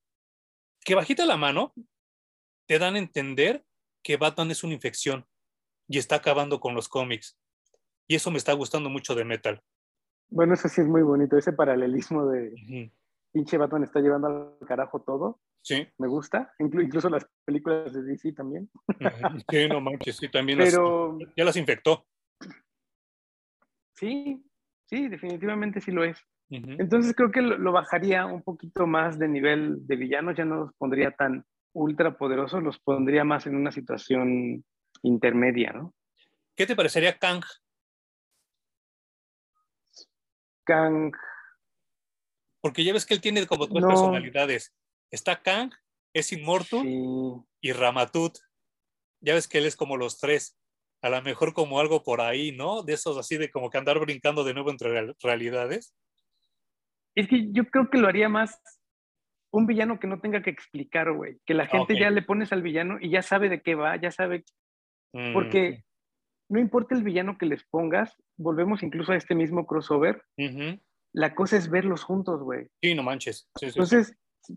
[0.83, 1.73] Que bajita la mano
[2.67, 3.65] te dan a entender
[4.03, 5.25] que Batman es una infección
[5.87, 7.37] y está acabando con los cómics.
[8.07, 9.61] Y eso me está gustando mucho de Metal.
[10.29, 12.91] Bueno, eso sí es muy bonito, ese paralelismo de
[13.31, 15.41] pinche Batman está llevando al carajo todo.
[15.63, 15.87] Sí.
[15.99, 18.69] Me gusta, incluso las películas de DC también.
[19.49, 21.17] Sí, no manches, sí, también Pero...
[21.35, 22.07] ya las infectó.
[23.95, 24.43] Sí,
[24.85, 26.17] sí, definitivamente sí lo es.
[26.49, 30.73] Entonces creo que lo, bajaría un poquito más de nivel de villanos, ya no los
[30.73, 34.65] pondría tan ultra poderosos, los pondría más en una situación
[35.03, 35.93] intermedia, ¿no?
[36.55, 37.43] ¿Qué te parecería Kang?
[40.65, 41.13] Kang.
[42.59, 44.73] Porque ya ves que él tiene como dos personalidades.
[45.11, 45.71] Está Kang,
[46.13, 46.85] es Immortal
[47.61, 48.37] y Ramatut.
[49.21, 50.57] Ya ves que él es como los tres.
[51.03, 52.83] A lo mejor como algo por ahí, ¿no?
[52.83, 55.95] De esos así de como que andar brincando de nuevo entre realidades.
[57.15, 58.61] Es que yo creo que lo haría más
[59.51, 61.39] un villano que no tenga que explicar, güey.
[61.45, 64.11] Que la gente ya le pones al villano y ya sabe de qué va, ya
[64.11, 64.45] sabe.
[65.33, 66.53] Porque mm.
[66.53, 70.23] no importa el villano que les pongas, volvemos incluso a este mismo crossover.
[71.13, 72.67] La cosa es verlos juntos, güey.
[72.81, 73.49] Sí, no manches.
[73.59, 74.15] Entonces,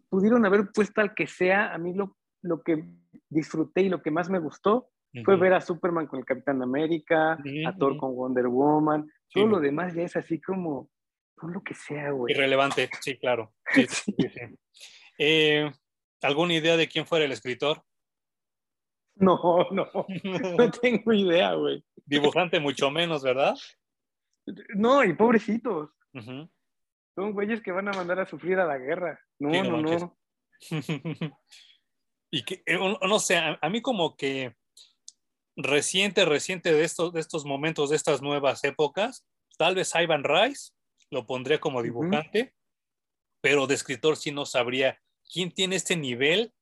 [0.09, 2.85] pudieron haber puesto al que sea, a mí lo, lo que
[3.29, 4.91] disfruté y lo que más me gustó
[5.25, 9.61] fue ver a Superman con el Capitán América, a Thor con Wonder Woman, todo lo
[9.61, 10.91] demás ya es así como,
[11.37, 12.35] por lo que sea, güey.
[12.35, 13.53] Irrelevante, sí, claro.
[15.17, 15.71] Eh,
[16.23, 17.85] ¿Alguna idea de quién fuera el escritor?
[19.15, 19.39] No,
[19.71, 19.87] no,
[20.59, 21.85] no tengo idea, güey.
[22.05, 23.55] Dibujante mucho menos, ¿verdad?
[24.75, 25.91] No, y pobrecitos.
[27.15, 29.21] Son güeyes que van a mandar a sufrir a la guerra.
[29.39, 30.19] No, no, no.
[32.31, 34.57] y que, eh, no sé, a, mí como que
[35.57, 39.27] reciente, reciente de estos, de estos momentos, de estas nuevas épocas,
[39.57, 40.73] tal vez Ivan Rice
[41.11, 42.55] lo pondría como dibujante,
[43.41, 45.01] pero de escritor sí no sabría
[45.33, 46.53] quién tiene este nivel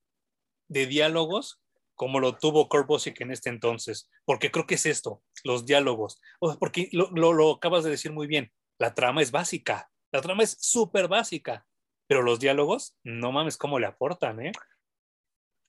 [0.69, 1.63] de diálogos
[1.95, 6.21] como lo tuvo Kurt Busiek en este entonces, porque creo que es esto, los diálogos,
[6.59, 10.57] porque lo, lo acabas de decir muy bien, la trama es básica, la trama es
[10.61, 11.67] súper básica,
[12.07, 14.53] pero los diálogos, no mames cómo le aportan, ¿eh?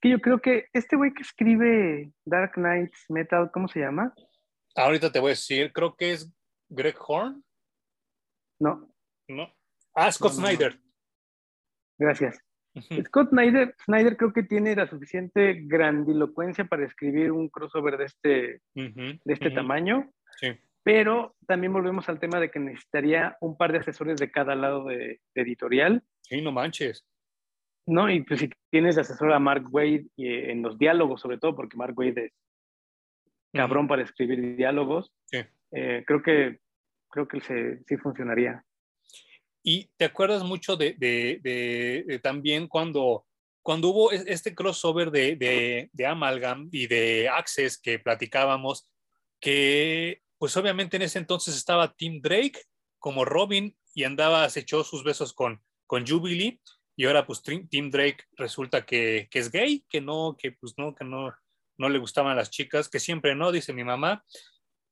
[0.01, 4.13] Que yo creo que este güey que escribe Dark Knights Metal, ¿cómo se llama?
[4.75, 6.29] Ahorita te voy a decir, creo que es
[6.67, 7.43] Greg Horn.
[8.59, 8.93] No.
[9.29, 9.53] No.
[9.95, 10.77] Ah, Scott Snyder.
[11.97, 12.37] Gracias.
[13.05, 18.61] Scott Snyder, Snyder creo que tiene la suficiente grandilocuencia para escribir un crossover de este,
[18.73, 20.11] de este tamaño.
[20.39, 24.53] Sí pero también volvemos al tema de que necesitaría un par de asesores de cada
[24.53, 26.03] lado de, editorial.
[26.21, 27.05] Sí, no manches.
[27.85, 31.37] No, y pues si tienes de asesor a Mark Wade y en los diálogos, sobre
[31.37, 32.33] todo, porque Mark Wade es
[33.53, 35.39] cabrón para escribir diálogos, sí.
[35.71, 36.59] Eh, creo que
[37.09, 38.63] creo que sí funcionaría.
[39.63, 43.25] Y te acuerdas mucho de, de, también cuando,
[43.61, 48.89] cuando hubo este crossover de, de Amalgam y de Access que platicábamos,
[49.39, 52.63] que pues obviamente en ese entonces estaba Tim Drake
[52.99, 56.59] como Robin y andaba, se echó sus besos con, con Jubilee
[56.97, 61.05] y ahora pues Tim Drake resulta que, es gay, que no, que pues no, que
[61.05, 61.33] no,
[61.77, 64.25] no le gustaban las chicas, que siempre no, dice mi mamá.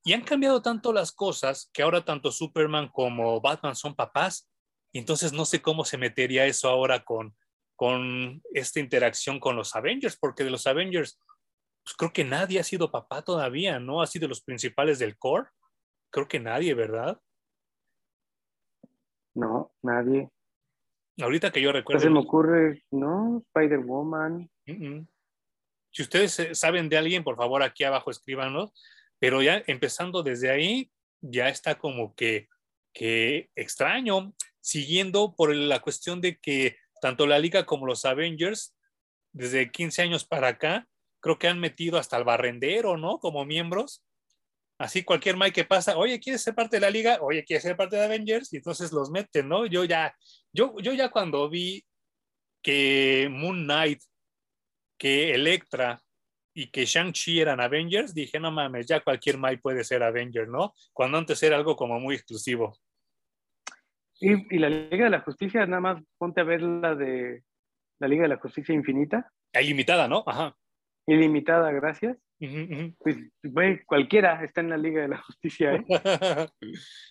[0.06, 4.50] Y han cambiado tanto las cosas que ahora tanto Superman como Batman son papás.
[4.94, 7.36] Entonces no sé cómo se metería eso ahora con,
[7.76, 11.20] con esta interacción con los Avengers, porque de los Avengers,
[11.84, 14.02] pues creo que nadie ha sido papá todavía, ¿no?
[14.02, 15.50] Así de los principales del core.
[16.12, 17.20] Creo que nadie, ¿verdad?
[19.34, 20.30] No, nadie.
[21.20, 22.02] Ahorita que yo recuerdo.
[22.02, 23.44] se me ocurre, ¿no?
[23.48, 24.50] Spider-Woman.
[25.92, 28.72] Si ustedes eh, saben de alguien, por favor, aquí abajo escríbanos.
[29.20, 30.92] Pero ya empezando desde ahí,
[31.22, 32.50] ya está como que,
[32.94, 38.76] que extraño, siguiendo por la cuestión de que tanto la liga como los Avengers,
[39.32, 40.88] desde 15 años para acá,
[41.22, 43.20] creo que han metido hasta el barrendero, ¿no?
[43.20, 44.04] Como miembros.
[44.78, 47.20] Así cualquier Mike que pasa, oye, ¿quieres ser parte de la liga?
[47.22, 48.52] Oye, ¿quieres ser parte de Avengers?
[48.52, 49.68] Y entonces los meten, ¿no?
[49.68, 50.14] Yo ya,
[50.52, 51.86] yo, yo ya cuando vi
[52.64, 54.00] que Moon Knight,
[54.98, 56.02] que Electra
[56.54, 60.74] y que Shang-Chi eran Avengers, dije, no mames, ya cualquier Mike puede ser Avenger, ¿no?
[60.94, 62.76] Cuando antes era algo como muy exclusivo.
[64.20, 67.44] Y, y, la Liga de la Justicia, nada más ponte a ver la de
[68.00, 69.32] la Liga de la Justicia Infinita.
[69.54, 70.24] Ilimitada, ¿no?
[70.26, 70.56] Ajá.
[71.08, 72.18] Ilimitada, gracias.
[73.00, 75.76] Pues, güey, cualquiera está en la Liga de la Justicia.
[75.76, 75.86] ¿eh?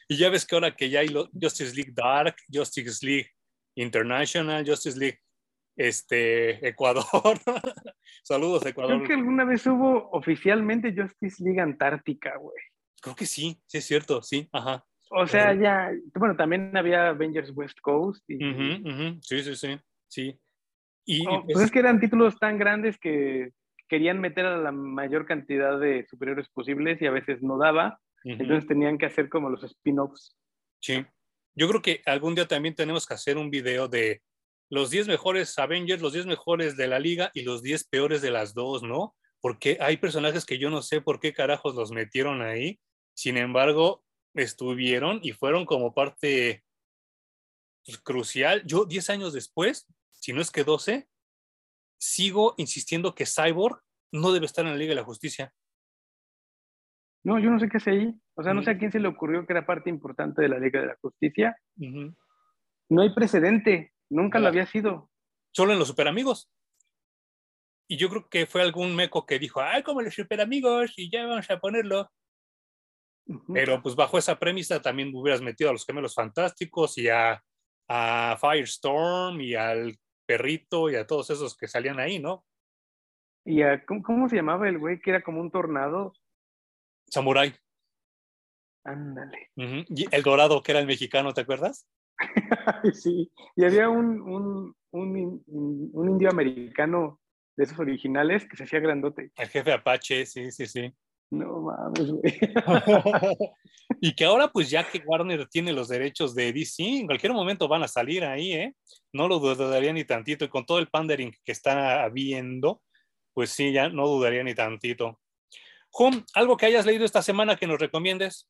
[0.09, 3.31] y ya ves que ahora que ya hay Justice League Dark, Justice League
[3.77, 5.21] International, Justice League
[5.77, 7.05] este, Ecuador.
[8.25, 8.97] Saludos, Ecuador.
[8.97, 12.59] Creo que alguna vez hubo oficialmente Justice League Antártica, güey.
[13.01, 14.85] Creo que sí, sí es cierto, sí, ajá.
[15.13, 18.23] O sea, ya, bueno, también había Avengers West Coast.
[18.29, 18.39] Y,
[19.23, 20.41] Sí, sí, sí, sí.
[21.05, 23.51] Y, oh, pues, pues es que eran títulos tan grandes que
[23.91, 28.01] querían meter a la mayor cantidad de superiores posibles y a veces no daba.
[28.23, 30.37] Entonces tenían que hacer como los spin-offs.
[30.79, 31.05] Sí.
[31.57, 34.23] Yo creo que algún día también tenemos que hacer un video de
[34.71, 38.31] los 10 mejores Avengers, los 10 mejores de la liga y los 10 peores de
[38.31, 39.17] las dos, ¿no?
[39.41, 42.79] Porque hay personajes que yo no sé por qué carajos los metieron ahí.
[43.15, 44.05] Sin embargo,
[44.35, 46.63] estuvieron y fueron como parte
[47.85, 48.63] pues, crucial.
[48.65, 51.09] Yo 10 años después, si no es que 12,
[52.01, 53.83] sigo insistiendo que Cyborg
[54.13, 55.53] no debe estar en la Liga de la Justicia.
[57.23, 58.15] No, yo no sé qué hace ahí.
[58.35, 60.59] O sea, no sé a quién se le ocurrió que era parte importante de la
[60.59, 61.57] Liga de la Justicia.
[61.77, 65.11] No hay precedente, nunca lo había sido.
[65.53, 66.51] Solo en los superamigos.
[67.87, 71.27] Y yo creo que fue algún meco que dijo, ay, como los superamigos, y ya
[71.27, 72.11] vamos a ponerlo.
[73.53, 77.43] Pero pues bajo esa premisa también hubieras metido a los gemelos fantásticos y a,
[77.89, 79.97] a Firestorm y al
[80.31, 82.45] perrito y a todos esos que salían ahí, ¿no?
[83.45, 86.13] ¿Y a, ¿cómo, se llamaba el güey que era como un tornado?
[87.09, 87.53] Samurai.
[88.85, 89.51] Ándale.
[89.57, 91.89] Y el dorado, que era el mexicano, ¿te acuerdas?
[92.95, 95.43] sí, y había un, un, un,
[95.93, 97.21] un, indio americano
[97.57, 99.33] de esos originales que se hacía grandote.
[99.37, 100.95] El jefe Apache, sí, sí, sí.
[101.31, 102.39] No mames, güey.
[104.01, 107.69] y que ahora, pues ya que Warner tiene los derechos de DC, en cualquier momento
[107.69, 108.75] van a salir ahí, ¿eh?
[109.13, 110.45] No lo dudaría ni tantito.
[110.45, 112.83] Y con todo el pandering que está habiendo,
[113.33, 115.21] pues sí, ya no dudaría ni tantito.
[115.91, 118.49] Jum, ¿algo que hayas leído esta semana que nos recomiendes?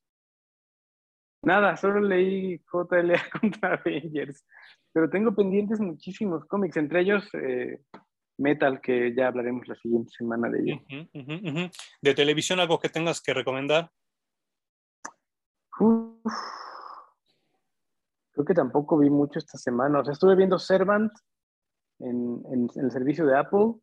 [1.43, 4.45] Nada, solo leí JLA contra Avengers,
[4.93, 7.79] pero tengo pendientes muchísimos cómics, entre ellos eh,
[8.41, 11.69] Metal, que ya hablaremos la siguiente semana de ello.
[12.01, 13.89] ¿De televisión algo que tengas que recomendar?
[18.31, 19.99] Creo que tampoco vi mucho esta semana.
[19.99, 21.11] O sea, estuve viendo Servant
[21.99, 23.75] en, el servicio de Apple,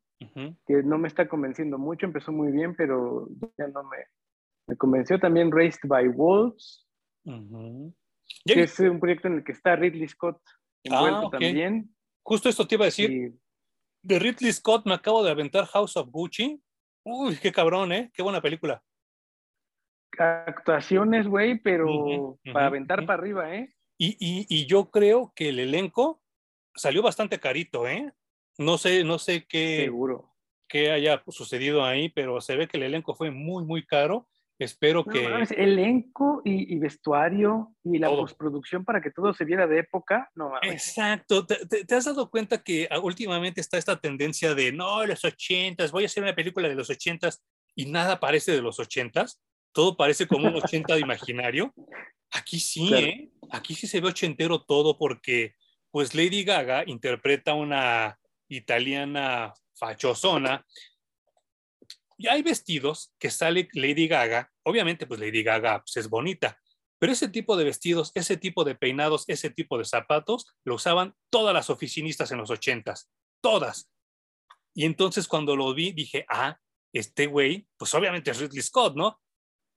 [0.67, 2.07] que no me está convenciendo mucho.
[2.07, 3.99] Empezó muy bien, pero ya no me,
[4.67, 5.19] me convenció.
[5.19, 6.87] También Raised by Wolves,
[8.45, 10.41] que es un proyecto en el que está Ridley Scott
[10.85, 11.95] envuelto ah, también.
[12.23, 13.35] Justo esto te iba a decir
[14.03, 16.61] de Ridley Scott me acabo de aventar House of Gucci.
[17.05, 18.11] Uy, qué cabrón, ¿eh?
[18.13, 18.83] Qué buena película.
[20.19, 23.75] Actuaciones, güey, pero para aventar para arriba, ¿eh?
[23.99, 26.23] Y, y, y, yo creo que el elenco
[26.75, 28.13] salió bastante carito, ¿eh?
[28.57, 30.35] No sé, no sé qué, Seguro.
[30.69, 34.29] qué haya sucedido ahí, pero se ve que el elenco fue muy, muy caro
[34.59, 35.25] Espero que.
[35.57, 40.73] elenco y, vestuario y la postproducción para que todo se viera de época, no mames.
[40.73, 41.47] Exacto.
[41.47, 46.03] ¿Te, has dado cuenta que ah, últimamente está esta tendencia de no, los ochentas, voy
[46.03, 47.45] a hacer una película de los ochentas
[47.77, 49.41] y nada parece de los ochentas?
[49.73, 51.73] Todo parece como un ochenta imaginario.
[52.33, 53.31] Aquí sí, ¿eh?
[53.51, 55.55] Aquí sí se ve ochentero todo porque,
[55.93, 58.19] pues, Lady Gaga interpreta una
[58.49, 60.67] italiana fachosona
[62.19, 66.61] y hay vestidos que sale Lady Gaga, obviamente pues Lady Gaga pues, es bonita,
[66.99, 71.15] pero ese tipo de vestidos, ese tipo de peinados, ese tipo de zapatos lo usaban
[71.31, 73.09] todas las oficinistas en los ochentas,
[73.41, 73.89] todas.
[74.75, 76.59] Y entonces cuando lo vi dije, ah,
[76.93, 79.21] este güey, pues obviamente es Ridley Scott, ¿no?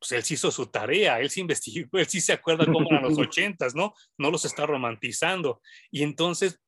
[0.02, 3.04] pues él sí hizo su tarea, él sí investigó, él sí se acuerda cómo eran
[3.04, 3.94] los ochentas, ¿no?
[4.18, 5.62] No los está romantizando.
[5.92, 6.60] Y entonces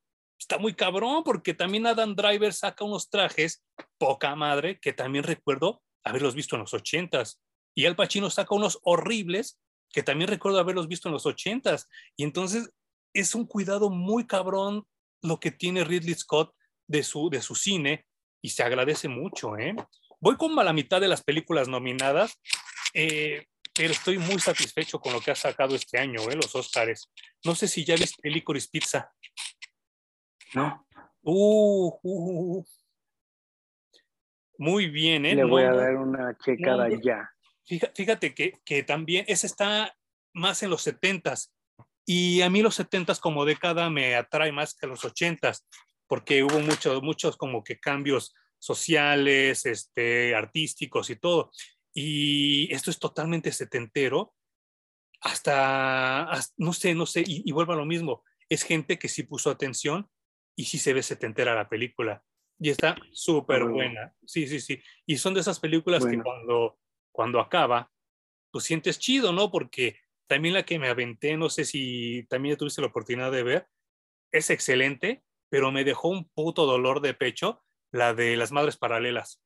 [0.44, 3.64] está muy cabrón porque también Adam Driver saca unos trajes,
[3.98, 7.42] poca madre, que también recuerdo haberlos visto en los ochentas.
[7.76, 9.60] Y Al Pacino saca unos horribles
[9.92, 11.88] que también recuerdo haberlos visto en los ochentas.
[12.18, 12.70] Y entonces
[13.14, 14.86] es un cuidado muy cabrón
[15.22, 16.54] lo que tiene Ridley Scott
[16.88, 18.06] de su, de su cine
[18.42, 19.58] y se agradece mucho.
[19.58, 19.76] ¿eh?
[20.20, 22.38] Voy como a la mitad de las películas nominadas,
[22.94, 26.36] eh, pero estoy muy satisfecho con lo que ha sacado este año, ¿eh?
[26.36, 27.10] los Oscars.
[27.46, 29.14] No sé si ya viste Licorice Pizza.
[30.54, 30.86] No.
[31.22, 32.66] Uh, uh, uh.
[34.58, 35.36] Muy bien, ¿eh?
[35.36, 37.30] Le voy a dar una checada ya.
[37.66, 39.96] Fíjate que, que también ese está
[40.34, 41.54] más en los setentas
[42.06, 45.66] y a mí los setentas como década me atrae más que los ochentas
[46.08, 51.52] porque hubo muchos, muchos como que cambios sociales, este, artísticos y todo.
[51.94, 54.34] Y esto es totalmente setentero,
[55.22, 59.24] hasta, no sé, no sé, y, y vuelvo a lo mismo, es gente que sí
[59.24, 60.10] puso atención
[60.56, 62.24] y sí se ve setentera la película.
[62.60, 64.14] Y está súper buena.
[64.26, 64.82] Sí, sí, sí.
[65.06, 66.78] Y son de esas películas que cuando,
[67.12, 67.92] cuando acaba,
[68.52, 69.52] pues sientes chido, ¿no?
[69.52, 69.98] Porque
[70.28, 73.68] también la que me aventé, no sé si también tuviste la oportunidad de ver,
[74.32, 79.44] es excelente, pero me dejó un puto dolor de pecho la de las madres paralelas.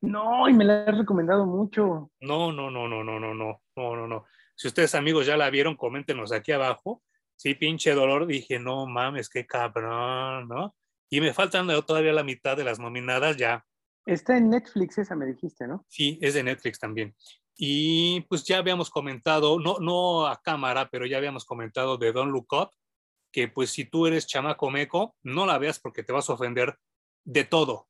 [0.00, 2.10] No, y me la has recomendado mucho.
[2.20, 4.24] No, no, no, no, no, no, no, no, no, no.
[4.56, 7.02] Si ustedes amigos ya la vieron, coméntenos aquí abajo.
[7.42, 10.76] Sí, pinche dolor, dije, no mames, qué cabrón, ¿no?
[11.10, 13.66] Y me faltan todavía la mitad de las nominadas ya.
[14.06, 15.84] Está en Netflix esa, me dijiste, ¿no?
[15.88, 17.16] Sí, es de Netflix también.
[17.56, 22.30] Y pues ya habíamos comentado, no, no a cámara, pero ya habíamos comentado de Don
[22.30, 22.70] Look Up,
[23.32, 26.78] que pues si tú eres chamaco meco, no la veas porque te vas a ofender
[27.24, 27.88] de todo,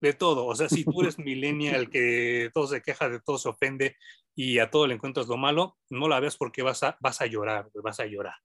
[0.00, 0.46] de todo.
[0.46, 3.96] O sea, si tú eres millennial que todo se queja, de todo se ofende
[4.36, 7.26] y a todo le encuentras lo malo, no la veas porque vas a, vas a
[7.26, 8.36] llorar, vas a llorar.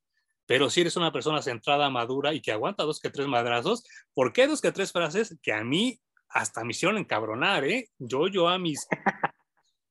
[0.49, 3.83] Pero si eres una persona centrada, madura y que aguanta dos que tres madrazos,
[4.15, 7.89] ¿por qué dos que tres frases que a mí hasta me hicieron encabronar, eh?
[7.99, 8.87] Yo, yo a mis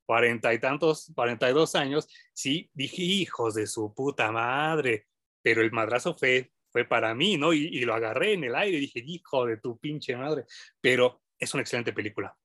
[0.05, 5.06] cuarenta y tantos, cuarenta y dos años, sí dije, hijos de su puta madre,
[5.43, 7.52] pero el madrazo fue, fue para mí, ¿no?
[7.52, 10.44] Y, lo agarré en el aire y dije, hijo de tu pinche madre,
[10.80, 12.36] pero es una excelente película.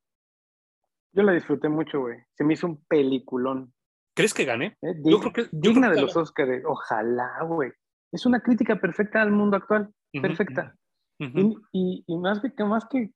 [1.13, 2.19] Yo la disfruté mucho, güey.
[2.35, 3.73] Se me hizo un peliculón.
[4.13, 4.77] ¿Crees que gane?
[4.83, 6.61] Eh, yo creo que, digna de los Oscars.
[6.63, 7.71] Ojalá, güey.
[8.13, 9.91] Es una crítica perfecta al mundo actual.
[10.13, 10.75] Perfecta.
[11.19, 13.09] y, y, más que más que.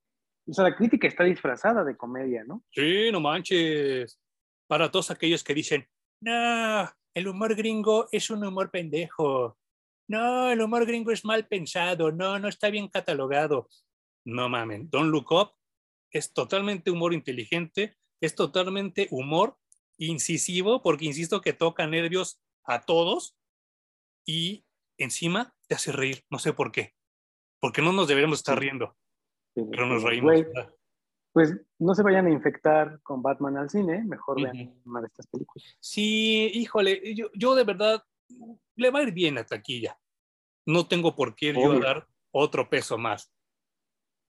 [0.47, 2.63] O sea, la crítica está disfrazada de comedia, ¿no?
[2.71, 4.19] Sí, no manches
[4.67, 5.87] para todos aquellos que dicen,
[6.21, 9.57] no, el humor gringo es un humor pendejo.
[10.09, 12.11] No, el humor gringo es mal pensado.
[12.11, 13.69] No, no está bien catalogado.
[14.25, 14.89] No mamen.
[14.89, 15.51] Don't Look Up
[16.11, 19.57] es totalmente humor inteligente, es totalmente humor
[19.97, 23.35] incisivo, porque insisto que toca nervios a todos
[24.25, 24.65] y
[24.97, 26.23] encima te hace reír.
[26.29, 26.93] No sé por qué.
[27.59, 28.95] Porque no nos deberíamos estar riendo,
[29.53, 30.45] pero nos reímos
[31.37, 35.27] pues no se vayan a infectar con Batman al cine, mejor vean una de estas
[35.27, 35.77] películas.
[35.79, 38.03] Sí, híjole, yo, de verdad
[38.75, 39.99] le va a ir bien a taquilla.
[40.65, 43.31] No tengo por qué yo dar otro peso más.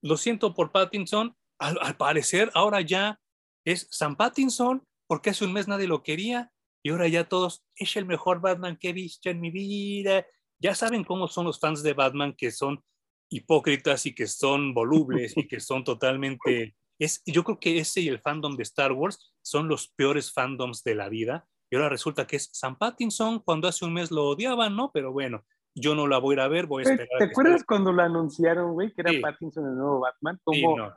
[0.02, 3.18] Lo siento por Pattinson, al, parecer ahora ya
[3.64, 7.96] es San Pattinson, porque hace un mes nadie lo quería y ahora ya todos, es
[7.96, 10.26] el mejor Batman que he visto en mi vida.
[10.60, 12.82] Ya saben cómo son los fans de Batman que son
[13.30, 18.08] hipócritas y que son volubles y que son totalmente es, yo creo que ese y
[18.08, 21.46] el fandom de Star Wars son los peores fandoms de la vida.
[21.70, 24.90] Y ahora resulta que es Sam Pattinson, cuando hace un mes lo odiaban, ¿no?
[24.92, 25.44] Pero bueno,
[25.74, 27.18] yo no la voy a ir a ver, voy a esperar.
[27.18, 30.40] ¿Te acuerdas cuando lo anunciaron, güey, que era Pattinson el nuevo Batman?
[30.42, 30.92] ¿Cómo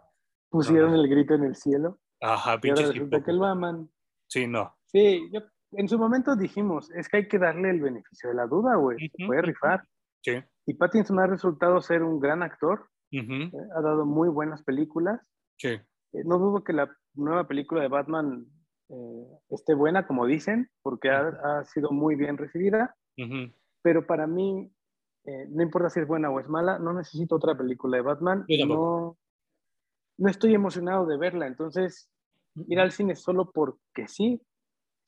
[0.50, 2.00] pusieron el grito en el cielo?
[2.20, 2.86] Ajá, pinche.
[2.86, 3.90] resulta que lo aman.
[4.28, 4.76] Sí, no.
[4.86, 5.42] Sí, yo,
[5.74, 9.12] en su momento dijimos, es que hay que darle el beneficio de la duda, güey.
[9.26, 9.84] Puede rifar.
[10.22, 10.34] Sí.
[10.66, 12.88] Y Pattinson ha resultado ser un gran actor.
[13.12, 15.20] Eh, ha dado muy buenas películas.
[15.58, 15.70] Sí.
[16.14, 18.46] Eh, no dudo que la nueva película de Batman
[18.90, 22.96] eh, esté buena, como dicen, porque ha, sido muy bien recibida,
[23.82, 24.72] pero para mí,
[25.26, 28.46] eh, no importa si es buena o es mala, no necesito otra película de Batman.
[28.68, 29.18] No,
[30.18, 32.10] no estoy emocionado de verla, entonces
[32.68, 34.42] ir al cine solo porque sí,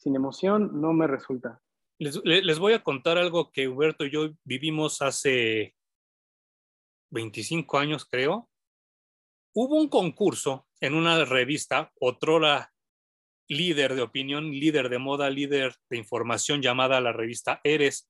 [0.03, 1.61] sin emoción, no me resulta.
[1.99, 5.75] Les, les, voy a contar algo que Huberto y yo vivimos hace
[7.11, 8.49] 25 años, creo.
[9.55, 12.73] Hubo un concurso en una revista, otrora
[13.47, 18.09] líder de opinión, líder de moda, líder de información llamada la revista Eres.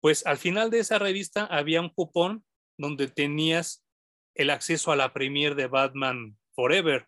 [0.00, 2.44] Pues al final de esa revista había un cupón
[2.76, 3.86] donde tenías
[4.34, 7.06] el acceso a la premier de Batman Forever.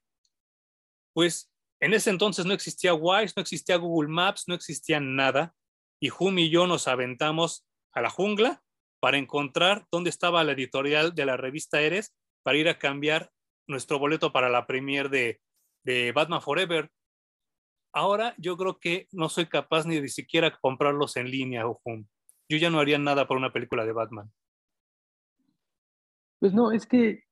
[1.13, 1.51] Pues
[1.81, 5.55] En ese entonces no existía Wise, no existía Google Maps, no existía nada.
[6.01, 8.63] Y Hum y yo nos aventamos a la jungla
[9.01, 13.31] para encontrar dónde estaba la editorial de la revista Eres para ir a cambiar
[13.67, 15.41] nuestro boleto para la premier de,
[15.85, 16.91] de Batman Forever.
[17.93, 22.07] Ahora yo creo que no soy capaz ni de siquiera comprarlos en línea, Hum.
[22.49, 24.33] Yo ya no haría nada por una película de Batman.
[26.39, 27.25] Pues no, es que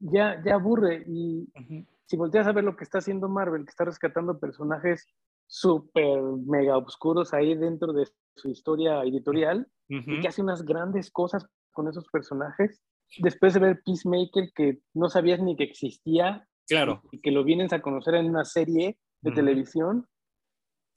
[0.00, 1.46] ya, ya aburre y
[2.10, 5.06] si volteas a ver lo que está haciendo Marvel, que está rescatando personajes
[5.46, 8.04] súper mega oscuros ahí dentro de
[8.34, 12.82] su historia editorial y que hace unas grandes cosas con esos personajes.
[13.18, 17.00] Después de ver Peacemaker, que no sabías ni que existía, claro.
[17.12, 20.08] y que lo vienes a conocer en una serie de televisión.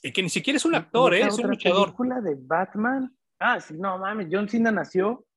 [0.02, 1.28] Y que ni siquiera es un actor, ¿eh?
[1.28, 1.90] es un luchador.
[1.90, 3.16] película de Batman?
[3.38, 5.28] Ah, sí, no mames, John Cena nació,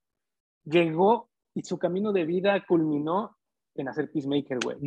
[0.63, 3.36] llegó y su camino de vida culminó
[3.81, 4.77] en hacer Peacemaker, güey.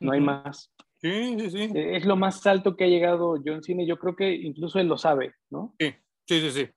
[0.00, 0.72] No hay más.
[0.98, 1.62] Sí, sí, sí.
[1.74, 4.78] Eh, es lo más alto que ha llegado John Cena y yo creo que incluso
[4.78, 5.74] él lo sabe, ¿no?
[5.78, 5.94] Sí,
[6.26, 6.68] sí, sí, sí.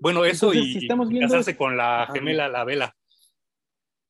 [0.00, 2.94] Bueno, eso y, casarse con la gemela, la vela,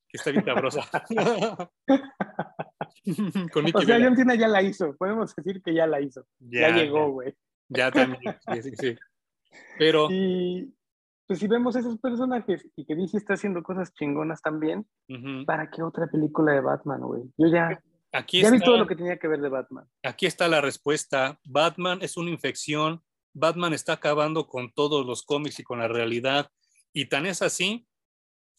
[0.09, 0.89] que está bien cabrosa.
[3.53, 6.25] con o sea, John Cena ya la hizo, podemos decir que ya la hizo.
[6.39, 7.33] Ya, llegó, güey.
[7.69, 8.21] Ya también,
[8.61, 8.95] sí, sí.
[9.77, 10.07] Pero...
[10.11, 10.73] Y,
[11.27, 14.87] pues si vemos esos personajes y que DC está haciendo cosas chingonas también,
[15.45, 17.23] ¿para qué otra película de Batman, güey?
[17.37, 17.83] Yo ya,
[18.13, 19.85] aquí ya vi todo lo que tenía que ver de Batman.
[20.03, 21.39] Aquí está la respuesta.
[21.43, 23.03] Batman es una infección.
[23.33, 26.49] Batman está acabando con todos los cómics y con la realidad.
[26.93, 27.87] Y tan es así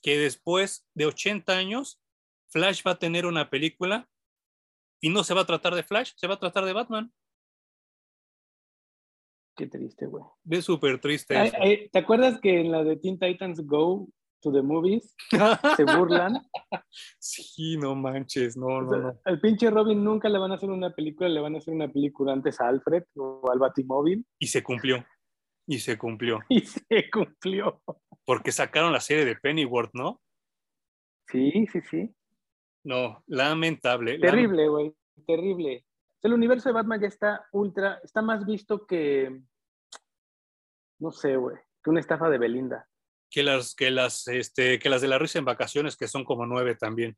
[0.03, 2.03] que después de 80 años,
[2.51, 4.09] Flash va a tener una película
[5.01, 7.13] y no se va a tratar de Flash, se va a tratar de Batman.
[9.59, 10.23] Qué triste, güey.
[10.49, 11.35] Es súper triste.
[11.91, 14.09] ¿Te acuerdas que en la de Teen Titans Go
[14.41, 15.17] to the Movies
[15.77, 16.35] se burlan?
[17.19, 19.21] sí, no manches, no, no, no.
[19.25, 21.89] Al pinche Robin nunca le van a hacer una película, le van a hacer una
[21.89, 24.25] película antes a Alfred o al Batimóvil.
[24.39, 25.05] Y se cumplió.
[25.67, 26.39] Y se cumplió.
[26.49, 27.83] Y se cumplió.
[28.25, 30.21] Porque sacaron la serie de Pennyworth, ¿no?
[31.27, 32.15] Sí, sí, sí.
[32.85, 34.21] No, lamentable.
[34.21, 34.95] Terrible, güey,
[35.27, 35.85] terrible
[36.23, 39.41] el universo de Batman ya está ultra, está más visto que,
[40.99, 42.89] no sé, güey, que una estafa de Belinda.
[43.31, 46.47] Que las, que las, este, que las de la risa en vacaciones, que son como
[46.47, 47.17] nueve también.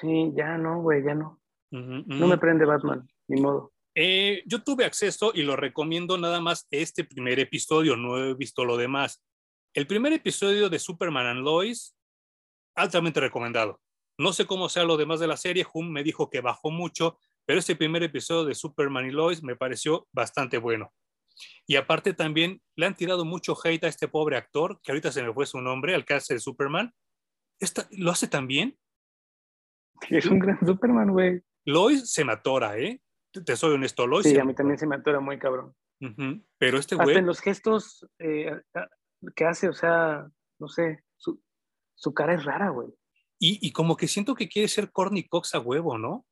[0.00, 1.40] Sí, ya no, güey, ya no.
[1.70, 3.72] No me prende Batman, ni modo.
[3.94, 8.64] Eh, yo tuve acceso y lo recomiendo nada más este primer episodio, no he visto
[8.64, 9.22] lo demás.
[9.74, 11.96] El primer episodio de Superman and Lois,
[12.74, 13.80] altamente recomendado.
[14.16, 17.18] No sé cómo sea lo demás de la serie, Hum me dijo que bajó mucho,
[17.48, 20.92] pero este primer episodio de Superman y Lois me pareció bastante bueno.
[21.66, 25.22] Y aparte también le han tirado mucho hate a este pobre actor, que ahorita se
[25.22, 26.92] me fue su nombre, al que hace de Superman.
[27.58, 28.78] Esta, ¿Lo hace también?
[30.10, 31.40] Es un gran Superman, güey.
[31.64, 33.00] Lois se me atora, ¿eh?
[33.32, 34.26] Te, soy honesto, Lois.
[34.26, 35.74] Sí, a mí también se me atora muy cabrón.
[36.58, 37.08] Pero este güey...
[37.08, 38.60] Hasta en los gestos eh,
[39.34, 41.42] que hace, o sea, no sé, su,
[41.94, 42.88] su cara es rara, güey.
[43.40, 46.26] Y, y, como que siento que quiere ser Corny Cox a huevo, ¿no?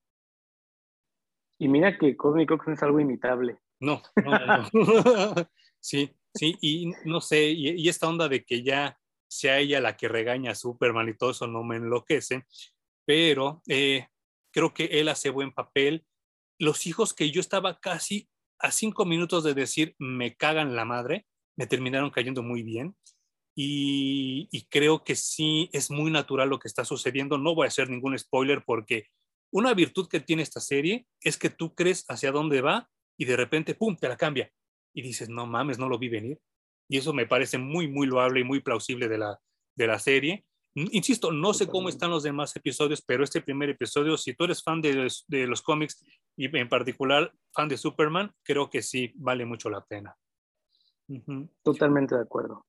[1.59, 3.59] Y mira que Courtney Cox es algo imitable.
[3.81, 4.71] No, no, no.
[5.81, 10.09] sí, sí, y no sé, y, esta onda de que ya sea ella la que
[10.09, 12.45] regaña a Superman y todo eso no me enloquece,
[13.05, 14.09] pero eh,
[14.53, 16.07] creo que él hace buen papel.
[16.59, 18.29] Los hijos que yo estaba casi
[18.59, 21.27] a cinco minutos de decir me cagan la madre,
[21.57, 22.97] me terminaron cayendo muy bien.
[23.59, 27.39] Y, y, creo que sí es muy natural lo que está sucediendo.
[27.39, 29.09] No voy a hacer ningún spoiler porque
[29.57, 33.39] una virtud que tiene esta serie es que tú crees hacia dónde va y de
[33.39, 34.53] repente, ¡pum!, te la cambia.
[34.95, 36.39] Y dices, no mames, no lo vi venir.
[36.91, 39.41] Y eso me parece muy, muy loable y muy plausible de la,
[39.75, 40.45] de la serie.
[40.75, 44.63] Insisto, no sé cómo están los demás episodios, pero este primer episodio, si tú eres
[44.63, 46.05] fan de los, de los cómics
[46.37, 50.15] y en particular fan de Superman, creo que sí vale mucho la pena.
[51.63, 52.67] Totalmente de acuerdo.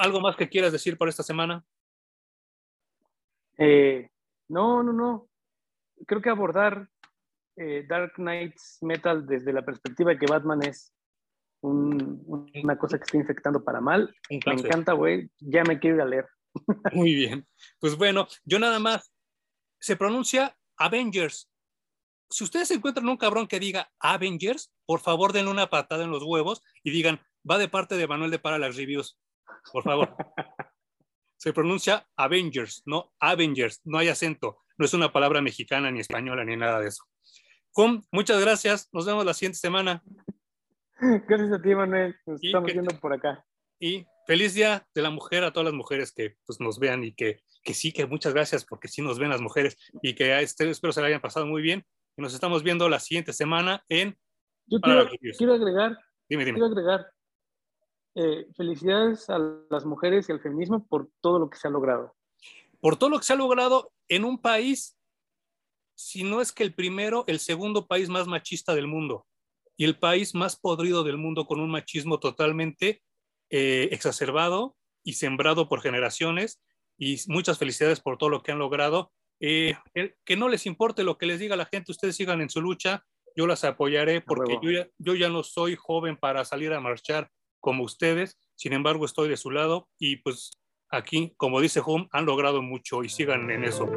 [0.00, 1.64] ¿Algo más que quieras decir por esta semana?
[3.56, 4.10] Eh,
[4.48, 5.30] no, no, no
[6.06, 6.88] creo que abordar
[7.56, 10.92] eh, Dark Knight's Metal desde la perspectiva de que Batman es
[11.62, 15.30] una cosa que está infectando para mal, me encanta, güey.
[15.40, 16.26] Ya me quiero ir a leer.
[16.92, 17.46] Muy bien.
[17.80, 19.12] Pues bueno, yo nada más.
[19.80, 21.50] Se pronuncia Avengers.
[22.30, 26.22] Si ustedes encuentran un cabrón que diga Avengers, por favor denle una patada en los
[26.22, 29.18] huevos y digan, va de parte de Manuel de Para las Reviews.
[29.72, 30.14] Por favor.
[31.36, 36.44] Se pronuncia Avengers, no Avengers, no hay acento no es una palabra mexicana ni española
[36.44, 37.04] ni nada de eso.
[37.72, 38.88] Com, muchas gracias.
[38.92, 40.02] Nos vemos la siguiente semana.
[40.98, 42.16] Gracias a ti, Manuel.
[42.26, 43.44] Nos estamos viendo por acá.
[43.78, 47.14] Y feliz día de la mujer a todas las mujeres que pues, nos vean y
[47.14, 50.68] que, que sí, que muchas gracias porque sí nos ven las mujeres y que este,
[50.70, 51.84] espero se la hayan pasado muy bien.
[52.16, 54.16] y nos estamos viendo la siguiente semana en...
[54.68, 55.00] Yo quiero,
[55.54, 55.96] agregar,
[56.28, 56.58] dime, dime.
[56.58, 57.06] quiero agregar
[58.18, 59.38] eh, felicidades a
[59.68, 62.16] las mujeres y al feminismo por todo lo que se ha logrado.
[62.80, 64.96] Por todo lo que se ha logrado en un país,
[65.94, 69.26] si no es que el primero, el segundo país más machista del mundo
[69.76, 73.02] y el país más podrido del mundo con un machismo totalmente
[73.50, 76.62] eh, exacerbado y sembrado por generaciones.
[76.96, 79.12] Y muchas felicidades por todo lo que han logrado.
[79.40, 79.76] Eh,
[80.24, 83.04] que no les importe lo que les diga la gente, ustedes sigan en su lucha,
[83.36, 87.30] yo las apoyaré porque yo ya, yo ya no soy joven para salir a marchar
[87.66, 88.38] como ustedes.
[88.54, 90.52] Sin embargo, estoy de su lado y pues
[90.88, 93.90] aquí, como dice Home, han logrado mucho y sigan en eso.